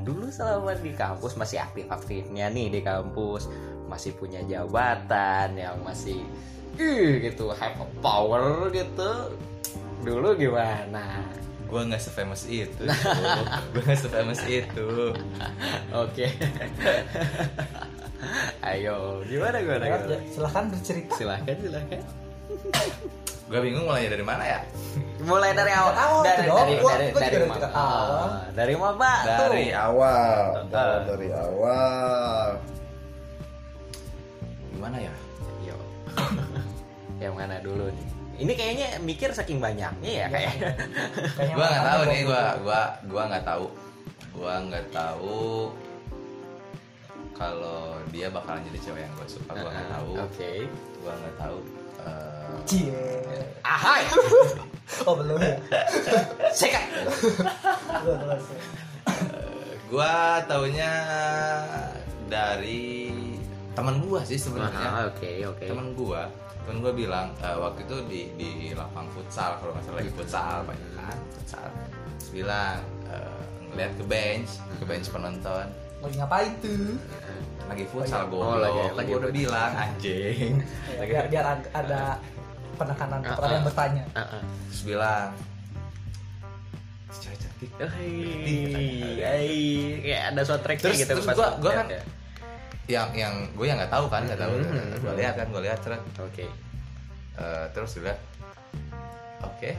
Dulu 0.00 0.30
selama 0.30 0.72
di 0.74 0.92
kampus 0.92 1.34
masih 1.34 1.58
aktif-aktifnya 1.60 2.46
nih 2.48 2.70
di 2.70 2.80
kampus, 2.80 3.50
masih 3.86 4.14
punya 4.14 4.40
jabatan 4.42 5.52
yang 5.52 5.76
masih 5.82 6.22
ih 6.76 7.20
gitu 7.20 7.50
have 7.50 7.74
a 7.74 7.86
power 7.98 8.70
gitu. 8.70 9.34
Dulu 10.00 10.32
gimana? 10.32 11.26
Gua 11.70 11.86
nggak 11.86 12.02
sefamous 12.02 12.44
itu. 12.44 12.82
Gua 13.72 13.82
nggak 13.86 13.96
sefamous 13.96 14.42
itu. 14.44 15.14
Oke. 15.94 16.26
Ayo, 18.60 19.22
gimana 19.24 19.56
gimana? 19.58 19.84
Ya, 19.86 19.96
gimana? 19.96 20.16
silahkan 20.28 20.64
bercerita 20.68 21.12
Silahkan, 21.14 21.54
silahkan. 21.56 22.00
Gua 23.46 23.60
bingung 23.62 23.86
mulainya 23.86 24.10
dari 24.12 24.24
mana 24.26 24.42
ya? 24.42 24.60
Mulai 25.22 25.50
dari 25.52 25.72
awal. 25.72 25.94
Awal 25.94 26.20
dari 26.22 26.42
dong. 26.44 26.58
dari 26.58 26.74
Gua- 26.76 26.92
dari 26.92 27.06
dari 27.08 27.34
dari 27.38 27.46
awal. 27.46 27.70
Ah, 27.70 28.40
Dari 28.50 28.74
mana? 28.74 29.10
Dari 29.24 29.66
awal. 29.70 30.42
Dari 30.70 31.28
awal. 31.30 32.48
Gimana 34.70 34.96
ya? 34.98 35.14
Yo. 35.62 35.76
yang 37.20 37.34
mana 37.34 37.60
dulu 37.60 37.86
nih? 37.86 38.06
Ini 38.40 38.52
kayaknya 38.56 38.88
mikir 39.04 39.30
saking 39.30 39.60
banyaknya 39.60 40.10
ya 40.10 40.26
kayak. 40.32 40.54
Kayaknya 41.36 41.54
Gua 41.54 41.66
nggak 41.68 41.84
tahu 41.84 42.02
nih. 42.08 42.20
Gua 42.24 42.42
gua 42.64 42.80
gua 43.04 43.22
nggak 43.28 43.44
tahu. 43.44 43.66
Gua 44.32 44.54
nggak 44.64 44.86
tahu 44.88 45.44
kalau 47.36 47.96
dia 48.12 48.28
bakalan 48.28 48.60
jadi 48.68 48.78
cewek 48.84 49.00
yang 49.00 49.12
gue 49.16 49.28
suka. 49.28 49.52
Gua 49.54 49.70
nggak 49.70 49.88
tahu. 49.90 50.10
Oke. 50.24 50.52
Gua 51.00 51.12
nggak 51.14 51.36
tahu. 51.36 51.58
eh, 52.00 52.52
Cie. 52.64 53.04
Ahai. 53.62 54.04
Oh 55.06 55.14
belum 55.14 55.38
ya. 55.38 55.54
Seka. 56.58 56.82
Belum, 58.02 58.18
belum. 58.18 58.40
gua 59.86 60.42
taunya 60.44 60.92
dari 62.26 63.14
teman 63.72 64.02
gua 64.02 64.26
sih 64.26 64.34
sebenarnya. 64.34 65.06
Oke, 65.06 65.46
oke. 65.46 65.62
temen 65.62 65.94
gua 65.94 66.26
temen 66.70 66.86
gua 66.86 66.94
bilang 66.94 67.34
eh, 67.36 67.56
waktu 67.56 67.82
itu 67.82 67.96
di 68.06 68.20
di 68.32 68.48
lapang 68.72 69.10
futsal 69.10 69.58
kalau 69.58 69.74
nggak 69.74 69.84
salah 69.84 69.98
lagi 69.98 70.12
futsal 70.14 70.56
banyak 70.62 70.90
kan 70.94 71.18
futsal. 71.32 71.66
Terus 72.14 72.30
bilang 72.32 72.78
eh, 73.04 73.42
ngeliat 73.66 73.92
ke 73.92 74.04
bench 74.06 74.50
ke 74.78 74.84
bench 74.84 75.06
penonton. 75.10 75.66
Lagi 75.98 76.14
ngapain 76.16 76.52
tuh? 76.62 76.94
lagi 77.66 77.84
futsal 77.86 78.22
Oh, 78.24 78.26
gua 78.32 78.54
lagi- 78.60 78.94
lagi 78.96 79.12
udah 79.12 79.30
bilang 79.32 79.72
anjing. 79.72 80.62
Ya, 80.98 81.02
biar 81.04 81.24
biar 81.26 81.44
ad- 81.48 81.70
ada 81.72 82.00
penekanan 82.76 83.20
Ah, 83.20 83.34
orang 83.36 83.50
yang 83.52 83.66
bertanya. 83.66 84.04
Ah, 84.12 84.22
ah. 84.32 84.42
terus 84.68 84.82
bilang 84.84 85.28
"Si 87.10 87.18
cewek 87.20 87.38
cantik. 87.40 87.70
Hei, 87.74 88.14
hei, 89.20 89.58
kayak 90.00 90.22
ada 90.30 90.40
soundtracknya 90.44 90.82
Terus- 90.84 91.00
gitu 91.00 91.12
terus 91.12 91.26
gua 91.28 91.48
lihat 91.60 91.74
kan- 91.76 91.90
ya. 91.90 92.02
Yang 92.90 93.08
yang 93.14 93.34
gue 93.54 93.66
yang 93.66 93.78
nggak 93.78 93.92
tahu 93.94 94.10
kan 94.10 94.26
nggak 94.26 94.40
tahu 94.40 94.52
gue 94.98 95.14
lihat 95.16 95.34
kan 95.38 95.46
gue 95.46 95.62
lihat 95.62 95.78
terus 95.80 96.00
Oke. 96.18 96.46
eh, 97.38 97.64
terus 97.70 97.90
gue 97.96 98.04
lihat 98.10 98.20
oke 99.46 99.70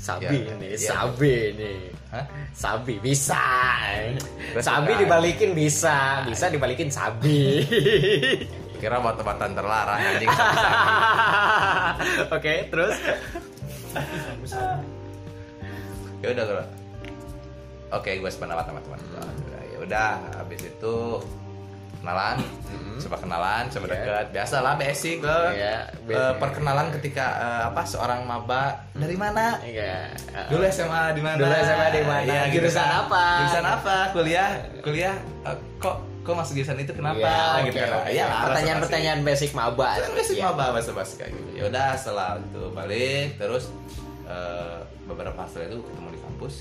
Sabi 0.00 0.24
Ya, 0.24 0.56
nih, 0.56 0.80
iya. 0.80 0.96
sabi 0.96 1.52
nih. 1.60 1.92
Hah? 2.08 2.24
Sabi 2.56 2.96
bisa. 3.04 3.36
Sabi 4.56 4.96
dibalikin 4.96 5.52
bisa, 5.52 6.24
bisa 6.24 6.48
dibalikin 6.48 6.88
sabi. 6.88 7.60
kira 8.80 8.96
obat-obatan 8.96 9.52
terlarang 9.52 10.00
anjing 10.00 10.28
Oke, 12.40 12.64
terus 12.72 12.96
ya 16.20 16.28
udah 16.36 16.44
gue 16.44 16.64
oke 17.90 18.10
gue 18.20 18.30
sependapat 18.30 18.64
sama 18.68 18.80
teman 18.84 19.00
gue 19.00 19.80
udah 19.80 20.20
habis 20.36 20.60
itu 20.62 20.96
kenalan 22.00 22.36
coba 22.98 23.16
kenalan 23.18 23.64
coba 23.66 23.84
Iya. 23.86 23.92
deket 23.94 24.26
biasa 24.30 24.56
lah 24.58 24.74
basic 24.74 25.16
gue 25.18 25.40
Iya, 25.52 25.76
Eh, 25.88 26.04
basic. 26.06 26.36
perkenalan 26.36 26.86
ketika 26.92 27.26
eh, 27.34 27.62
apa 27.66 27.82
seorang 27.82 28.20
maba 28.22 28.62
dari 28.92 29.14
mana 29.14 29.56
Iya. 29.60 30.12
dulu 30.46 30.64
SMA 30.66 31.12
di 31.12 31.20
mana 31.20 31.36
Dulu 31.36 31.54
SMA 31.54 31.86
di 31.90 32.02
mana? 32.02 32.20
Iya, 32.22 32.42
gitu 32.48 32.56
Jurusan 32.62 32.82
kan. 32.82 33.00
apa? 33.02 33.24
jurusan 33.38 33.64
apa 33.66 33.96
kuliah 34.10 34.50
kuliah 34.80 35.14
eh, 35.42 35.56
kok 35.76 35.96
kok 36.20 36.34
masuk 36.34 36.52
jurusan 36.54 36.76
itu 36.78 36.92
kenapa 36.92 37.20
Iya, 37.20 37.64
gitu 37.66 37.78
oke, 37.78 37.84
kan. 37.86 38.00
Iya 38.06 38.24
lah, 38.26 38.40
Pertanyaan-pertanyaan 38.46 39.20
basic 39.22 39.50
maba. 39.50 39.88
Basic 40.10 40.36
Iya. 40.36 40.44
maba 40.46 40.64
bahasa 40.70 40.90
bahasa 40.92 41.14
kayak 41.16 41.32
gitu 41.32 41.50
ya 41.54 41.62
udah 41.66 41.88
setelah 41.94 42.28
itu 42.38 42.62
balik 42.70 43.26
terus 43.36 43.64
eh, 44.26 44.76
beberapa 45.04 45.40
setelah 45.46 45.66
itu 45.68 45.78
ketemu 45.82 46.08
di 46.10 46.20
kampus 46.20 46.54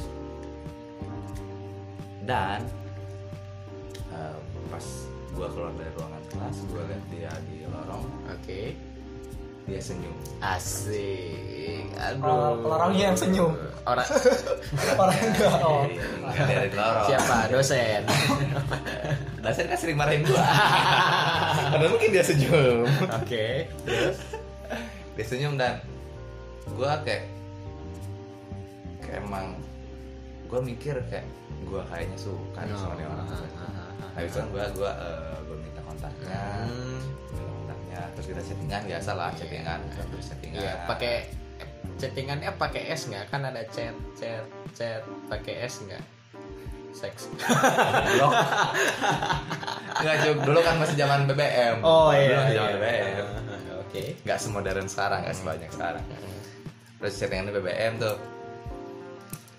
dan 2.21 2.59
eh, 4.09 4.37
pas 4.69 4.85
gua 5.35 5.47
keluar 5.53 5.73
dari 5.77 5.91
ruangan 5.97 6.23
kelas 6.33 6.57
gua 6.69 6.81
lihat 6.89 7.03
dia 7.13 7.31
di 7.49 7.57
lorong 7.69 8.05
Oke. 8.33 8.61
dia 9.69 9.81
senyum 9.81 10.15
Asik. 10.39 11.85
Aduh. 11.99 12.25
Oh, 12.63 12.73
orangnya 12.73 13.13
yang 13.13 13.17
senyum. 13.19 13.53
Orang 13.85 14.07
Orang 15.01 15.19
enggak. 15.19 15.61
Oh. 15.61 15.85
Iya, 15.85 16.03
iya, 16.33 16.43
dari 16.47 16.71
lorong 16.73 17.05
siapa? 17.05 17.35
Dosen. 17.53 18.01
dosen 19.43 19.65
kan 19.71 19.77
sering 19.79 19.97
marahin 19.97 20.23
gua 20.27 20.43
padahal 21.71 21.91
mungkin 21.95 22.09
dia 22.11 22.23
senyum 22.23 22.85
Oke. 23.23 23.65
Terus? 23.87 24.17
dia 25.15 25.25
senyum 25.25 25.55
dan 25.55 25.79
gua 26.75 26.99
kayak 27.03 27.27
kayak 29.03 29.23
emang 29.23 29.55
gua 30.51 30.59
mikir 30.63 30.95
kayak 31.07 31.27
gua 31.67 31.83
kayaknya 31.87 32.17
suka 32.19 32.59
nih 32.63 32.75
sama 32.75 32.95
dia 32.99 33.07
orang 33.07 33.27
habis 34.19 34.31
itu 34.31 34.41
gua 34.49 34.65
gua 34.71 34.91
eh, 34.93 35.37
gua 35.41 35.57
minta 35.57 35.81
kontaknya 35.81 36.39
Hmm. 36.61 36.99
minta 37.29 37.43
kontaknya 37.49 37.99
terus 38.13 38.25
kita 38.27 38.41
chattingan 38.43 38.81
biasa 38.85 39.11
lah 39.13 39.29
chattingan 39.33 39.79
terus 39.89 40.25
chattingan 40.27 40.59
Iya, 40.59 40.73
pakai 40.85 41.15
chattingannya 41.95 42.51
pakai 42.53 42.81
S 42.89 43.01
nggak? 43.05 43.25
Kan 43.27 43.41
ada 43.43 43.61
chat, 43.67 43.91
chat, 44.13 44.43
chat 44.71 45.01
pakai 45.27 45.63
S 45.63 45.83
nggak? 45.83 46.03
Seks. 46.89 47.29
blok 48.09 48.33
nggak 49.95 50.15
Cuk. 50.21 50.37
dulu 50.41 50.59
kan 50.59 50.75
masih 50.77 50.95
zaman 50.95 51.19
BBM 51.25 51.77
Oh 51.81 52.09
dulu 52.09 52.17
iya. 52.17 52.35
masih 52.35 52.49
iya. 52.49 52.57
zaman 52.57 52.73
BBM 52.73 53.27
Oke. 53.79 54.03
nggak 54.21 54.39
semodern 54.39 54.87
sekarang 54.87 55.19
nggak 55.21 55.35
sebanyak 55.35 55.69
sekarang 55.69 56.03
terus 56.97 57.13
chattingan 57.15 57.45
BBM 57.51 57.93
tuh 57.97 58.15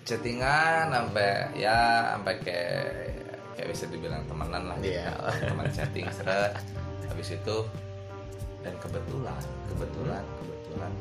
chattingan 0.03 0.85
sampai 0.89 1.29
ya 1.55 1.77
sampai 2.11 2.33
kayak 2.41 2.83
kayak 3.61 3.77
bisa 3.77 3.85
dibilang 3.93 4.25
temenan 4.25 4.63
lah 4.65 4.77
gitu. 4.81 4.97
Kan. 4.97 5.53
teman 5.53 5.67
chatting 5.69 6.09
seret. 6.09 6.57
Habis 7.13 7.37
itu 7.37 7.57
dan 8.65 8.73
kebetulan 8.81 9.41
kebetulan 9.69 10.25
kebetulan 10.41 10.91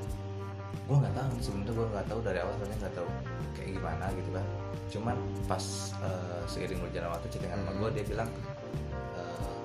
gue 0.68 0.96
nggak 1.00 1.14
tahu 1.16 1.28
sebenarnya 1.40 1.72
gue 1.72 1.86
nggak 1.88 2.06
tahu 2.12 2.20
dari 2.20 2.38
awal 2.44 2.54
soalnya 2.60 2.76
nggak 2.84 2.94
tahu 3.00 3.08
kayak 3.56 3.70
gimana 3.80 4.04
gitu 4.12 4.30
kan. 4.36 4.46
Cuman 4.92 5.16
pas 5.48 5.64
eh, 6.04 6.40
seiring 6.52 6.84
berjalan 6.84 7.08
waktu 7.16 7.28
chattingan 7.32 7.64
sama 7.64 7.72
gue 7.80 7.88
dia 7.96 8.04
bilang 8.04 8.28
eh, 9.16 9.56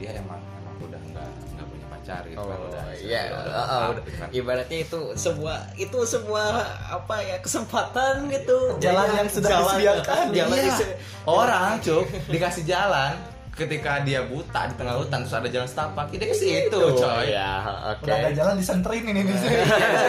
dia 0.00 0.10
emang 0.16 0.40
emang 0.40 0.76
udah 0.80 1.00
nggak 1.12 1.30
nggak 1.52 1.66
punya 1.68 1.79
pacar 2.00 2.22
gitu 2.24 2.40
Oh 2.40 2.48
udah 2.48 2.84
iya, 2.96 3.20
udah, 3.28 3.44
uh, 3.44 3.60
uh, 3.60 3.60
lengkap 3.60 3.76
udah. 3.84 4.00
gitu 4.00 4.10
kan. 4.16 4.28
ibaratnya 4.32 4.78
itu 4.80 5.00
sebuah 5.14 5.58
itu 5.76 5.98
sebuah 6.02 6.46
apa 6.90 7.14
ya 7.20 7.36
kesempatan 7.38 8.14
gitu 8.26 8.58
Jalan 8.78 9.06
Iya, 9.06 9.16
yang 9.16 9.28
sudah 9.28 9.50
jalan- 9.50 9.68
disediakan. 9.76 10.24
jalan 10.32 10.56
Iya. 10.56 10.64
dise- 10.66 10.96
orang 11.22 11.70
cuk 11.78 12.04
dikasih 12.26 12.64
jalan 12.64 13.12
ketika 13.52 14.00
dia 14.00 14.24
buta 14.24 14.60
di 14.64 14.74
tengah 14.74 14.96
hutan 14.96 15.20
terus 15.20 15.36
ada 15.36 15.48
jalan 15.50 15.68
setapak 15.68 16.08
ke 16.08 16.32
situ 16.32 16.72
Itu, 16.72 16.96
coy 16.96 17.28
ya 17.28 17.60
oke 17.92 18.02
Udah 18.02 18.16
ada 18.16 18.30
jalan 18.32 18.54
disenterin 18.62 19.04
ini 19.04 19.20
nih. 19.20 19.36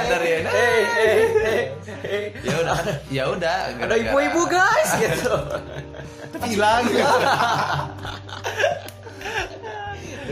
dari 0.08 0.30
Eh, 0.32 0.42
eh, 0.48 1.12
eh, 1.44 1.64
eh. 2.08 2.26
ya 2.40 2.56
udah 2.58 2.76
ya 3.12 3.24
udah 3.28 3.56
ada 3.76 3.96
ibu-ibu 4.00 4.42
guys 4.48 4.92
gitu 4.96 5.36
hilang 6.42 6.88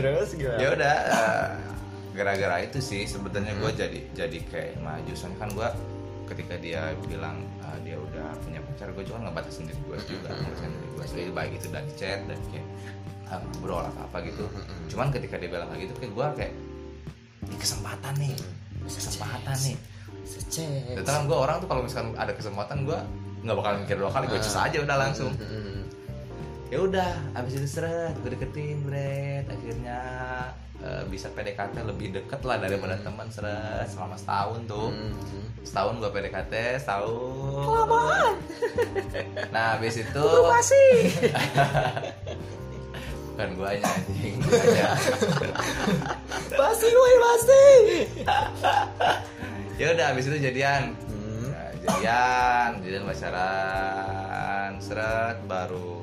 terus 0.00 0.28
gimana? 0.34 0.58
Ya 0.58 0.68
udah 0.72 0.94
eh, 0.96 1.48
gara-gara 2.10 2.56
itu 2.64 2.78
sih 2.80 3.06
sebetulnya 3.06 3.54
gue 3.54 3.70
jadi 3.70 4.00
jadi 4.16 4.38
kayak 4.50 4.82
maju 4.82 5.12
soalnya 5.14 5.38
kan 5.38 5.48
gue 5.54 5.68
ketika 6.32 6.54
dia 6.58 6.82
bilang 7.06 7.44
eh, 7.62 7.78
dia 7.86 7.96
udah 8.00 8.34
punya 8.42 8.60
pacar 8.64 8.90
gue 8.90 9.04
juga 9.06 9.18
ngebatasin 9.28 9.68
diri 9.68 9.80
gue 9.86 9.98
juga 10.08 10.28
ngebatasin 10.32 10.70
diri 10.72 10.88
gue 10.96 11.04
sendiri 11.06 11.30
baik 11.30 11.52
itu 11.60 11.66
dari 11.70 11.90
chat 11.94 12.20
dan 12.26 12.40
kayak 12.50 12.66
ah, 13.30 13.38
ngobrol 13.38 13.84
atau 13.86 14.02
apa 14.10 14.18
gitu. 14.26 14.44
Cuman 14.90 15.14
ketika 15.14 15.38
dia 15.38 15.48
bilang 15.52 15.68
kayak 15.70 15.86
gitu 15.86 15.94
kayak 16.00 16.12
gue 16.16 16.26
kayak 16.40 16.52
ini 17.46 17.56
kesempatan 17.56 18.12
nih 18.18 18.32
kesempatan 18.90 19.56
nih. 19.64 19.76
Kan 21.06 21.24
gue 21.30 21.38
orang 21.38 21.56
tuh 21.62 21.68
kalau 21.70 21.82
misalkan 21.86 22.12
ada 22.18 22.32
kesempatan 22.34 22.84
gue 22.84 22.98
nggak 23.40 23.56
bakal 23.56 23.72
mikir 23.80 23.96
dua 23.96 24.10
kali 24.12 24.26
gue 24.28 24.36
cus 24.36 24.56
aja 24.58 24.78
udah 24.82 24.96
langsung. 24.98 25.32
Mm-mm. 25.32 25.80
Ya 26.70 26.78
udah 26.86 27.34
abis 27.34 27.58
itu 27.58 27.66
seret 27.66 28.14
gue 28.22 28.30
deketin 28.30 28.86
Bret 28.86 29.50
akhirnya 29.50 29.98
eh, 30.78 31.02
bisa 31.10 31.26
PDKT 31.34 31.82
lebih 31.82 32.14
deket 32.14 32.40
lah 32.46 32.62
daripada 32.62 32.94
teman 33.02 33.26
seret 33.26 33.90
selama 33.90 34.14
setahun 34.14 34.70
tuh. 34.70 34.94
Mm-mm. 34.94 35.66
setahun 35.66 35.98
gue 35.98 36.10
PDKT 36.14 36.54
setahun. 36.78 37.66
Kelamaan. 37.66 38.34
Nah 39.54 39.76
abis 39.76 39.98
itu 40.06 40.26
masih 40.46 40.90
kan 43.34 43.50
gue 43.50 43.66
aja 43.66 43.86
anjing. 43.90 44.38
Masih 46.54 46.88
gue 46.94 47.12
masih 47.18 47.74
ya 49.74 49.86
udah 49.90 50.06
abis 50.14 50.30
itu 50.30 50.38
jadian. 50.38 50.94
Hmm. 51.10 51.50
Nah, 51.50 51.70
jadian 51.82 52.68
jadian 52.84 53.02
pacaran 53.10 54.70
seret 54.78 55.36
baru 55.50 55.99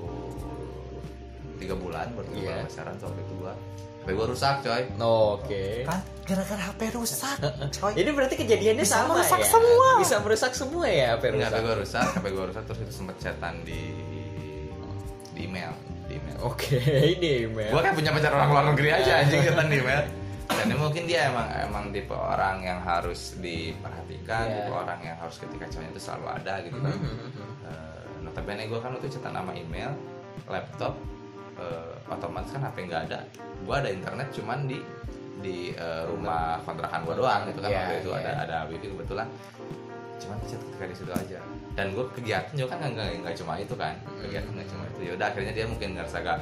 tiga 1.58 1.76
bulan 1.76 2.08
baru 2.14 2.28
tiga 2.30 2.40
Iya. 2.40 2.50
bulan 2.56 2.66
pacaran 2.68 2.96
itu 2.96 3.34
gua 3.36 3.54
HP 4.00 4.08
gua 4.14 4.28
rusak 4.28 4.56
coy 4.62 4.84
oke 4.98 5.66
Kan 5.84 6.00
gara-gara 6.24 6.64
HP 6.66 6.82
rusak. 6.94 7.38
Coy. 7.74 7.92
ini 7.96 8.10
berarti 8.10 8.36
kejadiannya 8.38 8.84
Bisa 8.84 8.96
sama 8.98 9.14
merusak 9.14 9.40
ya 9.40 9.48
semua. 9.50 9.90
bisa 9.98 10.16
merusak 10.20 10.52
semua 10.54 10.86
ya 10.86 11.08
HP 11.14 11.24
rusak 11.34 11.60
gua 11.60 11.76
rusak 11.76 12.04
HP 12.14 12.26
gua 12.30 12.46
rusak 12.46 12.64
terus 12.64 12.80
itu 12.82 12.94
sempet 12.94 13.16
chatan 13.18 13.56
di 13.62 13.82
di 15.34 15.42
email 15.44 15.72
di 16.08 16.14
email 16.16 16.38
oke 16.42 16.78
ini 17.14 17.30
email 17.46 17.70
gua 17.70 17.82
kayak 17.82 17.96
punya 17.96 18.12
pacar 18.12 18.32
orang 18.32 18.50
luar 18.50 18.64
negeri 18.72 18.88
Iya. 18.88 18.98
aja 18.98 19.12
anjing 19.22 19.42
chatan 19.44 19.68
di 19.68 19.78
email 19.78 20.02
dan 20.48 20.68
mungkin 20.74 21.04
dia 21.04 21.28
emang 21.28 21.48
emang 21.62 21.84
tipe 21.92 22.16
orang 22.16 22.58
yang 22.62 22.80
harus 22.80 23.36
diperhatikan 23.38 24.44
Iya. 24.46 24.56
tipe 24.58 24.72
orang 24.74 25.00
yang 25.02 25.18
harus 25.18 25.36
ketika 25.38 25.66
cowoknya 25.68 25.92
itu 25.92 26.02
selalu 26.02 26.26
ada 26.32 26.54
gitu 26.62 26.78
kan 26.78 26.96
Mhm. 26.96 27.30
Eh, 27.68 28.02
notabene 28.24 28.64
gue 28.66 28.80
kan 28.80 28.90
waktu 28.90 29.06
itu 29.06 29.14
cetak 29.14 29.32
nama 29.32 29.52
email 29.52 29.92
laptop 30.48 30.96
eh, 31.62 32.12
otomatis 32.14 32.52
kan 32.54 32.62
HP 32.66 32.78
nggak 32.90 33.02
ada. 33.12 33.20
Gue 33.66 33.76
ada 33.76 33.90
internet 33.90 34.28
cuman 34.34 34.60
di 34.70 34.80
di 35.38 35.58
eh, 35.74 36.04
rumah 36.10 36.62
kontrakan 36.66 37.06
gue 37.06 37.16
doang 37.18 37.42
gitu 37.50 37.60
kan. 37.62 37.70
Iya, 37.70 37.80
waktu 37.82 37.96
itu 38.02 38.10
iya. 38.14 38.20
ada 38.22 38.32
ada 38.46 38.58
wifi 38.70 38.88
kebetulan. 38.90 39.28
Cuman 40.18 40.38
chat 40.50 40.62
ketika 40.62 40.86
di 40.90 40.96
situ 40.98 41.12
aja. 41.14 41.40
Dan 41.78 41.94
gue 41.94 42.06
kegiatan 42.18 42.54
juga 42.58 42.74
kan 42.78 42.90
nggak 42.90 43.10
nggak 43.22 43.36
cuma 43.38 43.54
itu 43.62 43.74
kan. 43.78 43.94
Kegiatan 44.22 44.52
nggak 44.54 44.70
cuma 44.70 44.84
itu. 44.90 45.00
Ya 45.06 45.12
udah 45.14 45.26
akhirnya 45.30 45.54
dia 45.54 45.66
mungkin 45.70 45.90
ngerasa 45.94 46.18
gak 46.26 46.40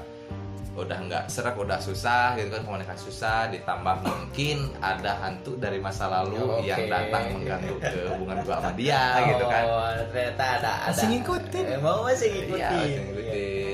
udah 0.75 0.97
nggak 1.07 1.23
serak 1.31 1.55
udah 1.55 1.79
susah 1.79 2.35
gitu 2.35 2.51
kan 2.51 2.67
komunikasi 2.67 3.07
susah 3.07 3.47
ditambah 3.47 3.95
mungkin 4.03 4.75
ada 4.83 5.15
hantu 5.23 5.55
dari 5.55 5.79
masa 5.79 6.11
lalu 6.11 6.59
Oke. 6.59 6.67
yang 6.67 6.91
datang 6.91 7.31
mengganggu 7.31 7.79
ke 7.79 8.11
hubungan 8.11 8.43
gua 8.43 8.59
sama 8.59 8.75
dia 8.75 9.03
gitu 9.31 9.45
kan. 9.47 9.63
oh 9.63 9.91
ternyata 10.11 10.43
ada 10.59 10.71
ada. 10.83 10.91
Masih 10.91 11.07
ngikutin. 11.15 11.65
emang 11.79 11.99
masih 12.03 12.27
ngikutin. 12.27 12.59
Iya, 12.59 12.99
ngikutin. 13.07 13.64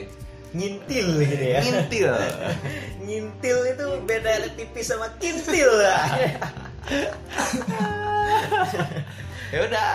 Ngintil 0.52 1.08
gitu 1.24 1.46
ya 1.48 1.60
Ngintil. 1.64 2.12
ngintil 3.08 3.58
itu 3.72 3.86
beda 4.04 4.52
tipis 4.56 4.92
sama 4.92 5.08
kintil 5.18 5.72
lah 5.72 6.04
ya 9.52 9.60
udah, 9.68 9.92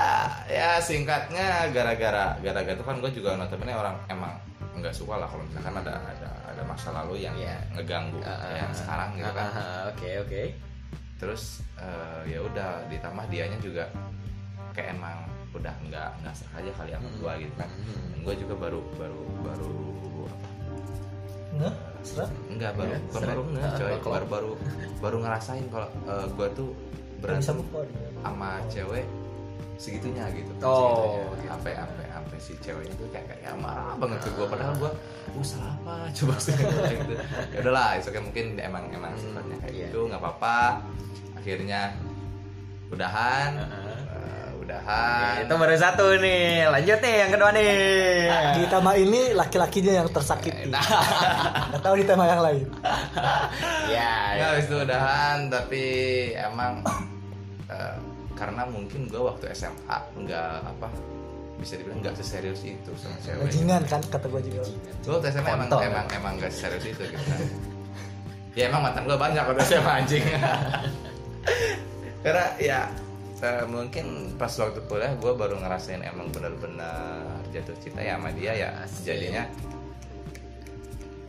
ya 0.53 0.77
singkatnya 0.85 1.73
gara-gara 1.73 2.37
gara-gara 2.45 2.77
itu 2.77 2.85
kan 2.85 3.01
gue 3.01 3.09
juga 3.11 3.41
notabene 3.41 3.73
orang 3.73 3.97
emang 4.13 4.37
nggak 4.77 4.93
suka 4.93 5.17
lah 5.17 5.25
kalau 5.25 5.41
misalkan 5.49 5.81
ada 5.81 5.97
ada 5.97 6.29
ada 6.53 6.63
masa 6.69 6.93
lalu 6.93 7.25
yang 7.25 7.33
Iya. 7.33 7.57
ngeganggu 7.73 8.21
yang 8.53 8.69
sekarang 8.77 9.17
gitu 9.17 9.33
kan. 9.33 9.49
Ah, 9.57 9.89
oke 9.89 10.11
oke 10.29 10.43
Terus 11.17 11.65
eh, 11.81 12.37
ya 12.37 12.45
udah 12.45 12.85
ditambah 12.93 13.25
dianya 13.33 13.57
juga 13.65 13.89
kayak 14.77 14.93
emang 14.93 15.25
udah 15.57 15.75
nggak 15.85 16.09
nggak 16.21 16.35
serah 16.35 16.55
aja 16.59 16.71
kali 16.75 16.91
sama 16.93 17.09
gue 17.11 17.33
gitu 17.43 17.55
kan. 17.57 17.69
Dan 18.13 18.19
gue 18.23 18.35
juga 18.37 18.55
baru 18.57 18.81
baru 18.95 19.21
baru 19.43 19.71
apa? 21.57 22.25
Enggak 22.53 22.73
baru 22.77 22.93
bukan 23.01 23.11
seret. 23.17 23.29
baru 23.33 23.43
nge, 23.49 23.63
coy. 23.73 23.93
kalau- 23.97 24.15
Baru 24.15 24.27
baru 24.29 24.51
baru 24.97 25.17
ngerasain 25.25 25.65
kalau 25.69 25.89
eh, 26.05 26.27
gua 26.33 26.49
tuh 26.53 26.71
Nggak 27.17 27.21
berantem 27.41 27.57
on. 27.73 27.87
sama 28.21 28.51
cewek 28.69 29.07
segitunya 29.77 30.25
gitu. 30.33 30.53
Oh, 30.61 31.25
gitu. 31.33 31.49
Sampai 31.49 31.73
sampai 31.75 32.05
sampai 32.07 32.39
si 32.41 32.53
ceweknya 32.61 32.95
tuh 32.97 33.09
kayak 33.09 33.27
kayak 33.31 33.57
marah 33.57 33.93
banget 33.97 34.19
ke 34.21 34.31
gue 34.33 34.47
padahal 34.47 34.75
gue 34.77 34.91
gue 35.33 35.45
salah 35.45 35.73
apa 35.77 35.95
coba 36.17 36.35
sih 36.37 36.53
gitu 36.57 37.13
ya 37.53 37.59
udahlah 37.61 37.91
itu 37.97 38.09
kan 38.09 38.23
mungkin 38.25 38.47
emang 38.57 38.85
emang 38.89 39.13
sifatnya 39.17 39.57
kayak 39.61 39.73
iya. 39.77 39.87
gitu 39.89 40.09
nggak 40.09 40.17
apa-apa 40.17 40.81
akhirnya 41.37 41.93
udahan 42.89 43.51
Heeh. 43.59 43.96
Udahan 44.67 45.47
itu 45.47 45.55
baru 45.55 45.77
satu 45.77 46.05
nih 46.19 46.67
lanjut 46.67 46.99
nih 46.99 47.15
yang 47.17 47.31
kedua 47.31 47.51
nih 47.51 47.71
Di 48.53 48.65
tema 48.67 48.93
ini 48.95 49.31
laki-lakinya 49.31 49.93
yang 49.97 50.09
tersakiti. 50.11 50.67
Nggak 51.71 51.81
tahu 51.81 51.95
di 51.95 52.05
tema 52.05 52.27
yang 52.27 52.43
lain. 52.43 52.67
ya 53.95 54.11
Ya, 54.35 54.35
ya. 54.35 54.45
habis 54.51 54.67
itu 54.67 54.77
udahan 54.77 55.47
tapi 55.47 55.85
emang 56.35 56.83
eh, 57.69 57.95
karena 58.35 58.67
mungkin 58.67 59.07
gue 59.07 59.17
waktu 59.19 59.55
SMA 59.55 59.99
nggak 60.19 60.51
apa 60.67 60.89
bisa 61.57 61.79
dibilang 61.79 62.03
nggak 62.03 62.19
seserius 62.19 62.61
itu 62.61 62.91
sama 62.99 63.17
cewek. 63.23 63.47
Bajingan 63.47 63.83
kan 63.87 64.01
kata 64.05 64.27
gue 64.27 64.43
juga. 64.45 64.61
Gue 65.01 65.13
waktu 65.15 65.29
SMA 65.31 65.47
emang 65.49 65.69
Kontol. 65.71 65.81
emang 65.87 66.07
emang 66.11 66.33
nggak 66.37 66.51
seserius 66.51 66.85
itu 66.85 67.03
gitu 67.07 67.23
kan. 67.23 67.41
ya 68.53 68.67
emang 68.67 68.83
mantan 68.83 69.07
gue 69.07 69.17
banyak 69.17 69.43
waktu 69.43 69.63
SMA 69.65 69.93
anjing. 69.95 70.25
karena 72.27 72.45
ya 72.59 72.81
eh, 73.39 73.65
mungkin 73.67 74.07
pas 74.35 74.53
waktu 74.53 74.81
kuliah 74.85 75.13
gue 75.13 75.33
baru 75.33 75.61
ngerasain 75.61 76.01
emang 76.01 76.29
benar-benar 76.31 77.21
jatuh 77.51 77.77
cinta 77.79 78.01
ya 78.01 78.17
sama 78.17 78.33
dia 78.33 78.53
ya 78.53 78.71
jadinya 79.03 79.45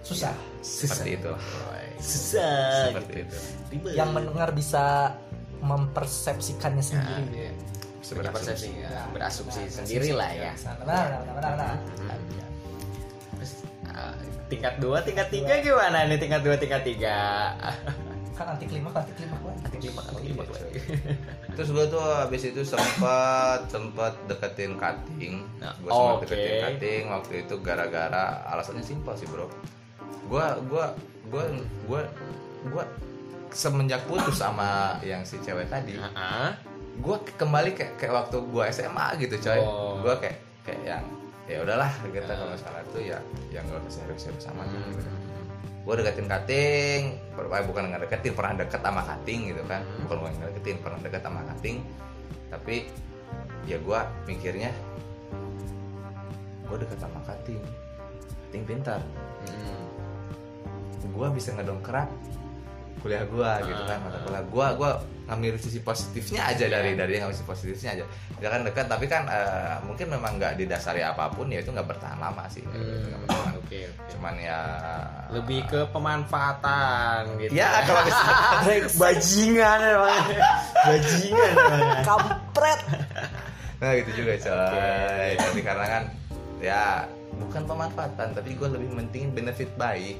Susah. 0.01 0.31
seperti 0.63 1.19
itulah 1.19 1.43
susah 1.99 2.95
seperti 2.95 3.27
itu. 3.27 3.37
Ribet. 3.67 3.91
Yang 3.99 4.09
mendengar 4.15 4.49
bisa 4.55 5.11
mempersepsikannya 5.59 6.79
Nah, 6.79 6.87
sendiri. 6.87 7.23
iya. 7.35 7.51
Seberasumsi. 7.99 8.39
Berpersepsi, 8.39 8.69
ya, 8.79 9.01
berasumsi 9.11 9.61
sendiri 9.67 10.15
lah 10.15 10.31
ya 10.31 10.53
Benar, 10.55 10.79
benar, 10.79 11.33
benar, 11.35 11.51
benar. 11.59 11.75
Terus, 13.35 13.51
ah, 13.91 14.15
tingkat 14.47 14.73
dua 14.79 15.03
tingkat 15.03 15.27
tiga 15.27 15.59
gimana 15.59 16.07
nih 16.07 16.15
tingkat 16.15 16.39
dua 16.39 16.55
tingkat 16.55 16.87
tiga 16.87 17.17
Kan 18.37 18.53
anti 18.53 18.65
klimaks, 18.69 18.93
anti 18.93 19.13
klimaks 19.17 19.41
lagi. 19.41 19.59
Nanti 19.65 19.77
kelima 19.81 20.01
Oh, 20.05 20.13
kelima 20.21 20.41
iya, 20.45 20.53
lagi 20.61 20.81
Terus 21.57 21.69
gue 21.73 21.85
tuh 21.89 22.01
habis 22.05 22.41
itu 22.45 22.61
sempat 22.61 23.59
sempat 23.65 24.13
deketin 24.29 24.77
cutting. 24.77 25.41
Nah, 25.57 25.73
gue 25.81 25.89
sempat 25.89 26.13
oke. 26.13 26.23
deketin 26.29 26.55
cutting 26.61 27.03
waktu 27.09 27.33
itu 27.43 27.55
gara-gara 27.65 28.45
alasannya 28.53 28.85
simpel 28.85 29.17
sih 29.17 29.25
bro. 29.25 29.49
Gue 30.29 30.45
gue 30.69 30.85
gue 31.33 31.43
gue 31.89 32.01
gue 32.69 32.83
semenjak 33.49 34.05
putus 34.05 34.37
sama 34.37 35.01
yang 35.01 35.25
si 35.25 35.41
cewek 35.41 35.65
tadi, 35.71 35.97
Heeh. 35.97 36.49
gue 36.99 37.15
kembali 37.39 37.73
kayak 37.73 37.97
kayak 37.97 38.13
waktu 38.13 38.37
gue 38.37 38.63
SMA 38.69 39.05
gitu 39.17 39.35
coy. 39.41 39.59
Oh. 39.65 39.97
Gue 40.05 40.13
kayak 40.21 40.37
kayak 40.61 40.81
yang 40.85 41.03
ya 41.47 41.63
udahlah 41.63 41.87
gitu 42.11 42.27
kalau 42.27 42.51
misalnya 42.51 42.83
tuh 42.91 43.01
ya 43.01 43.17
yang 43.55 43.63
gak 43.71 43.79
usah 43.87 44.03
serius-serius 44.03 44.51
sama 44.51 44.67
gitu. 44.67 44.99
Gue 45.87 46.03
deketin 46.03 46.27
cutting 46.27 47.15
eh, 47.15 47.63
bukan 47.63 47.83
nggak 47.87 48.01
deketin 48.03 48.35
pernah 48.35 48.59
deket 48.59 48.83
sama 48.83 49.07
cutting 49.07 49.55
gitu 49.55 49.63
kan. 49.63 49.87
Hmm. 49.87 50.03
bukan 50.03 50.15
bukan 50.19 50.31
nggak 50.35 50.49
deketin 50.51 50.77
pernah 50.83 50.99
deket 50.99 51.21
sama 51.23 51.39
cutting 51.47 51.77
tapi 52.47 52.75
ya 53.63 53.79
gue 53.79 53.99
mikirnya 54.27 54.71
gue 56.67 56.77
deket 56.83 56.99
sama 56.99 57.23
cutting 57.23 57.63
cutting 58.51 58.63
pintar. 58.67 58.99
Hmm. 59.47 59.87
gue 61.07 61.27
bisa 61.31 61.55
ngedongkrak 61.55 62.11
kuliah 62.99 63.23
gue 63.23 63.51
gitu 63.71 63.81
kan 63.87 63.97
mata 64.03 64.19
kuliah 64.27 64.43
gue 64.43 64.67
gue 64.83 64.91
ngambil 65.27 65.59
sisi 65.59 65.79
positifnya 65.79 66.47
aja 66.47 66.65
dari 66.65 66.95
dari 66.95 67.19
ngambil 67.19 67.35
sisi 67.35 67.43
positifnya 67.43 67.89
aja 67.93 68.05
ya 68.37 68.47
kan 68.47 68.63
dekat 68.63 68.87
tapi 68.87 69.05
kan 69.05 69.27
eh, 69.27 69.75
mungkin 69.83 70.07
memang 70.07 70.39
nggak 70.39 70.55
didasari 70.55 71.03
apa 71.03 71.27
pun 71.27 71.47
ya 71.47 71.59
itu 71.59 71.67
nggak 71.67 71.83
bertahan 71.85 72.15
lama 72.15 72.47
sih 72.47 72.63
nggak 72.63 73.19
bertahan. 73.21 73.51
Hmm, 73.51 73.59
Oke 73.59 73.79
oke. 73.83 74.07
cuman 74.09 74.33
ya 74.37 74.59
Lebih 75.27 75.59
ke 75.67 75.81
pemanfaatan 75.91 77.35
gitu. 77.37 77.51
ya 77.51 77.83
kalau 77.83 78.01
misalnya 78.01 78.35
bajingan 79.03 79.79
emang. 79.83 80.23
bajingan 80.81 81.51
emang. 81.53 81.81
Kampret. 82.01 82.79
Nah 83.77 83.91
gitu 83.93 84.11
juga 84.15 84.33
coy 84.39 85.29
Tapi 85.35 85.59
karena 85.61 85.85
kan 85.85 86.03
Ya 86.57 87.05
bukan 87.37 87.61
pemanfaatan 87.63 88.33
Tapi 88.33 88.57
gue 88.57 88.67
lebih 88.67 88.89
mentingin 88.89 89.29
benefit 89.31 89.69
baik 89.75 90.17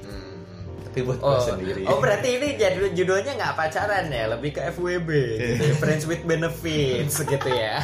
Tapi 0.98 1.06
buat 1.06 1.22
Oh, 1.22 1.38
gue 1.38 1.46
sendiri 1.46 1.80
oh 1.86 2.02
berarti 2.02 2.28
ini 2.42 2.48
jadul 2.58 2.90
judulnya 2.90 3.32
nggak 3.38 3.54
pacaran 3.54 4.10
ya, 4.10 4.24
lebih 4.34 4.50
ke 4.50 4.66
FWB, 4.74 5.10
gitu 5.38 5.62
ya, 5.62 5.74
friends 5.78 6.04
with 6.10 6.26
benefits 6.26 7.22
gitu 7.22 7.48
ya. 7.54 7.78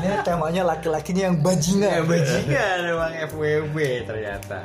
Ini 0.00 0.24
temanya 0.24 0.64
laki-lakinya 0.64 1.28
yang 1.28 1.36
bajingan. 1.44 1.92
Ya 1.92 2.02
bajingan 2.08 2.78
emang 2.88 3.12
FWB 3.28 3.76
ternyata. 4.08 4.64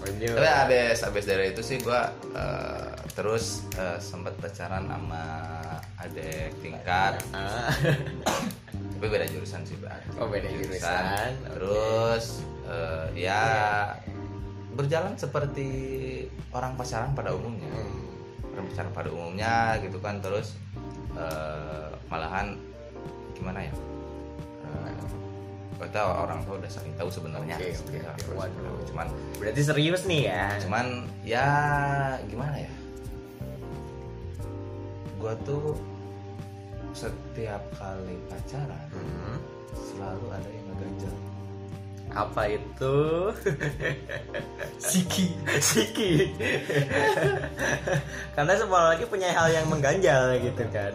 Tapi 0.00 0.32
abis, 0.32 1.04
abis 1.04 1.24
dari 1.28 1.52
itu 1.52 1.60
sih 1.60 1.76
gue 1.76 2.00
Terus 3.12 3.68
eh, 3.76 4.00
sempat 4.00 4.32
pacaran 4.40 4.88
sama 4.88 5.24
adek 6.00 6.56
tingkat 6.64 7.20
Ah. 7.36 7.68
Tapi 8.72 9.04
beda 9.04 9.28
jurusan 9.28 9.60
sih 9.68 9.76
Bang. 9.84 10.00
Oh, 10.16 10.24
beda 10.32 10.48
jurusan. 10.48 11.36
Oke. 11.36 11.52
Terus 11.52 12.24
eh, 12.64 13.28
ya 13.28 13.44
Berjalan 14.72 15.14
seperti 15.14 15.68
orang 16.50 16.74
pacaran 16.74 17.12
pada 17.12 17.30
umumnya 17.30 17.68
Hmm. 17.68 18.52
orang 18.52 18.64
pacaran 18.66 18.92
pada 18.92 19.08
umumnya 19.08 19.54
gitu 19.78 19.96
kan 19.96 20.16
terus 20.18 20.56
eh, 21.12 21.88
malahan 22.06 22.56
gimana 23.32 23.60
ya 23.62 23.72
kita 25.82 25.98
orang 25.98 26.38
tua 26.46 26.56
udah 26.56 26.70
saling 26.70 26.94
tahu 26.94 27.10
sebenarnya 27.10 27.58
tua 27.58 28.38
Waduh. 28.38 28.54
tahu. 28.54 28.76
cuman 28.86 29.06
Berarti 29.36 29.60
serius 29.60 30.06
nih 30.06 30.22
ya. 30.24 30.46
cuman 30.62 30.86
ya 31.20 31.48
gimana 32.24 32.54
ya 32.56 32.70
gua 35.18 35.34
tuh 35.42 35.74
setiap 36.92 37.60
kali 37.72 38.14
pacaran 38.26 38.86
Hmm. 38.88 39.36
selalu 39.74 40.26
ada 40.30 40.48
yang 40.48 40.64
ngeganjel 40.70 41.14
Apa 42.14 42.44
itu? 42.46 42.96
Siki. 44.78 45.32
Siki. 45.58 46.32
Karena 48.32 48.52
semua 48.54 48.92
lagi 48.92 49.04
punya 49.04 49.30
hal 49.30 49.48
yang 49.48 49.66
mengganjal 49.66 50.36
gitu 50.38 50.64
kan. 50.68 50.92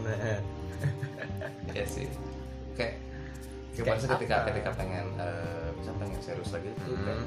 ya 1.71 1.83
sih 1.85 2.09
kayak 2.73 2.97
Kayak 3.73 3.77
gimana 3.77 3.99
sih 3.99 4.09
ketika 4.09 4.35
apa? 4.35 4.47
ketika 4.49 4.69
pengen 4.73 5.05
eh, 5.15 5.67
bisa 5.75 5.91
pengen 5.95 6.19
serius 6.19 6.49
lagi 6.49 6.69
tuh 6.75 6.89
Hmm. 6.89 7.05
kayak, 7.05 7.21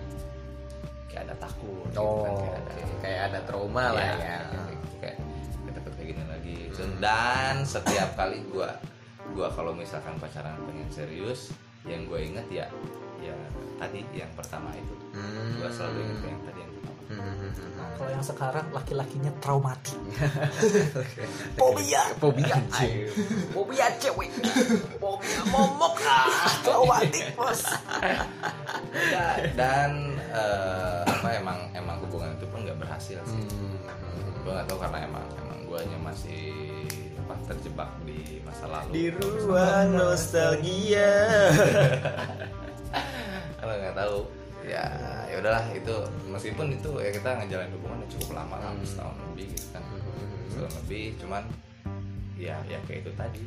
kayak 1.06 1.22
ada 1.22 1.34
takut 1.38 1.86
gitu 1.86 2.00
Oh, 2.00 2.24
kan, 2.26 2.34
kayak 2.34 2.58
ada 2.58 2.72
kayak 2.98 3.20
ada 3.26 3.38
trauma 3.46 3.84
lah 3.90 4.02
Iya, 4.02 4.10
ya. 4.10 4.16
kayak, 4.18 4.42
gitu, 4.66 4.94
kayak 4.98 5.16
kita 5.60 5.70
takut 5.76 5.92
kayak 5.94 6.08
gini 6.08 6.24
lagi 6.26 6.56
dan 6.98 7.54
setiap 7.64 8.10
kali 8.14 8.38
gua 8.50 8.70
gua 9.30 9.48
kalau 9.50 9.70
misalkan 9.70 10.14
pacaran 10.18 10.58
pengen 10.64 10.88
serius 10.90 11.54
yang 11.82 12.02
gue 12.04 12.20
inget 12.20 12.46
ya 12.50 12.66
ya 13.22 13.36
tadi 13.76 14.00
yang 14.12 14.32
pertama 14.34 14.70
itu 14.72 14.94
Hmm. 15.10 15.58
gua 15.58 15.66
selalu 15.68 15.98
inget 16.00 16.22
yang 16.24 16.42
tadi 16.44 16.58
yang 16.60 16.70
pertama 16.70 16.88
Kalau 17.90 18.06
yang 18.08 18.22
sekarang 18.22 18.66
laki-lakinya 18.70 19.32
traumatik. 19.36 19.98
Fobia. 21.56 22.02
Fobia, 22.16 22.54
ayo. 22.72 23.10
fobia 23.50 23.90
cewek, 23.98 24.30
fobia 24.96 25.40
momok 25.44 25.98
ah. 26.00 26.30
Traumatik, 26.62 27.34
Bos. 27.34 27.66
Dan 29.52 29.90
eh, 30.30 31.02
apa 31.02 31.28
emang 31.34 31.58
emang 31.72 31.98
hubungan 32.00 32.30
itu 32.32 32.46
pun 32.46 32.62
nggak 32.62 32.78
berhasil 32.78 33.18
sih 33.20 33.42
Hmm. 33.42 33.74
gue 34.40 34.52
nggak 34.54 34.66
tahu 34.66 34.78
karena 34.78 34.98
emang 35.02 35.26
emang 35.36 35.58
guanya 35.66 35.98
masih 36.00 36.54
apa 37.18 37.34
terjebak 37.44 37.90
di 38.00 38.38
masa 38.40 38.64
lalu 38.66 38.90
Di 38.90 39.04
ruang 39.12 39.88
nostalgia. 39.92 41.10
kalau 43.70 43.78
nggak 43.78 43.94
tahu 43.96 44.18
ya 44.60 44.82
ya 45.24 45.36
udahlah 45.38 45.62
itu 45.70 45.94
meskipun 46.26 46.66
itu 46.74 46.90
ya 46.98 47.08
kita 47.08 47.30
ngejalanin 47.38 47.70
hubungan 47.78 48.02
cukup 48.10 48.34
lama 48.34 48.56
lah 48.58 48.70
Hmm. 48.70 48.82
setahun 48.82 49.14
lebih 49.24 49.46
gitu 49.54 49.66
kan 49.70 49.82
setahun 50.50 50.72
lebih 50.82 51.04
cuman 51.16 51.42
ya 52.34 52.56
ya 52.66 52.78
kayak 52.84 53.06
itu 53.06 53.12
tadi 53.14 53.44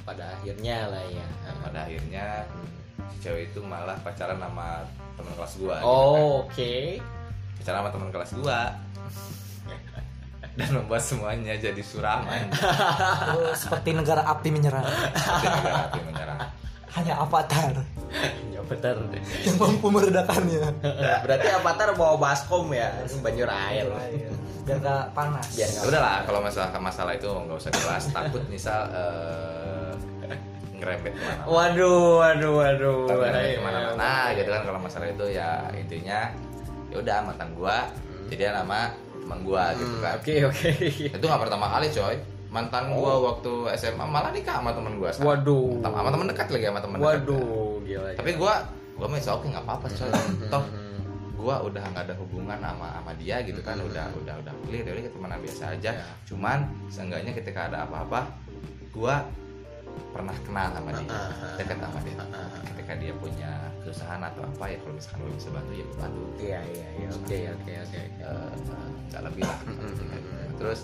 Pada 0.00 0.22
akhirnya 0.32 0.86
lah 0.86 1.02
ya. 1.02 1.26
pada 1.60 1.78
akhirnya 1.82 2.46
si 3.10 3.16
cewek 3.20 3.50
itu 3.50 3.58
malah 3.60 3.98
pacaran 4.00 4.38
sama 4.38 4.86
teman 5.18 5.32
kelas 5.34 5.54
gua 5.58 5.76
gitu 5.76 5.82
kan. 5.82 5.98
Oh, 6.14 6.46
oke. 6.46 6.74
pacaran 7.58 7.78
sama 7.82 7.90
teman 7.90 8.08
kelas 8.08 8.30
gua 8.38 8.60
dan 10.50 10.68
membuat 10.72 11.02
semuanya 11.02 11.54
jadi 11.54 11.82
suram 11.82 12.22
anjing. 12.24 12.54
Oh, 13.34 13.50
seperti 13.52 13.92
negara 13.92 14.22
api 14.24 14.48
menyerang. 14.50 14.82
Seperti 15.10 15.46
negara 15.52 15.78
api 15.86 16.00
menyerang 16.02 16.40
Hanya 16.90 17.14
avatar 17.16 17.70
Ya 18.50 18.60
benar. 18.60 18.98
yang 19.40 19.56
mampu 19.56 19.86
meredakannya. 19.86 20.62
Berarti 21.22 21.46
Avatar 21.48 21.94
bawa 21.94 22.14
baskom 22.16 22.70
ya, 22.70 22.90
banjur 23.18 23.46
air. 23.46 23.86
Biar 24.60 24.78
gak 24.78 25.04
panas. 25.10 25.46
Biar 25.52 25.68
ya 25.68 25.80
udahlah 25.84 26.16
kalau 26.22 26.40
masalah 26.40 26.68
masalah 26.76 27.12
itu 27.12 27.26
nggak 27.26 27.56
usah 27.56 27.70
dibahas 27.70 28.04
takut 28.08 28.42
misal 28.46 28.80
eh, 28.90 29.92
ngerembet 30.74 31.12
ke 31.12 31.20
mana 31.20 31.42
Waduh, 31.44 32.02
waduh, 32.18 32.52
waduh. 32.56 32.98
ngerembet 33.06 33.30
Iya, 33.38 33.52
ke 33.52 33.62
mana-mana 33.62 34.10
iya. 34.26 34.36
gitu 34.36 34.48
kan 34.48 34.62
kalau 34.64 34.80
masalah 34.80 35.06
itu 35.08 35.26
ya 35.28 35.48
intinya 35.72 36.20
ya 36.88 36.96
udah 36.98 37.16
mantan 37.22 37.50
gua 37.52 37.76
jadi 38.26 38.54
nama 38.56 38.90
teman 39.16 39.38
gua 39.42 39.64
gitu 39.72 39.92
Hmm, 39.92 40.02
kan 40.02 40.14
Oke, 40.18 40.34
oke. 40.44 40.68
itu 41.08 41.22
nggak 41.22 41.40
pertama 41.40 41.66
kali 41.68 41.86
coy 41.88 42.16
mantan 42.50 42.84
gua 42.90 43.12
waktu 43.24 43.52
SMA 43.74 44.02
malah 44.02 44.30
nikah 44.30 44.58
sama 44.58 44.70
teman 44.70 44.92
gua 44.94 45.08
sekarang. 45.08 45.22
Oh. 45.22 45.30
Waduh. 45.32 45.68
sama 45.80 45.96
sama 45.96 46.10
teman 46.10 46.26
dekat 46.26 46.46
lagi 46.48 46.64
sama 46.66 46.80
teman 46.80 46.96
dekat 46.98 47.06
Waduh, 47.08 47.70
gila. 47.80 48.10
tapi 48.14 48.30
gua 48.34 48.54
gua 48.94 49.06
masih 49.08 49.30
oke 49.30 49.46
nggak 49.46 49.64
apa-apa 49.64 49.86
coy 49.96 50.10
toh 50.46 50.64
gua 51.32 51.56
udah 51.62 51.84
nggak 51.86 52.04
ada 52.04 52.14
hubungan 52.16 52.58
sama 52.58 52.86
sama 52.92 53.12
dia 53.14 53.36
gitu 53.40 53.60
kan 53.60 53.78
udah 53.78 54.06
udah 54.14 54.34
udah 54.36 54.52
clear 54.62 54.84
ya 54.84 55.00
kita 55.00 55.14
temenan 55.14 55.40
biasa 55.40 55.64
aja 55.72 55.90
Ya. 55.94 56.04
cuman 56.26 56.58
seenggaknya 56.86 57.32
ketika 57.32 57.70
ada 57.70 57.86
apa-apa 57.86 58.28
gua 58.90 59.24
pernah 60.10 60.34
kenal 60.42 60.68
sama 60.70 60.90
dia 60.92 61.18
dekat 61.56 61.78
sama 61.78 61.98
dia 62.02 62.18
ketika 62.66 62.92
dia 62.96 63.12
punya 63.14 63.50
kesusahan 63.80 64.20
atau 64.20 64.42
apa 64.44 64.64
ya 64.66 64.76
kalau 64.78 64.94
misalkan 64.94 65.18
gua 65.22 65.32
bisa 65.32 65.48
bantu 65.50 65.72
ya 65.72 65.84
gua 65.84 65.96
bantu 66.00 66.22
Iya, 66.36 66.60
iya, 66.66 66.86
iya. 66.98 67.08
Oke, 67.10 67.38
oke, 67.48 67.72
oke. 67.78 68.00
oke. 68.00 68.00
Eh, 68.20 68.52
nggak 69.08 69.22
lebih 69.24 69.42
lah 69.44 69.58
terus 70.56 70.80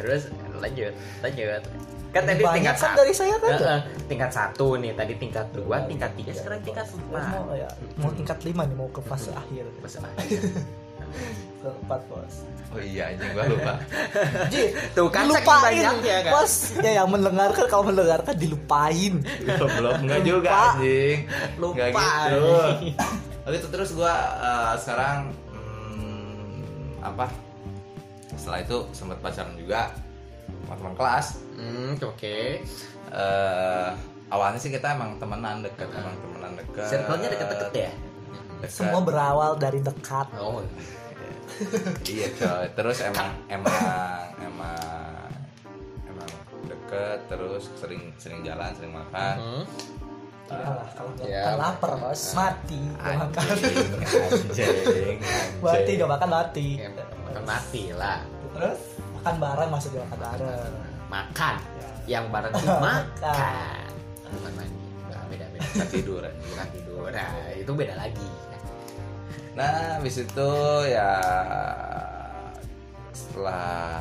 Terus 0.00 0.22
lanjut, 0.56 0.92
lanjut. 1.20 1.62
Kan 2.10 2.22
tadi 2.26 2.42
Banyak 2.42 2.56
tingkat 2.58 2.74
kan 2.74 2.82
satu. 2.90 2.98
dari 2.98 3.14
saya 3.14 3.34
kan, 3.38 3.52
Heeh, 3.54 3.80
tingkat 4.10 4.30
satu 4.34 4.66
nih, 4.74 4.90
tadi 4.98 5.14
tingkat 5.14 5.46
dua, 5.54 5.78
tingkat 5.86 6.10
tiga, 6.18 6.34
sekarang 6.34 6.58
tingkat 6.66 6.86
empat. 6.90 7.22
mau 7.30 7.54
ya 7.54 7.68
mau 7.94 8.10
tingkat 8.10 8.38
lima 8.42 8.62
nih 8.66 8.74
mau 8.74 8.90
ke 8.90 8.98
fase 9.00 9.30
akhir. 9.30 9.62
Masa 9.78 10.02
ke 11.60 11.68
empat 11.86 12.00
bos. 12.08 12.34
Oh 12.70 12.80
iya 12.80 13.12
anjing 13.12 13.30
gua 13.30 13.44
lupa. 13.46 13.74
Ji, 14.52 14.74
Tuh 14.90 15.06
kan 15.06 15.26
dilupain. 15.26 15.62
banyaknya 15.70 16.16
kan. 16.24 16.32
bos 16.34 16.52
ya 16.78 16.90
yang 16.98 17.08
mendengarkan 17.10 17.64
kalau 17.68 17.84
mendengarkan 17.86 18.34
dilupain. 18.34 19.14
Belum 19.46 19.98
nggak 20.02 20.22
juga 20.24 20.50
Lupa. 20.50 20.62
anjing 20.74 21.18
Lupa. 21.62 21.74
nggak 21.76 21.88
gitu 21.94 22.98
itu 23.50 23.66
terus 23.70 23.90
gua 23.94 24.14
eh, 24.38 24.72
sekarang 24.78 25.30
hmm, 25.50 27.02
apa 27.02 27.26
setelah 28.32 28.60
itu 28.60 28.86
sempat 28.90 29.18
pacaran 29.18 29.54
juga 29.54 29.90
sama 30.62 30.74
teman 30.76 30.94
kelas 30.94 31.26
Hmm, 31.52 31.92
oke. 31.96 32.36
eh 33.10 33.90
awalnya 34.28 34.56
sih 34.56 34.68
kita 34.68 34.94
emang 34.94 35.16
temenan 35.16 35.60
deket 35.60 35.90
emang 35.90 36.14
temenan 36.16 36.52
deket 36.56 36.86
Circle-nya 36.86 37.28
deket-deket 37.28 37.70
ya? 37.72 37.90
Deket. 38.56 38.70
semua 38.70 39.00
berawal 39.00 39.56
dari 39.56 39.80
dekat 39.80 40.26
Oh, 40.36 40.62
iya 42.06 42.28
coy 42.30 42.66
terus 42.72 42.98
emang 43.00 43.28
emang 43.46 43.74
emang 44.38 45.28
emang 46.06 46.30
deket 46.64 47.18
terus 47.26 47.68
sering 47.74 48.14
sering 48.16 48.40
jalan 48.40 48.70
sering 48.72 48.92
makan 48.92 49.34
Hmm. 49.36 49.64
Iyalah, 50.50 50.86
kalau 50.92 51.10
Ya. 51.22 51.42
makan 51.46 51.56
lapar 51.56 51.90
bos 51.96 52.22
mati 52.32 52.80
Nggak 52.90 53.16
makan 53.16 53.44
mati 55.62 55.92
gak 55.94 56.10
makan 56.10 56.28
mati 56.28 56.68
Ya, 56.76 56.88
makan 57.24 57.44
mati 57.44 57.82
lah. 57.92 58.18
terus 58.50 58.80
makan 59.14 59.34
bareng 59.36 59.70
maksudnya 59.70 60.00
makan 60.04 60.18
bareng 60.20 60.72
Makan. 61.06 61.54
Ya. 61.58 61.88
Yang 62.08 62.24
bareng 62.30 62.52
tuh 62.52 62.78
makan. 62.86 63.82
Bukan 64.30 64.52
mandi. 64.54 64.78
Nah, 65.06 65.22
beda 65.26 65.46
beda. 65.48 65.66
Bukan 65.66 65.88
tidur 65.88 66.20
anjing. 66.22 66.46
Bukan 66.46 66.66
tidur. 66.70 67.06
Nah, 67.10 67.30
itu 67.52 67.70
beda 67.72 67.94
lagi. 67.96 68.30
Nah, 69.52 69.70
habis 69.94 70.16
itu 70.16 70.50
ya 70.86 71.10
setelah 73.12 73.98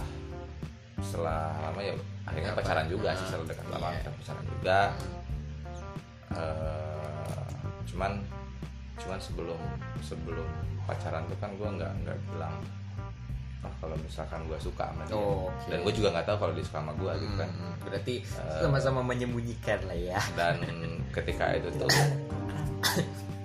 setelah 1.00 1.50
lama 1.60 1.80
ya 1.80 1.94
akhirnya 2.24 2.52
pacaran 2.54 2.86
juga 2.86 3.10
sih 3.16 3.26
setelah 3.26 3.46
dekat 3.48 3.68
lama 3.68 3.88
Iya. 3.88 3.98
kita 3.98 4.10
pacaran 4.16 4.44
juga. 4.48 4.80
Eh, 6.32 7.42
cuman 7.86 8.22
cuman 8.96 9.18
sebelum 9.18 9.60
sebelum 10.00 10.46
pacaran 10.84 11.26
tuh 11.26 11.38
kan 11.38 11.50
gue 11.52 11.70
nggak 11.72 11.92
nggak 12.00 12.18
bilang 12.28 12.54
oh 13.60 13.74
kalau 13.78 13.96
misalkan 13.98 14.40
gue 14.46 14.56
suka 14.58 14.88
sama 14.88 15.04
dia 15.04 15.16
Oh, 15.16 15.48
oke. 15.48 15.68
dan 15.68 15.80
gue 15.82 15.94
juga 15.94 16.08
nggak 16.12 16.26
tahu 16.26 16.38
kalau 16.38 16.54
dia 16.54 16.64
suka 16.64 16.80
sama 16.80 16.94
gue 16.94 17.12
gitu 17.18 17.36
kan 17.36 17.50
Hmm, 17.50 17.74
Berarti 17.82 18.16
Eh. 18.20 18.60
sama-sama 18.60 19.00
menyembunyikan 19.02 19.80
lah 19.84 19.98
ya. 19.98 20.20
dan 20.34 20.56
ketika 21.10 21.46
itu 21.54 21.68
tuh 21.74 21.90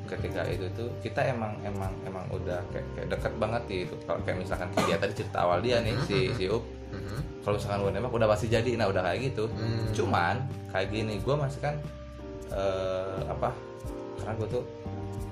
ketika 0.04 0.42
itu 0.44 0.66
tuh 0.70 0.88
kita 1.00 1.20
emang 1.24 1.56
emang 1.62 1.88
emang 2.04 2.22
udah 2.30 2.60
kayak, 2.68 2.86
kayak 2.94 3.08
deket 3.10 3.32
banget 3.34 3.62
gitu 3.66 3.94
kalau 4.04 4.20
kayak 4.20 4.38
misalkan 4.38 4.68
dia 4.76 4.96
tadi 4.96 5.12
cerita 5.16 5.38
awal 5.40 5.58
dia 5.58 5.80
nih 5.80 5.96
si 6.04 6.28
si 6.34 6.44
up 6.46 6.62
Mhm. 6.92 7.42
kalau 7.42 7.56
misalkan 7.56 7.78
gue 7.80 7.92
nembak 7.92 8.12
udah 8.12 8.28
pasti 8.28 8.46
jadi 8.46 8.70
nah 8.74 8.86
udah 8.86 9.02
kayak 9.02 9.20
gitu 9.24 9.44
Hmm. 9.48 9.88
cuman 9.90 10.36
kayak 10.68 10.88
gini 10.90 11.18
gue 11.18 11.34
masih 11.34 11.58
kan 11.60 11.74
eh, 12.54 13.18
apa? 13.28 13.50
Karena 14.22 14.32
gue 14.38 14.48
tuh 14.48 14.64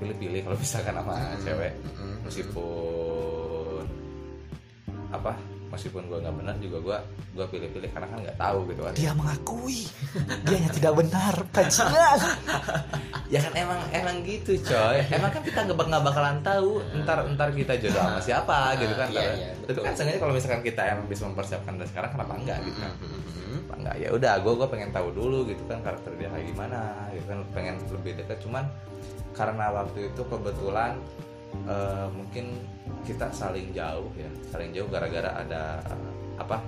pilih-pilih 0.02 0.40
kalau 0.42 0.56
misalkan 0.58 0.94
sama 0.98 1.16
cewek. 1.46 1.72
Mhm. 1.78 2.14
meskipun 2.26 3.84
apa 5.12 5.32
meskipun 5.72 6.04
gue 6.04 6.18
nggak 6.20 6.36
benar 6.36 6.54
juga 6.60 6.78
gue 6.78 6.98
gue 7.32 7.46
pilih-pilih 7.48 7.90
karena 7.90 8.06
kan 8.12 8.18
nggak 8.20 8.38
tahu 8.38 8.58
gitu 8.68 8.80
kan. 8.84 8.92
Dia 8.92 9.10
mengakui 9.16 9.80
dia 10.44 10.56
yang 10.60 10.72
tidak 10.76 10.92
benar 11.00 11.34
bajingan. 11.50 12.18
Ya 13.32 13.40
kan 13.40 13.56
emang 13.56 13.80
emang 13.96 14.16
gitu 14.28 14.60
coy. 14.60 15.00
Emang 15.08 15.32
kan 15.32 15.40
kita 15.40 15.64
nggak 15.64 15.72
nggak 15.88 16.04
bakalan 16.04 16.36
tahu 16.44 16.84
ntar 17.00 17.24
ntar 17.32 17.48
kita 17.56 17.80
jodoh 17.80 18.04
sama 18.04 18.20
siapa 18.20 18.76
gitu 18.76 18.92
kan 18.92 19.08
Iya, 19.08 19.24
iya, 19.32 19.50
tapi 19.56 19.72
betul. 19.72 19.82
kan 19.88 19.92
seenggaknya 19.96 20.20
kalau 20.20 20.32
misalkan 20.36 20.60
kita 20.60 20.82
emang 20.84 21.06
bisa 21.08 21.22
mempersiapkan 21.24 21.72
dari 21.80 21.88
sekarang 21.88 22.10
kenapa 22.12 22.32
enggak 22.36 22.58
gitu 22.60 22.76
kan? 22.76 22.92
Mhm. 23.00 23.20
kenapa 23.64 23.74
enggak? 23.80 23.96
Ya 24.04 24.08
udah 24.12 24.32
gue 24.36 24.52
gue 24.52 24.68
pengen 24.68 24.90
tahu 24.92 25.08
dulu 25.16 25.38
gitu 25.48 25.62
kan 25.64 25.80
karakter 25.80 26.12
dia 26.20 26.28
kayak 26.28 26.46
gimana 26.52 26.80
gitu 27.16 27.26
kan 27.32 27.40
pengen 27.56 27.74
lebih 27.88 28.12
dekat. 28.20 28.36
Cuman 28.44 28.64
karena 29.32 29.64
waktu 29.72 30.12
itu 30.12 30.22
kebetulan 30.28 30.92
eh, 31.64 32.06
mungkin 32.12 32.44
kita 33.02 33.26
saling 33.30 33.70
jauh 33.70 34.08
ya 34.14 34.30
saling 34.48 34.70
jauh 34.70 34.86
gara-gara 34.86 35.30
ada 35.36 35.62
eh, 35.84 36.12
apa 36.36 36.62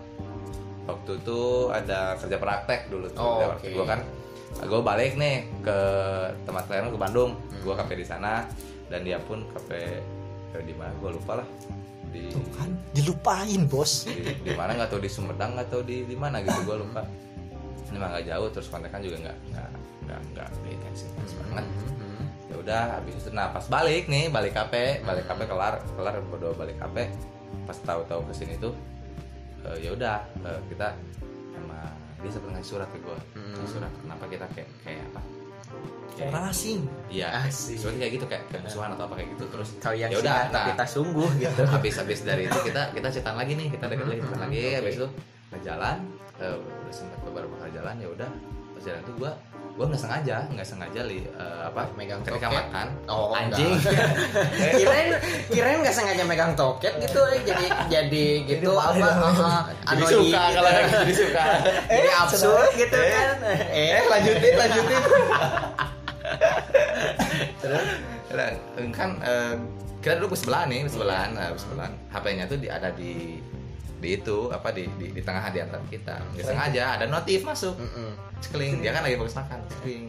waktu 0.84 1.16
itu 1.16 1.40
ada 1.68 2.14
kerja 2.16 2.36
praktek 2.36 2.80
dulu 2.88 3.06
tuh 3.08 3.22
Oh, 3.22 3.40
praktek. 3.48 3.72
gue 3.72 3.84
kan 3.84 4.00
gue 4.56 4.80
balik 4.80 5.12
nih 5.14 5.36
ke 5.60 5.78
tempat 6.44 6.62
klien 6.64 6.86
ke 6.86 6.96
Bandung 6.96 7.32
Hmm. 7.34 7.60
gue 7.62 7.74
kafe 7.74 7.94
di 7.94 8.04
sana 8.04 8.44
dan 8.86 9.00
dia 9.00 9.16
pun 9.18 9.42
kafe 9.48 10.04
eh, 10.50 10.62
di 10.62 10.72
mana 10.72 10.92
gue 10.94 11.10
lupa 11.10 11.40
lah 11.40 11.48
di 12.06 12.28
tuh 12.28 12.44
kan 12.52 12.70
dilupain 12.92 13.64
bos 13.64 14.04
di, 14.04 14.22
di 14.36 14.52
mana 14.52 14.76
nggak 14.76 14.86
tahu 14.88 15.00
di 15.00 15.08
Sumedang 15.08 15.54
nggak 15.54 15.68
tahu 15.68 15.82
di 15.82 16.04
di 16.04 16.14
mana 16.14 16.38
gitu 16.38 16.60
gue 16.62 16.76
lupa 16.78 17.02
ini 17.86 17.96
mah 17.96 18.08
nggak 18.12 18.26
jauh 18.28 18.48
terus 18.50 18.68
kontekan 18.68 19.00
juga 19.00 19.16
nggak 19.20 19.36
nggak 19.48 19.68
nggak 20.04 20.20
nggak 20.30 20.48
intens 20.68 21.00
intens 21.04 21.32
banget 21.40 21.64
Mhm. 21.64 22.03
Ya 22.54 22.62
udah 22.62 22.82
habis 22.94 23.18
itu 23.18 23.30
nah 23.30 23.50
pas 23.50 23.66
balik 23.66 24.06
nih 24.06 24.30
balik 24.30 24.54
kafe 24.54 25.02
balik 25.02 25.26
kafe 25.26 25.42
kelar 25.44 25.74
kelar 25.90 26.14
berdua 26.24 26.54
balik 26.54 26.78
kafe 26.78 27.10
pas 27.64 27.74
tahu-tahu 27.76 28.22
ke 28.24 28.32
sini 28.32 28.54
tuh 28.56 28.70
eh, 29.64 29.76
ya 29.80 29.90
udah 29.90 30.16
eh, 30.40 30.60
kita 30.68 30.94
sama 31.50 31.78
dia 32.16 32.30
sempat 32.30 32.50
ngasih 32.52 32.68
surat 32.70 32.88
ke 32.88 32.98
gue 32.98 33.18
Hmm. 33.34 33.66
surat 33.66 33.90
kenapa 33.96 34.24
kita 34.26 34.46
kayak 34.50 34.70
kayak 34.80 35.02
apa? 35.10 35.20
Kayak 36.14 36.30
orang 36.30 36.44
asing 36.46 36.78
iya 37.08 37.42
seperti 37.50 37.98
kayak 37.98 38.12
gitu 38.14 38.26
kayak 38.26 38.42
kayak 38.46 38.62
musuhan 38.62 38.90
atau 38.92 39.04
apa 39.04 39.14
kayak 39.16 39.28
gitu. 39.34 39.44
Terus 39.50 39.68
Kau 39.78 39.90
yang 39.90 40.10
ya 40.10 40.18
udah 40.18 40.36
singkat 40.38 40.54
tapi 40.54 40.70
nah, 40.70 40.76
tak 40.78 40.88
sungguh 40.88 41.30
gitu. 41.36 41.62
habis 41.74 41.94
habis 41.96 42.18
dari 42.22 42.42
itu 42.46 42.58
kita 42.62 42.82
kita 42.94 43.08
cetan 43.10 43.34
lagi 43.34 43.52
nih 43.54 43.68
kita 43.68 43.84
dekat 43.86 44.06
lagi 44.06 44.20
cetan 44.22 44.40
lagi. 44.40 44.56
Oke. 44.56 44.70
habis 44.78 44.94
itu 44.94 45.08
ke 45.50 45.58
jalan 45.60 45.96
eh, 46.38 46.54
udah 46.54 46.94
sempat 46.94 47.18
beberapa 47.24 47.54
kali 47.56 47.72
jalan 47.72 47.94
ya 47.98 48.08
udah 48.08 48.30
pas 48.70 48.82
jalan 48.82 49.00
tuh 49.02 49.14
gua 49.18 49.32
gua 49.74 49.90
nggak 49.90 49.98
sengaja 49.98 50.46
nggak 50.54 50.62
sengaja 50.62 51.02
li 51.02 51.26
eh, 51.26 51.60
apa 51.66 51.90
Megang 51.98 52.22
ketika 52.22 52.46
toket? 52.46 52.62
makan. 52.62 52.86
Oh, 53.10 53.34
anjing. 53.34 53.74
Kirain 54.78 55.18
kirain 55.50 55.78
nggak 55.82 55.90
sengaja 55.94 56.22
megang 56.22 56.54
toket 56.54 56.94
gitu 57.02 57.18
eh, 57.26 57.42
jadi 57.42 57.66
jadi 57.90 58.24
gitu 58.46 58.70
Jadi 58.70 59.02
apa 59.02 59.34
uh, 59.34 59.62
jadi 59.90 60.04
suka 60.06 60.42
kalau 60.54 60.70
jadi 61.02 61.14
suka. 61.14 61.44
Jadi 61.90 62.06
Eh, 62.06 62.22
absurd 62.22 62.70
gitu 62.78 62.98
kan. 62.98 63.36
Eh 63.74 64.02
lanjutin 64.06 64.52
lanjutin. 64.54 65.02
Terus? 67.62 67.84
Kan 68.94 69.10
eh, 69.22 69.54
kita 70.02 70.20
dulu 70.20 70.36
sebelah 70.36 70.68
nih 70.68 70.84
sebelahan 70.86 71.32
sebelahan 71.56 71.92
HP-nya 72.12 72.44
tuh 72.46 72.58
di, 72.60 72.68
ada 72.68 72.90
di 72.92 73.40
di 73.98 74.08
itu 74.16 74.38
apa 74.48 74.68
di 74.70 74.84
di, 74.96 75.06
di 75.12 75.22
tengah 75.22 75.50
di 75.50 75.58
antara 75.62 75.82
kita. 75.86 76.14
Nggak 76.34 76.44
sengaja 76.44 76.82
ada 77.00 77.04
notif 77.06 77.42
masuk. 77.42 77.74
Cekling, 78.40 78.84
dia 78.84 78.92
kan 78.92 79.02
lagi 79.02 79.16
fokus 79.16 79.36
makan 79.36 79.58
Cekling 79.68 80.06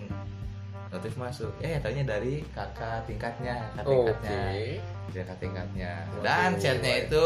Notif 0.92 1.14
masuk. 1.16 1.52
Eh 1.60 1.76
taunya 1.80 2.04
dari 2.04 2.40
kakak 2.52 3.04
tingkatnya 3.04 3.68
Kakak 3.76 3.92
tingkatnya. 3.92 4.38
Dari 4.40 4.72
kakak 5.12 5.38
tingkatnya. 5.40 5.92
Dan 6.24 6.50
chatnya 6.56 6.94
itu 7.04 7.26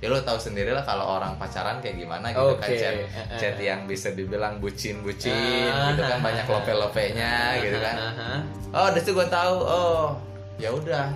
Ya 0.00 0.08
lo 0.08 0.18
tahu 0.18 0.34
sendiri 0.34 0.72
lah 0.72 0.82
kalau 0.82 1.20
orang 1.20 1.36
pacaran 1.36 1.78
kayak 1.78 2.00
gimana 2.00 2.32
gitu 2.32 2.56
kan 2.58 2.64
Oke. 2.64 2.74
chat, 2.74 2.94
Eh, 2.96 3.38
chat 3.38 3.54
eh. 3.60 3.70
yang 3.70 3.84
bisa 3.84 4.10
dibilang 4.10 4.58
bucin-bucin 4.58 5.30
Ah, 5.68 5.92
gitu 5.92 6.02
kan 6.02 6.18
ah, 6.18 6.24
banyak 6.24 6.42
ah, 6.42 6.52
lope-lopenya 6.58 7.32
gitu 7.60 7.78
kan. 7.78 7.94
oh 8.72 8.88
dari 8.90 8.98
situ 8.98 9.12
gue 9.12 9.28
tahu. 9.28 9.56
Oh 9.62 10.16
ya 10.56 10.72
udah. 10.72 11.06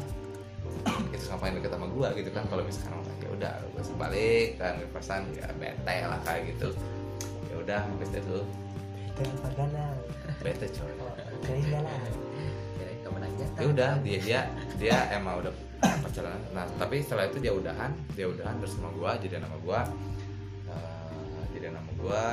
Itu 1.11 1.25
ngapain 1.27 1.57
deket 1.57 1.73
sama 1.73 1.87
gue 1.89 2.09
gitu 2.21 2.31
kan 2.31 2.45
kalau 2.47 2.63
misalkan 2.63 3.01
udah 3.37 3.53
gue 3.69 3.83
sebalik 3.85 4.49
kan 4.57 4.75
ke 4.77 4.87
kosan 4.91 5.23
ya 5.33 5.47
bete 5.57 5.97
lah 6.03 6.19
kayak 6.25 6.51
gitu. 6.51 6.69
Ya 7.47 7.57
udah 7.61 7.79
habis 7.81 8.11
itu 8.11 8.39
Kenapa 9.17 9.49
galau? 9.55 9.97
bete 10.41 10.67
coy. 10.69 10.93
Oh, 11.01 11.13
Kirain 11.41 11.65
galau. 11.71 11.99
Kirain 12.77 12.99
kamu 13.01 13.19
nanya. 13.21 13.47
ya 13.57 13.65
udah 13.67 13.91
dia 14.01 14.19
dia 14.21 14.41
dia 14.77 14.97
emang 15.13 15.41
udah 15.41 15.53
pacaran. 16.03 16.41
Nah 16.53 16.65
tapi 16.77 17.01
setelah 17.01 17.29
itu 17.29 17.39
dia 17.39 17.53
udahan 17.53 17.93
dia 18.13 18.27
udahan 18.27 18.57
terus 18.61 18.77
sama 18.77 18.93
gua 18.93 19.17
jadi 19.17 19.41
nama 19.41 19.57
gua. 19.61 19.81
Eh, 20.69 21.45
jadi 21.53 21.73
nama 21.73 21.91
gua. 21.97 22.25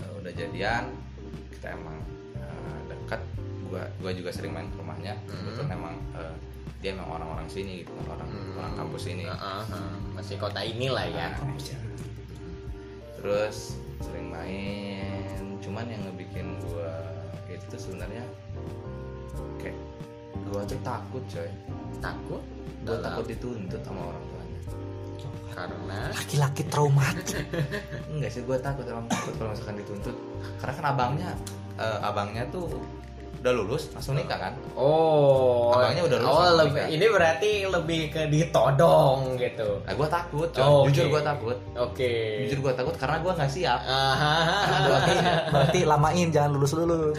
Eh, 0.00 0.10
udah 0.20 0.32
jadian. 0.32 0.84
Kita 1.52 1.76
emang 1.76 1.96
eh, 2.36 2.78
dekat 2.88 3.20
gua 3.68 3.82
gua 4.00 4.10
juga 4.12 4.30
sering 4.32 4.52
main 4.52 4.68
ke 4.68 4.76
rumahnya. 4.76 5.14
Hmm. 5.20 5.36
kebetulan 5.36 5.70
emang 5.72 5.94
eh, 6.16 6.34
dia 6.80 6.90
emang 6.90 7.08
orang-orang 7.10 7.44
sini 7.46 7.84
gitu 7.84 7.92
orang 8.06 8.24
Hmm. 8.24 8.56
orang 8.56 8.72
kampus 8.74 9.04
ini 9.06 9.24
Heeh, 9.24 9.36
heeh. 9.66 9.92
Masih 10.12 10.36
kota 10.36 10.60
inilah 10.60 11.06
ya. 11.06 11.28
terus 13.14 13.76
sering 14.00 14.28
main 14.28 15.28
cuman 15.60 15.84
yang 15.86 16.00
ngebikin 16.02 16.56
gua 16.62 16.88
itu 17.46 17.76
sebenarnya 17.76 18.24
kayak 19.56 19.76
gua 20.46 20.64
tuh 20.64 20.80
takut 20.80 21.22
coy 21.26 21.50
Takut? 22.00 22.40
gua 22.80 22.96
Dalam- 22.96 23.04
takut 23.04 23.24
dituntut 23.28 23.80
sama 23.82 24.00
orang 24.06 24.24
tuanya 24.26 24.60
karena 25.50 25.98
Laki-laki 26.10 26.62
traumatik. 26.64 27.44
enggak 28.10 28.30
sih 28.30 28.40
gua 28.40 28.56
takut 28.56 28.88
emang 28.88 29.04
takut 29.04 29.36
kalau 29.36 29.52
misalkan 29.52 29.76
dituntut 29.76 30.16
karena 30.56 30.72
kan 30.72 30.86
abangnya 30.88 31.30
eh, 31.76 31.98
abangnya 32.00 32.48
tuh 32.48 32.72
udah 33.40 33.52
lulus 33.54 33.88
langsung 33.90 34.14
nikah 34.14 34.36
kan 34.38 34.52
oh 34.74 35.72
Abangnya 35.72 36.04
udah 36.04 36.18
lulus 36.18 36.28
oh 36.30 36.50
lebih, 36.58 36.72
nikah. 36.76 36.88
ini 36.90 37.06
berarti 37.08 37.50
lebih 37.64 38.00
ke 38.08 38.22
ditodong 38.26 39.18
gitu 39.34 39.80
nah 39.80 39.92
gua 39.94 40.08
takut 40.08 40.48
Oh, 40.56 40.84
jujur 40.84 41.04
oke. 41.04 41.10
gua 41.10 41.22
takut 41.24 41.56
oke 41.74 42.12
jujur 42.44 42.58
gua 42.60 42.72
takut 42.74 42.94
karena 42.94 43.16
gua 43.18 43.32
nggak 43.34 43.48
siap 43.50 43.80
berarti 44.82 45.12
berarti 45.52 45.80
lamain 45.82 46.28
jangan 46.28 46.50
lulus 46.52 46.72
lulus. 46.74 47.16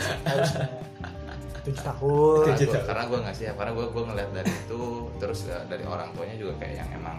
Tujuh 1.61 1.78
tahun. 1.78 2.38
Karena 2.39 2.49
Tujuh 2.51 2.65
gua- 2.65 2.74
tahun. 2.74 2.88
karena 2.88 3.03
gue 3.03 3.19
nggak 3.22 3.38
siap 3.38 3.53
karena 3.53 3.72
gue 3.72 3.86
gue 3.88 4.03
ngeliat 4.03 4.30
dari 4.32 4.49
itu 4.51 4.82
terus 5.17 5.39
ya, 5.45 5.57
dari 5.63 5.86
orang 5.86 6.09
tuanya 6.11 6.36
juga 6.36 6.53
kayak 6.57 6.74
yang 6.76 6.89
emang 6.91 7.17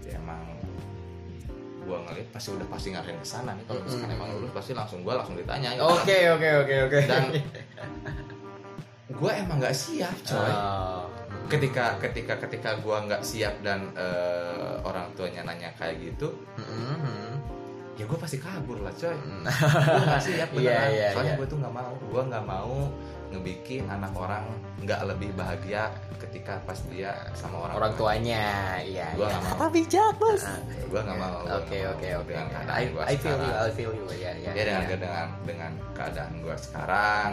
ya 0.00 0.14
emang 0.14 0.42
gue 1.88 1.96
ngeliat 1.98 2.28
pasti 2.28 2.48
udah 2.52 2.68
pasti 2.68 2.88
ngarahin 2.92 3.16
ke 3.16 3.24
sana 3.26 3.50
nih 3.50 3.64
kalau 3.64 3.80
misalkan 3.80 4.10
emang 4.10 4.28
lulus 4.30 4.52
pasti 4.52 4.72
langsung 4.72 5.00
gue 5.00 5.10
langsung 5.10 5.34
ditanya 5.34 5.72
gitu. 5.72 5.88
oke 5.88 6.18
oke 6.30 6.48
oke 6.60 6.74
oke 6.84 6.98
dan 7.02 7.22
gue 9.18 9.30
emang 9.34 9.56
nggak 9.58 9.72
siap 9.74 10.16
coy 10.22 10.52
Oh. 10.52 11.08
ketika 11.48 11.96
ketika 11.98 12.36
ketika 12.38 12.76
gue 12.76 12.96
nggak 13.02 13.22
siap 13.22 13.56
dan 13.58 13.88
eh, 13.94 14.74
orang 14.84 15.08
tuanya 15.16 15.42
nanya 15.42 15.72
kayak 15.74 15.96
gitu 15.98 16.28
Mhm. 16.54 17.40
ya 17.96 18.04
gue 18.04 18.14
pasti 18.14 18.36
kabur 18.36 18.78
lah 18.78 18.92
coy 18.92 19.16
gue 19.16 20.04
nggak 20.04 20.22
siap 20.22 20.48
Iya, 20.54 20.54
beneran 20.54 20.90
iya, 20.92 21.08
soalnya 21.10 21.32
iya. 21.32 21.40
gue 21.40 21.46
tuh 21.48 21.58
nggak 21.58 21.74
mau 21.74 21.92
gue 21.96 22.22
nggak 22.22 22.44
mau 22.46 22.76
ngebikin 23.28 23.84
anak 23.88 24.12
orang 24.16 24.44
nggak 24.80 25.00
lebih 25.04 25.30
bahagia 25.36 25.92
ketika 26.18 26.58
pas 26.64 26.80
dia 26.88 27.12
sama 27.36 27.68
orang, 27.68 27.74
orang 27.76 27.92
tuanya 27.94 28.46
iya 28.82 29.12
gue 29.12 29.22
iya. 29.22 29.30
nggak 29.36 29.42
mau 29.44 29.52
Apa 29.60 29.66
bijak 29.68 30.12
bos? 30.16 30.42
gue 30.88 31.00
nggak 31.00 31.18
mau 31.18 31.36
gua 31.44 31.56
oke 31.60 31.68
nggak 31.68 31.84
mau 31.84 31.92
oke 31.92 32.08
oke 32.24 32.28
dengan 32.32 32.46
oke. 32.48 32.52
keadaan 32.56 32.72
I, 32.72 32.84
gua 32.88 33.02
I 33.04 33.14
feel 33.16 33.38
you. 33.38 33.52
I 33.52 33.70
feel 33.70 33.92
you 33.92 34.06
ya 34.16 34.32
ya 34.34 34.50
ya 34.56 34.64
dengan 34.64 34.82
ya. 34.82 34.96
dengan 34.96 35.26
dengan 35.44 35.72
keadaan 35.92 36.32
gue 36.40 36.56
sekarang 36.56 37.30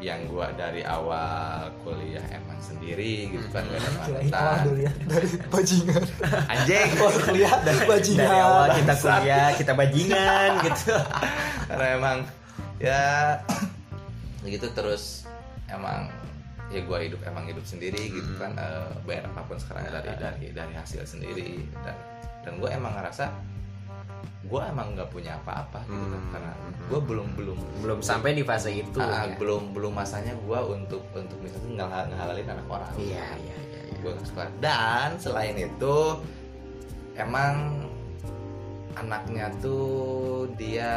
yang 0.00 0.20
gue 0.32 0.46
dari 0.56 0.80
awal 0.80 1.68
kuliah 1.84 2.24
emang 2.32 2.56
sendiri 2.64 3.28
gitu 3.28 3.44
kan 3.52 3.60
gak 3.68 3.84
ada 3.84 3.90
mantan 4.08 4.56
dulu 4.64 4.80
ya 4.80 4.92
dari 5.04 5.28
bajingan. 5.52 6.02
anjing 6.48 6.88
Awal 6.96 7.12
kuliah 7.20 7.54
bajingan. 7.84 8.24
dari 8.24 8.40
awal 8.40 8.66
kita 8.80 8.94
kuliah 8.96 9.46
kita 9.60 9.72
bajingan 9.76 10.50
gitu 10.64 10.92
karena 11.68 11.86
emang 12.00 12.18
ya 12.80 13.04
gitu 14.40 14.66
terus 14.72 15.28
emang 15.70 16.10
ya 16.68 16.80
gue 16.80 16.98
hidup 17.02 17.20
emang 17.24 17.44
hidup 17.44 17.64
sendiri 17.64 17.98
gitu 18.10 18.30
kan 18.36 18.54
eh, 18.54 18.90
bayar 19.02 19.26
apa 19.26 19.42
pun 19.42 19.56
sekarang 19.56 19.86
dari 19.86 20.10
dari 20.14 20.46
dari 20.50 20.72
hasil 20.72 21.02
sendiri 21.04 21.66
dan 21.80 21.96
dan 22.40 22.52
gue 22.56 22.68
emang 22.68 22.94
ngerasa 22.94 23.26
gue 24.40 24.62
emang 24.64 24.94
nggak 24.94 25.08
punya 25.08 25.34
apa-apa 25.36 25.82
gitu 25.84 25.94
kan 26.06 26.18
Hmm. 26.18 26.30
karena 26.30 26.52
gue 26.88 27.00
belum 27.00 27.28
belum 27.34 27.58
belum 27.80 27.98
sampai 28.00 28.34
di 28.34 28.42
fase 28.42 28.70
itu 28.72 28.98
ah, 28.98 29.22
ya. 29.24 29.34
belum 29.36 29.70
belum 29.70 29.92
masanya 29.92 30.34
gue 30.36 30.58
untuk 30.68 31.02
untuk 31.12 31.38
misalnya 31.38 31.86
ngehal- 31.86 32.08
ngehalalin 32.08 32.48
anak 32.48 32.66
orang 32.68 32.90
iya 32.96 33.26
iya 33.36 33.56
iya 33.60 33.80
iya. 33.86 33.98
gue 34.00 34.12
suka 34.24 34.46
dan 34.58 35.14
selain 35.16 35.54
itu 35.54 35.96
emang 37.14 37.86
anaknya 38.92 39.46
tuh 39.60 40.49
dia 40.60 40.92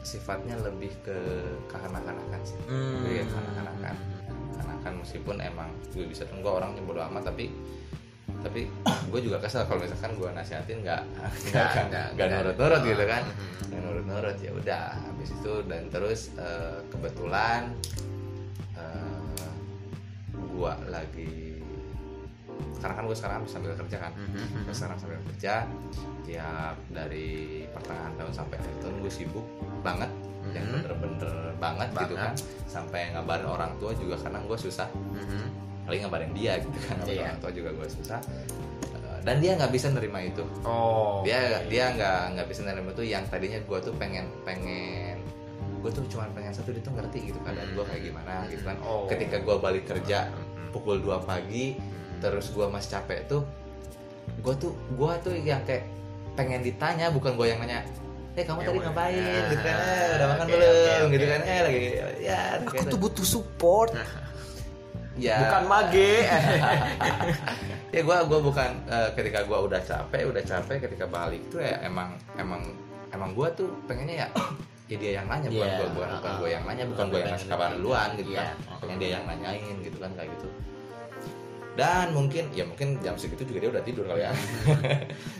sifatnya 0.00 0.56
lebih 0.64 0.88
ke 1.04 1.18
kekanak-kanakan 1.68 2.40
sih. 2.40 2.56
Hmm. 2.64 3.04
Iya, 3.04 3.28
kekanak-kanakan 3.28 3.96
kekanak-kanakan 4.56 4.92
meskipun 5.04 5.36
emang 5.44 5.68
gue 5.92 6.08
bisa 6.08 6.24
gue 6.24 6.48
orangnya 6.48 6.80
bodo 6.80 7.04
amat 7.12 7.28
tapi 7.28 7.52
tapi 8.40 8.72
gue 9.12 9.20
juga 9.20 9.36
kesel 9.44 9.68
kalau 9.68 9.84
misalkan 9.84 10.16
gue 10.16 10.28
nasihatin 10.32 10.80
nggak 10.80 11.02
nggak 12.16 12.28
nurut-nurut 12.32 12.80
gitu 12.88 13.04
kan. 13.04 13.22
Mhm. 13.28 13.64
nggak 13.68 13.80
nurut-nurut 13.84 14.36
ya 14.40 14.50
udah 14.56 14.84
habis 14.96 15.28
itu 15.28 15.52
dan 15.68 15.82
terus 15.92 16.32
eh, 16.40 16.80
kebetulan 16.88 17.76
eh, 18.80 19.44
gue 20.32 20.72
lagi 20.88 21.55
karena 22.76 22.94
kan 22.94 23.04
gue 23.04 23.16
sekarang 23.16 23.40
sambil 23.44 23.72
kerja 23.74 23.96
kan 23.98 24.12
Mhm. 24.12 24.64
Gue 24.64 24.74
sekarang 24.74 24.96
sambil 24.96 25.18
kerja 25.24 25.54
tiap 26.22 26.76
dari 26.88 27.28
pertengahan 27.68 28.12
tahun 28.14 28.32
sampai 28.32 28.56
akhir 28.56 28.74
tahun 28.80 28.94
gue 28.98 29.12
sibuk 29.12 29.46
banget 29.80 30.10
yang 30.48 30.62
Mhm. 30.64 30.74
bener-bener 30.78 31.30
banget, 31.56 31.88
gitu 31.90 32.14
Banget. 32.14 32.18
kan 32.22 32.34
sampai 32.66 33.00
ngabarin 33.10 33.46
orang 33.46 33.72
tua 33.76 33.92
juga 33.92 34.14
karena 34.16 34.38
gue 34.40 34.58
susah 34.60 34.88
Mhm. 34.92 35.46
paling 35.84 36.00
ngabarin 36.02 36.32
dia 36.32 36.52
gitu 36.58 36.78
kan 36.82 36.94
ngabarin 36.96 37.14
Iya. 37.14 37.24
orang 37.26 37.40
tua 37.40 37.50
juga 37.52 37.70
gue 37.72 37.88
susah 37.88 38.20
Eh, 38.86 39.18
dan 39.22 39.36
dia 39.38 39.54
nggak 39.54 39.70
bisa 39.70 39.86
nerima 39.88 40.18
itu 40.20 40.42
oh 40.62 41.22
dia 41.22 41.62
dia 41.64 41.90
nggak 41.92 42.20
nggak 42.34 42.46
bisa 42.46 42.60
nerima 42.62 42.90
itu 42.90 43.04
yang 43.04 43.22
tadinya 43.24 43.58
gue 43.58 43.78
tuh 43.80 43.94
pengen 43.94 44.26
pengen 44.42 45.18
gue 45.76 45.90
tuh 45.92 46.02
cuma 46.08 46.26
pengen 46.32 46.50
satu 46.50 46.70
dia 46.70 46.80
tuh 46.80 46.90
ngerti 46.92 47.30
gitu 47.30 47.38
keadaan 47.40 47.70
gue 47.70 47.84
kayak 47.84 48.02
gimana 48.04 48.34
gitu 48.46 48.62
kan 48.62 48.76
Oh. 48.80 49.06
ketika 49.06 49.38
gue 49.38 49.56
balik 49.56 49.84
kerja 49.84 50.26
Mhm. 50.26 50.70
pukul 50.70 50.98
2 50.98 51.18
pagi 51.20 51.78
terus 52.18 52.46
gue 52.48 52.66
masih 52.66 52.90
capek 52.94 53.20
tuh 53.26 53.42
gue 54.38 54.54
tuh 54.56 54.72
gue 54.90 55.12
tuh 55.22 55.34
yang 55.34 55.62
kayak 55.62 55.86
pengen 56.34 56.60
ditanya 56.60 57.08
bukan 57.08 57.34
gue 57.34 57.46
yang 57.46 57.58
nanya 57.58 57.80
eh 58.36 58.44
kamu 58.44 58.60
Ya 58.60 58.66
tadi 58.68 58.78
ngapain? 58.84 59.16
Gitu 59.48 59.64
kan. 59.64 59.76
Eh, 59.80 60.08
udah 60.12 60.26
makan 60.28 60.44
Oke, 60.44 60.52
belum? 60.52 60.68
oke, 60.68 61.08
gitu 61.08 61.24
kan. 61.24 61.40
oke. 61.40 61.48
eh 61.48 61.60
lagi 61.64 61.80
ya 62.20 62.40
Aku 62.60 62.68
kayak 62.68 62.76
tuh 62.76 62.84
gitu. 62.84 62.96
butuh 63.00 63.24
support. 63.26 63.90
ya. 65.24 65.36
Bukan 65.40 65.62
mage. 65.64 66.12
Ya 67.94 68.00
gue 68.04 68.18
gua 68.28 68.40
bukan 68.42 68.70
eh, 68.84 69.08
ketika 69.16 69.40
gue 69.40 69.56
udah 69.56 69.80
capek 69.80 70.28
udah 70.28 70.42
capek 70.44 70.84
ketika 70.84 71.08
balik 71.08 71.40
tuh 71.48 71.64
ya 71.64 71.80
emang 71.80 72.12
emang 72.36 72.60
emang 73.08 73.32
gue 73.32 73.48
tuh 73.56 73.72
pengennya 73.88 74.26
ya 74.26 74.28
ya 74.84 74.96
dia 75.00 75.12
yang 75.16 75.26
nanya 75.26 75.48
bukan 75.48 75.64
Iya, 75.64 75.76
gue 75.78 75.88
bukan, 75.96 76.08
bukan 76.12 76.28
uh-uh. 76.28 76.36
gue 76.36 76.48
yang 76.52 76.64
nanya 76.68 76.84
bukan 76.84 77.04
gue 77.08 77.18
yang 77.18 77.30
ngasih 77.32 77.48
kabar 77.48 77.68
duluan 77.72 78.08
gitu 78.14 78.30
Iya, 78.30 78.38
kan. 78.38 78.46
Uh-uh. 78.60 78.78
pengen 78.84 78.96
dia 79.00 79.10
yang 79.16 79.24
nanyain 79.24 79.76
gitu 79.80 79.96
kan 79.96 80.10
kayak 80.12 80.28
gitu 80.36 80.48
dan 81.76 82.10
mungkin 82.10 82.48
ya 82.50 82.64
mungkin 82.64 82.96
jam 82.98 83.14
segitu 83.14 83.44
juga 83.44 83.58
dia 83.60 83.70
udah 83.70 83.84
tidur 83.84 84.04
kali 84.04 84.22
ya 84.22 84.32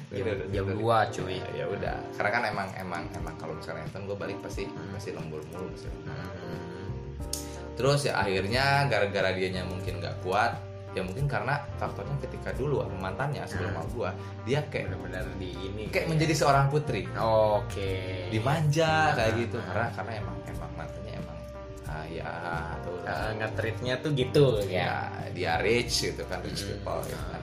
Dia 0.07 0.23
jam, 0.55 0.65
dua 0.69 1.09
cuy 1.09 1.41
ya 1.51 1.65
udah 1.67 1.97
karena 2.13 2.31
kan 2.31 2.43
emang 2.47 2.69
emang 2.77 3.03
emang 3.13 3.35
kalau 3.35 3.53
misalnya 3.53 3.83
Ethan 3.83 4.05
gue 4.05 4.15
balik 4.15 4.39
pasti 4.39 4.69
Hmm. 4.69 4.93
pasti 4.93 5.11
lembur 5.11 5.41
mulu 5.47 5.67
pasti 5.71 5.89
lembur. 5.89 6.13
Mhm. 6.13 6.59
terus 7.73 8.01
ya 8.05 8.17
akhirnya 8.17 8.65
gara-gara 8.87 9.33
dianya 9.33 9.61
mungkin 9.63 9.97
nggak 9.99 10.21
kuat 10.21 10.57
ya 10.93 11.01
mungkin 11.01 11.25
karena 11.25 11.61
faktornya 11.77 12.17
ketika 12.19 12.53
dulu 12.53 12.81
sama 12.81 12.97
mantannya 13.03 13.45
sebelum 13.45 13.69
Hmm. 13.69 13.81
sama 13.81 13.93
gua 13.93 14.11
dia 14.45 14.61
kayak 14.63 14.89
benar-benar 14.89 15.25
di 15.37 15.53
ini 15.53 15.85
kayak 15.89 16.09
menjadi 16.09 16.33
seorang 16.35 16.69
putri 16.69 17.05
oke 17.13 17.93
dimanja 18.29 19.13
kayak 19.13 19.33
Hmm. 19.33 19.41
gitu 19.41 19.59
karena 19.63 19.89
karena 19.91 20.13
emang 20.17 20.37
ya 22.05 22.31
atau 22.75 22.93
Uh, 22.99 23.31
ngetritnya 23.35 23.95
tuh 23.97 24.11
gitu 24.13 24.59
ya 24.67 25.07
ya 25.15 25.31
dia 25.31 25.53
rich 25.59 25.95
gitu 26.05 26.27
kan 26.27 26.43
rich 26.43 26.61
Hmm. 26.61 26.75
people 26.77 27.01
gitu 27.07 27.23
kan 27.25 27.43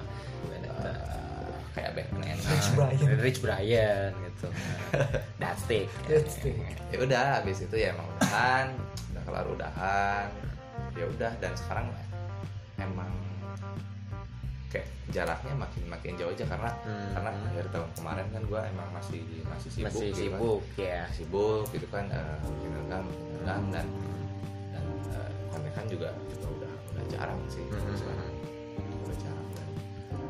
Eh, 0.83 0.99
kayak 1.71 1.91
Batman 1.95 2.35
Rich 2.35 2.67
Brian. 2.73 2.99
Rich 3.25 3.39
Brian 3.39 4.11
gitu 4.21 4.47
That's 5.39 5.63
it 5.69 5.87
That's 6.03 6.35
it. 6.41 6.59
ya 6.89 6.97
udah 6.99 7.23
habis 7.39 7.57
itu 7.59 7.71
ya 7.73 7.91
emang 7.91 8.03
udahan 8.13 8.67
udah 9.09 9.21
kelar 9.23 9.45
udahan 9.47 10.27
ya 10.91 11.05
udah 11.07 11.31
dan 11.39 11.53
sekarang 11.55 11.87
emang 12.75 13.07
kayak 14.67 14.83
jaraknya 15.09 15.53
makin 15.55 15.83
makin 15.87 16.11
jauh 16.15 16.29
aja 16.29 16.43
karena 16.43 16.69
Hmm. 16.81 17.09
karena 17.13 17.29
akhir 17.47 17.65
tahun 17.69 17.89
kemarin 17.95 18.25
kan 18.27 18.41
gue 18.43 18.61
emang 18.67 18.89
masih 18.91 19.21
masih 19.45 19.69
sibuk 19.71 19.87
masih 19.87 20.03
gitu 20.03 20.11
kan. 20.11 20.19
sibuk 20.19 20.61
ya 20.75 21.01
sibuk 21.09 21.63
gitu 21.69 21.87
kan 21.87 22.05
eh, 22.09 22.35
bikin 22.43 22.71
rekam 22.75 23.03
bikin 23.07 23.29
rekam 23.31 23.45
dan 23.45 23.61
dan 23.71 23.87
kontekan 25.73 25.85
juga 25.89 26.09
juga 26.29 26.47
udah 26.53 26.71
udah 26.93 27.03
jarang 27.09 27.39
sih 27.49 27.63
Hmm. 27.65 27.97
sekarang 27.97 28.29
udah 29.01 29.17
jarang 29.17 29.47
dan, 29.49 29.69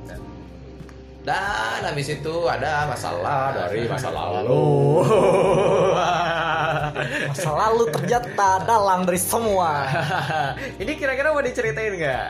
dan 0.07 0.19
dan 1.23 1.79
habis 1.83 2.07
itu 2.09 2.35
ada 2.47 2.71
masalah 2.85 3.51
dari 3.53 3.83
masa 3.85 4.07
lalu. 4.09 5.03
Masa 7.03 7.51
lalu 7.51 7.83
ternyata 7.89 8.63
dalang 8.63 9.03
dari 9.03 9.17
semua. 9.17 9.83
ini 10.81 10.93
kira-kira 10.93 11.31
mau 11.31 11.41
diceritain 11.41 11.91
nggak? 11.91 12.27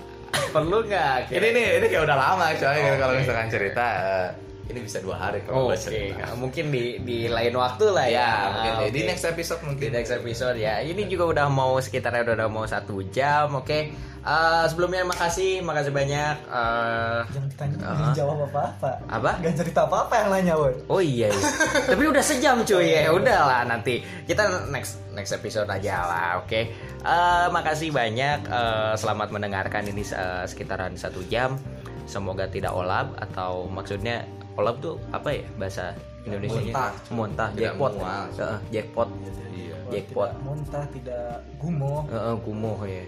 Perlu 0.54 0.82
nggak? 0.82 1.30
ini 1.30 1.46
nih 1.50 1.66
ini 1.78 1.86
kayak 1.86 2.04
udah 2.04 2.16
lama 2.18 2.46
coy 2.52 2.78
Oh, 2.80 2.96
kalau 2.98 3.14
oke. 3.14 3.20
misalkan 3.22 3.48
cerita 3.48 3.86
eh, 3.86 4.26
ini 4.70 4.80
bisa 4.80 4.98
dua 4.98 5.16
hari 5.18 5.42
Oh, 5.44 5.44
kalau 5.44 5.58
Oke, 5.60 5.68
gua 5.68 5.76
cerita 5.76 6.26
mungkin 6.34 6.64
di 6.70 6.84
di 7.00 7.18
lain 7.26 7.54
waktu 7.54 7.84
lah 7.90 8.06
ya. 8.06 8.16
ya 8.16 8.30
mungkin 8.46 8.72
deh. 8.78 8.90
di 8.90 9.00
next 9.04 9.24
episode 9.24 9.60
di 9.60 9.66
mungkin 9.66 9.88
next 9.92 10.12
episode 10.12 10.56
ya. 10.56 10.74
Ini 10.80 11.02
juga 11.06 11.24
udah 11.28 11.46
mau 11.46 11.76
sekitar 11.76 12.14
udah, 12.16 12.34
udah 12.36 12.48
mau 12.48 12.64
satu 12.64 13.02
jam. 13.08 13.50
Oke. 13.54 13.90
Eh, 14.20 14.64
sebelumnya 14.68 15.00
makasih, 15.02 15.64
makasih 15.64 15.96
banyak. 15.96 16.36
Eh, 16.44 17.20
Jangan 17.32 17.48
ditanya, 17.48 17.76
Ah. 17.80 17.88
jangan 17.96 18.12
jawab 18.12 18.38
apa-apa. 18.46 18.90
Apa? 19.08 19.30
Gak 19.40 19.54
cerita 19.56 19.88
apa-apa 19.88 20.12
yang 20.14 20.28
nanya, 20.28 20.54
woy. 20.54 20.76
Oh 20.86 21.00
iya, 21.00 21.32
iya. 21.32 21.48
tapi 21.88 22.04
udah 22.04 22.20
sejam 22.20 22.60
cuy 22.60 23.00
ya, 23.00 23.08
udahlah 23.10 23.64
nanti 23.64 24.04
kita 24.28 24.68
next 24.68 25.00
next 25.16 25.32
episode 25.32 25.64
aja 25.66 26.04
lah, 26.04 26.28
oke? 26.36 26.60
Eh, 27.00 27.46
makasih 27.48 27.88
banyak, 27.90 28.44
eh, 28.44 28.92
selamat 28.94 29.32
mendengarkan 29.32 29.88
ini 29.88 30.04
eh, 30.04 30.44
sekitaran 30.44 30.92
satu 31.00 31.24
jam. 31.24 31.56
Semoga 32.04 32.44
tidak 32.44 32.76
olap 32.76 33.16
atau 33.16 33.72
maksudnya 33.72 34.28
olap 34.60 34.76
tuh 34.78 34.96
apa 35.10 35.28
ya 35.32 35.44
bahasa 35.56 35.96
Indonesia? 36.22 36.60
Muntah. 36.60 36.92
muntah, 37.08 37.48
jackpot, 37.56 37.92
mual. 37.96 38.24
Heeh, 38.36 38.58
jackpot, 38.70 39.08
iya 39.56 39.70
jackpot. 39.90 40.30
Tidak 40.30 40.44
muntah, 40.46 40.84
tidak 40.94 41.26
gumoh. 41.58 42.00
Heeh, 42.06 42.34
gumoh 42.46 42.78
ya, 42.86 43.02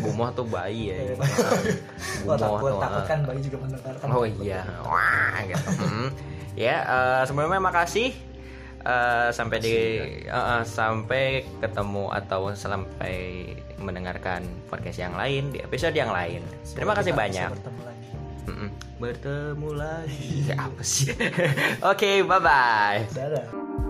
gumoh 0.00 0.28
tuh 0.32 0.46
bayi 0.46 0.94
ya. 0.94 0.96
Iya. 1.08 1.14
gumoh 2.24 2.34
Oh, 2.34 2.38
takut, 2.38 2.70
tuh, 2.70 2.80
takut 2.80 3.04
kan 3.06 3.18
bayi 3.26 3.40
juga 3.42 3.56
mendengarkan. 3.66 4.06
Oh 4.10 4.24
iya, 4.24 4.62
wah 4.86 5.38
gitu. 5.44 5.70
Hmm. 5.74 6.08
Ya, 6.58 6.76
eh, 6.86 7.22
sebelumnya 7.26 7.60
makasih. 7.62 8.10
Eh, 8.78 9.28
sampai 9.34 9.58
di 9.58 9.74
eh, 10.24 10.32
eh, 10.32 10.62
sampai 10.62 11.42
ketemu 11.58 12.08
atau 12.14 12.54
sampai 12.54 13.52
mendengarkan 13.82 14.46
podcast 14.70 15.02
yang 15.02 15.18
lain 15.18 15.50
di 15.50 15.58
episode 15.60 15.92
yang 15.92 16.14
lain. 16.14 16.40
Terima 16.72 16.94
kasih 16.94 17.12
banyak. 17.12 17.50
Bertemu 18.48 18.56
lagi. 18.56 18.56
Mm-mm. 18.56 18.70
Bertemu 18.98 19.70
lagi. 19.76 20.28
Apa 20.56 20.82
sih? 20.82 21.12
Oke, 21.92 22.24
bye 22.24 22.40
bye. 22.40 23.04
Dadah. 23.12 23.87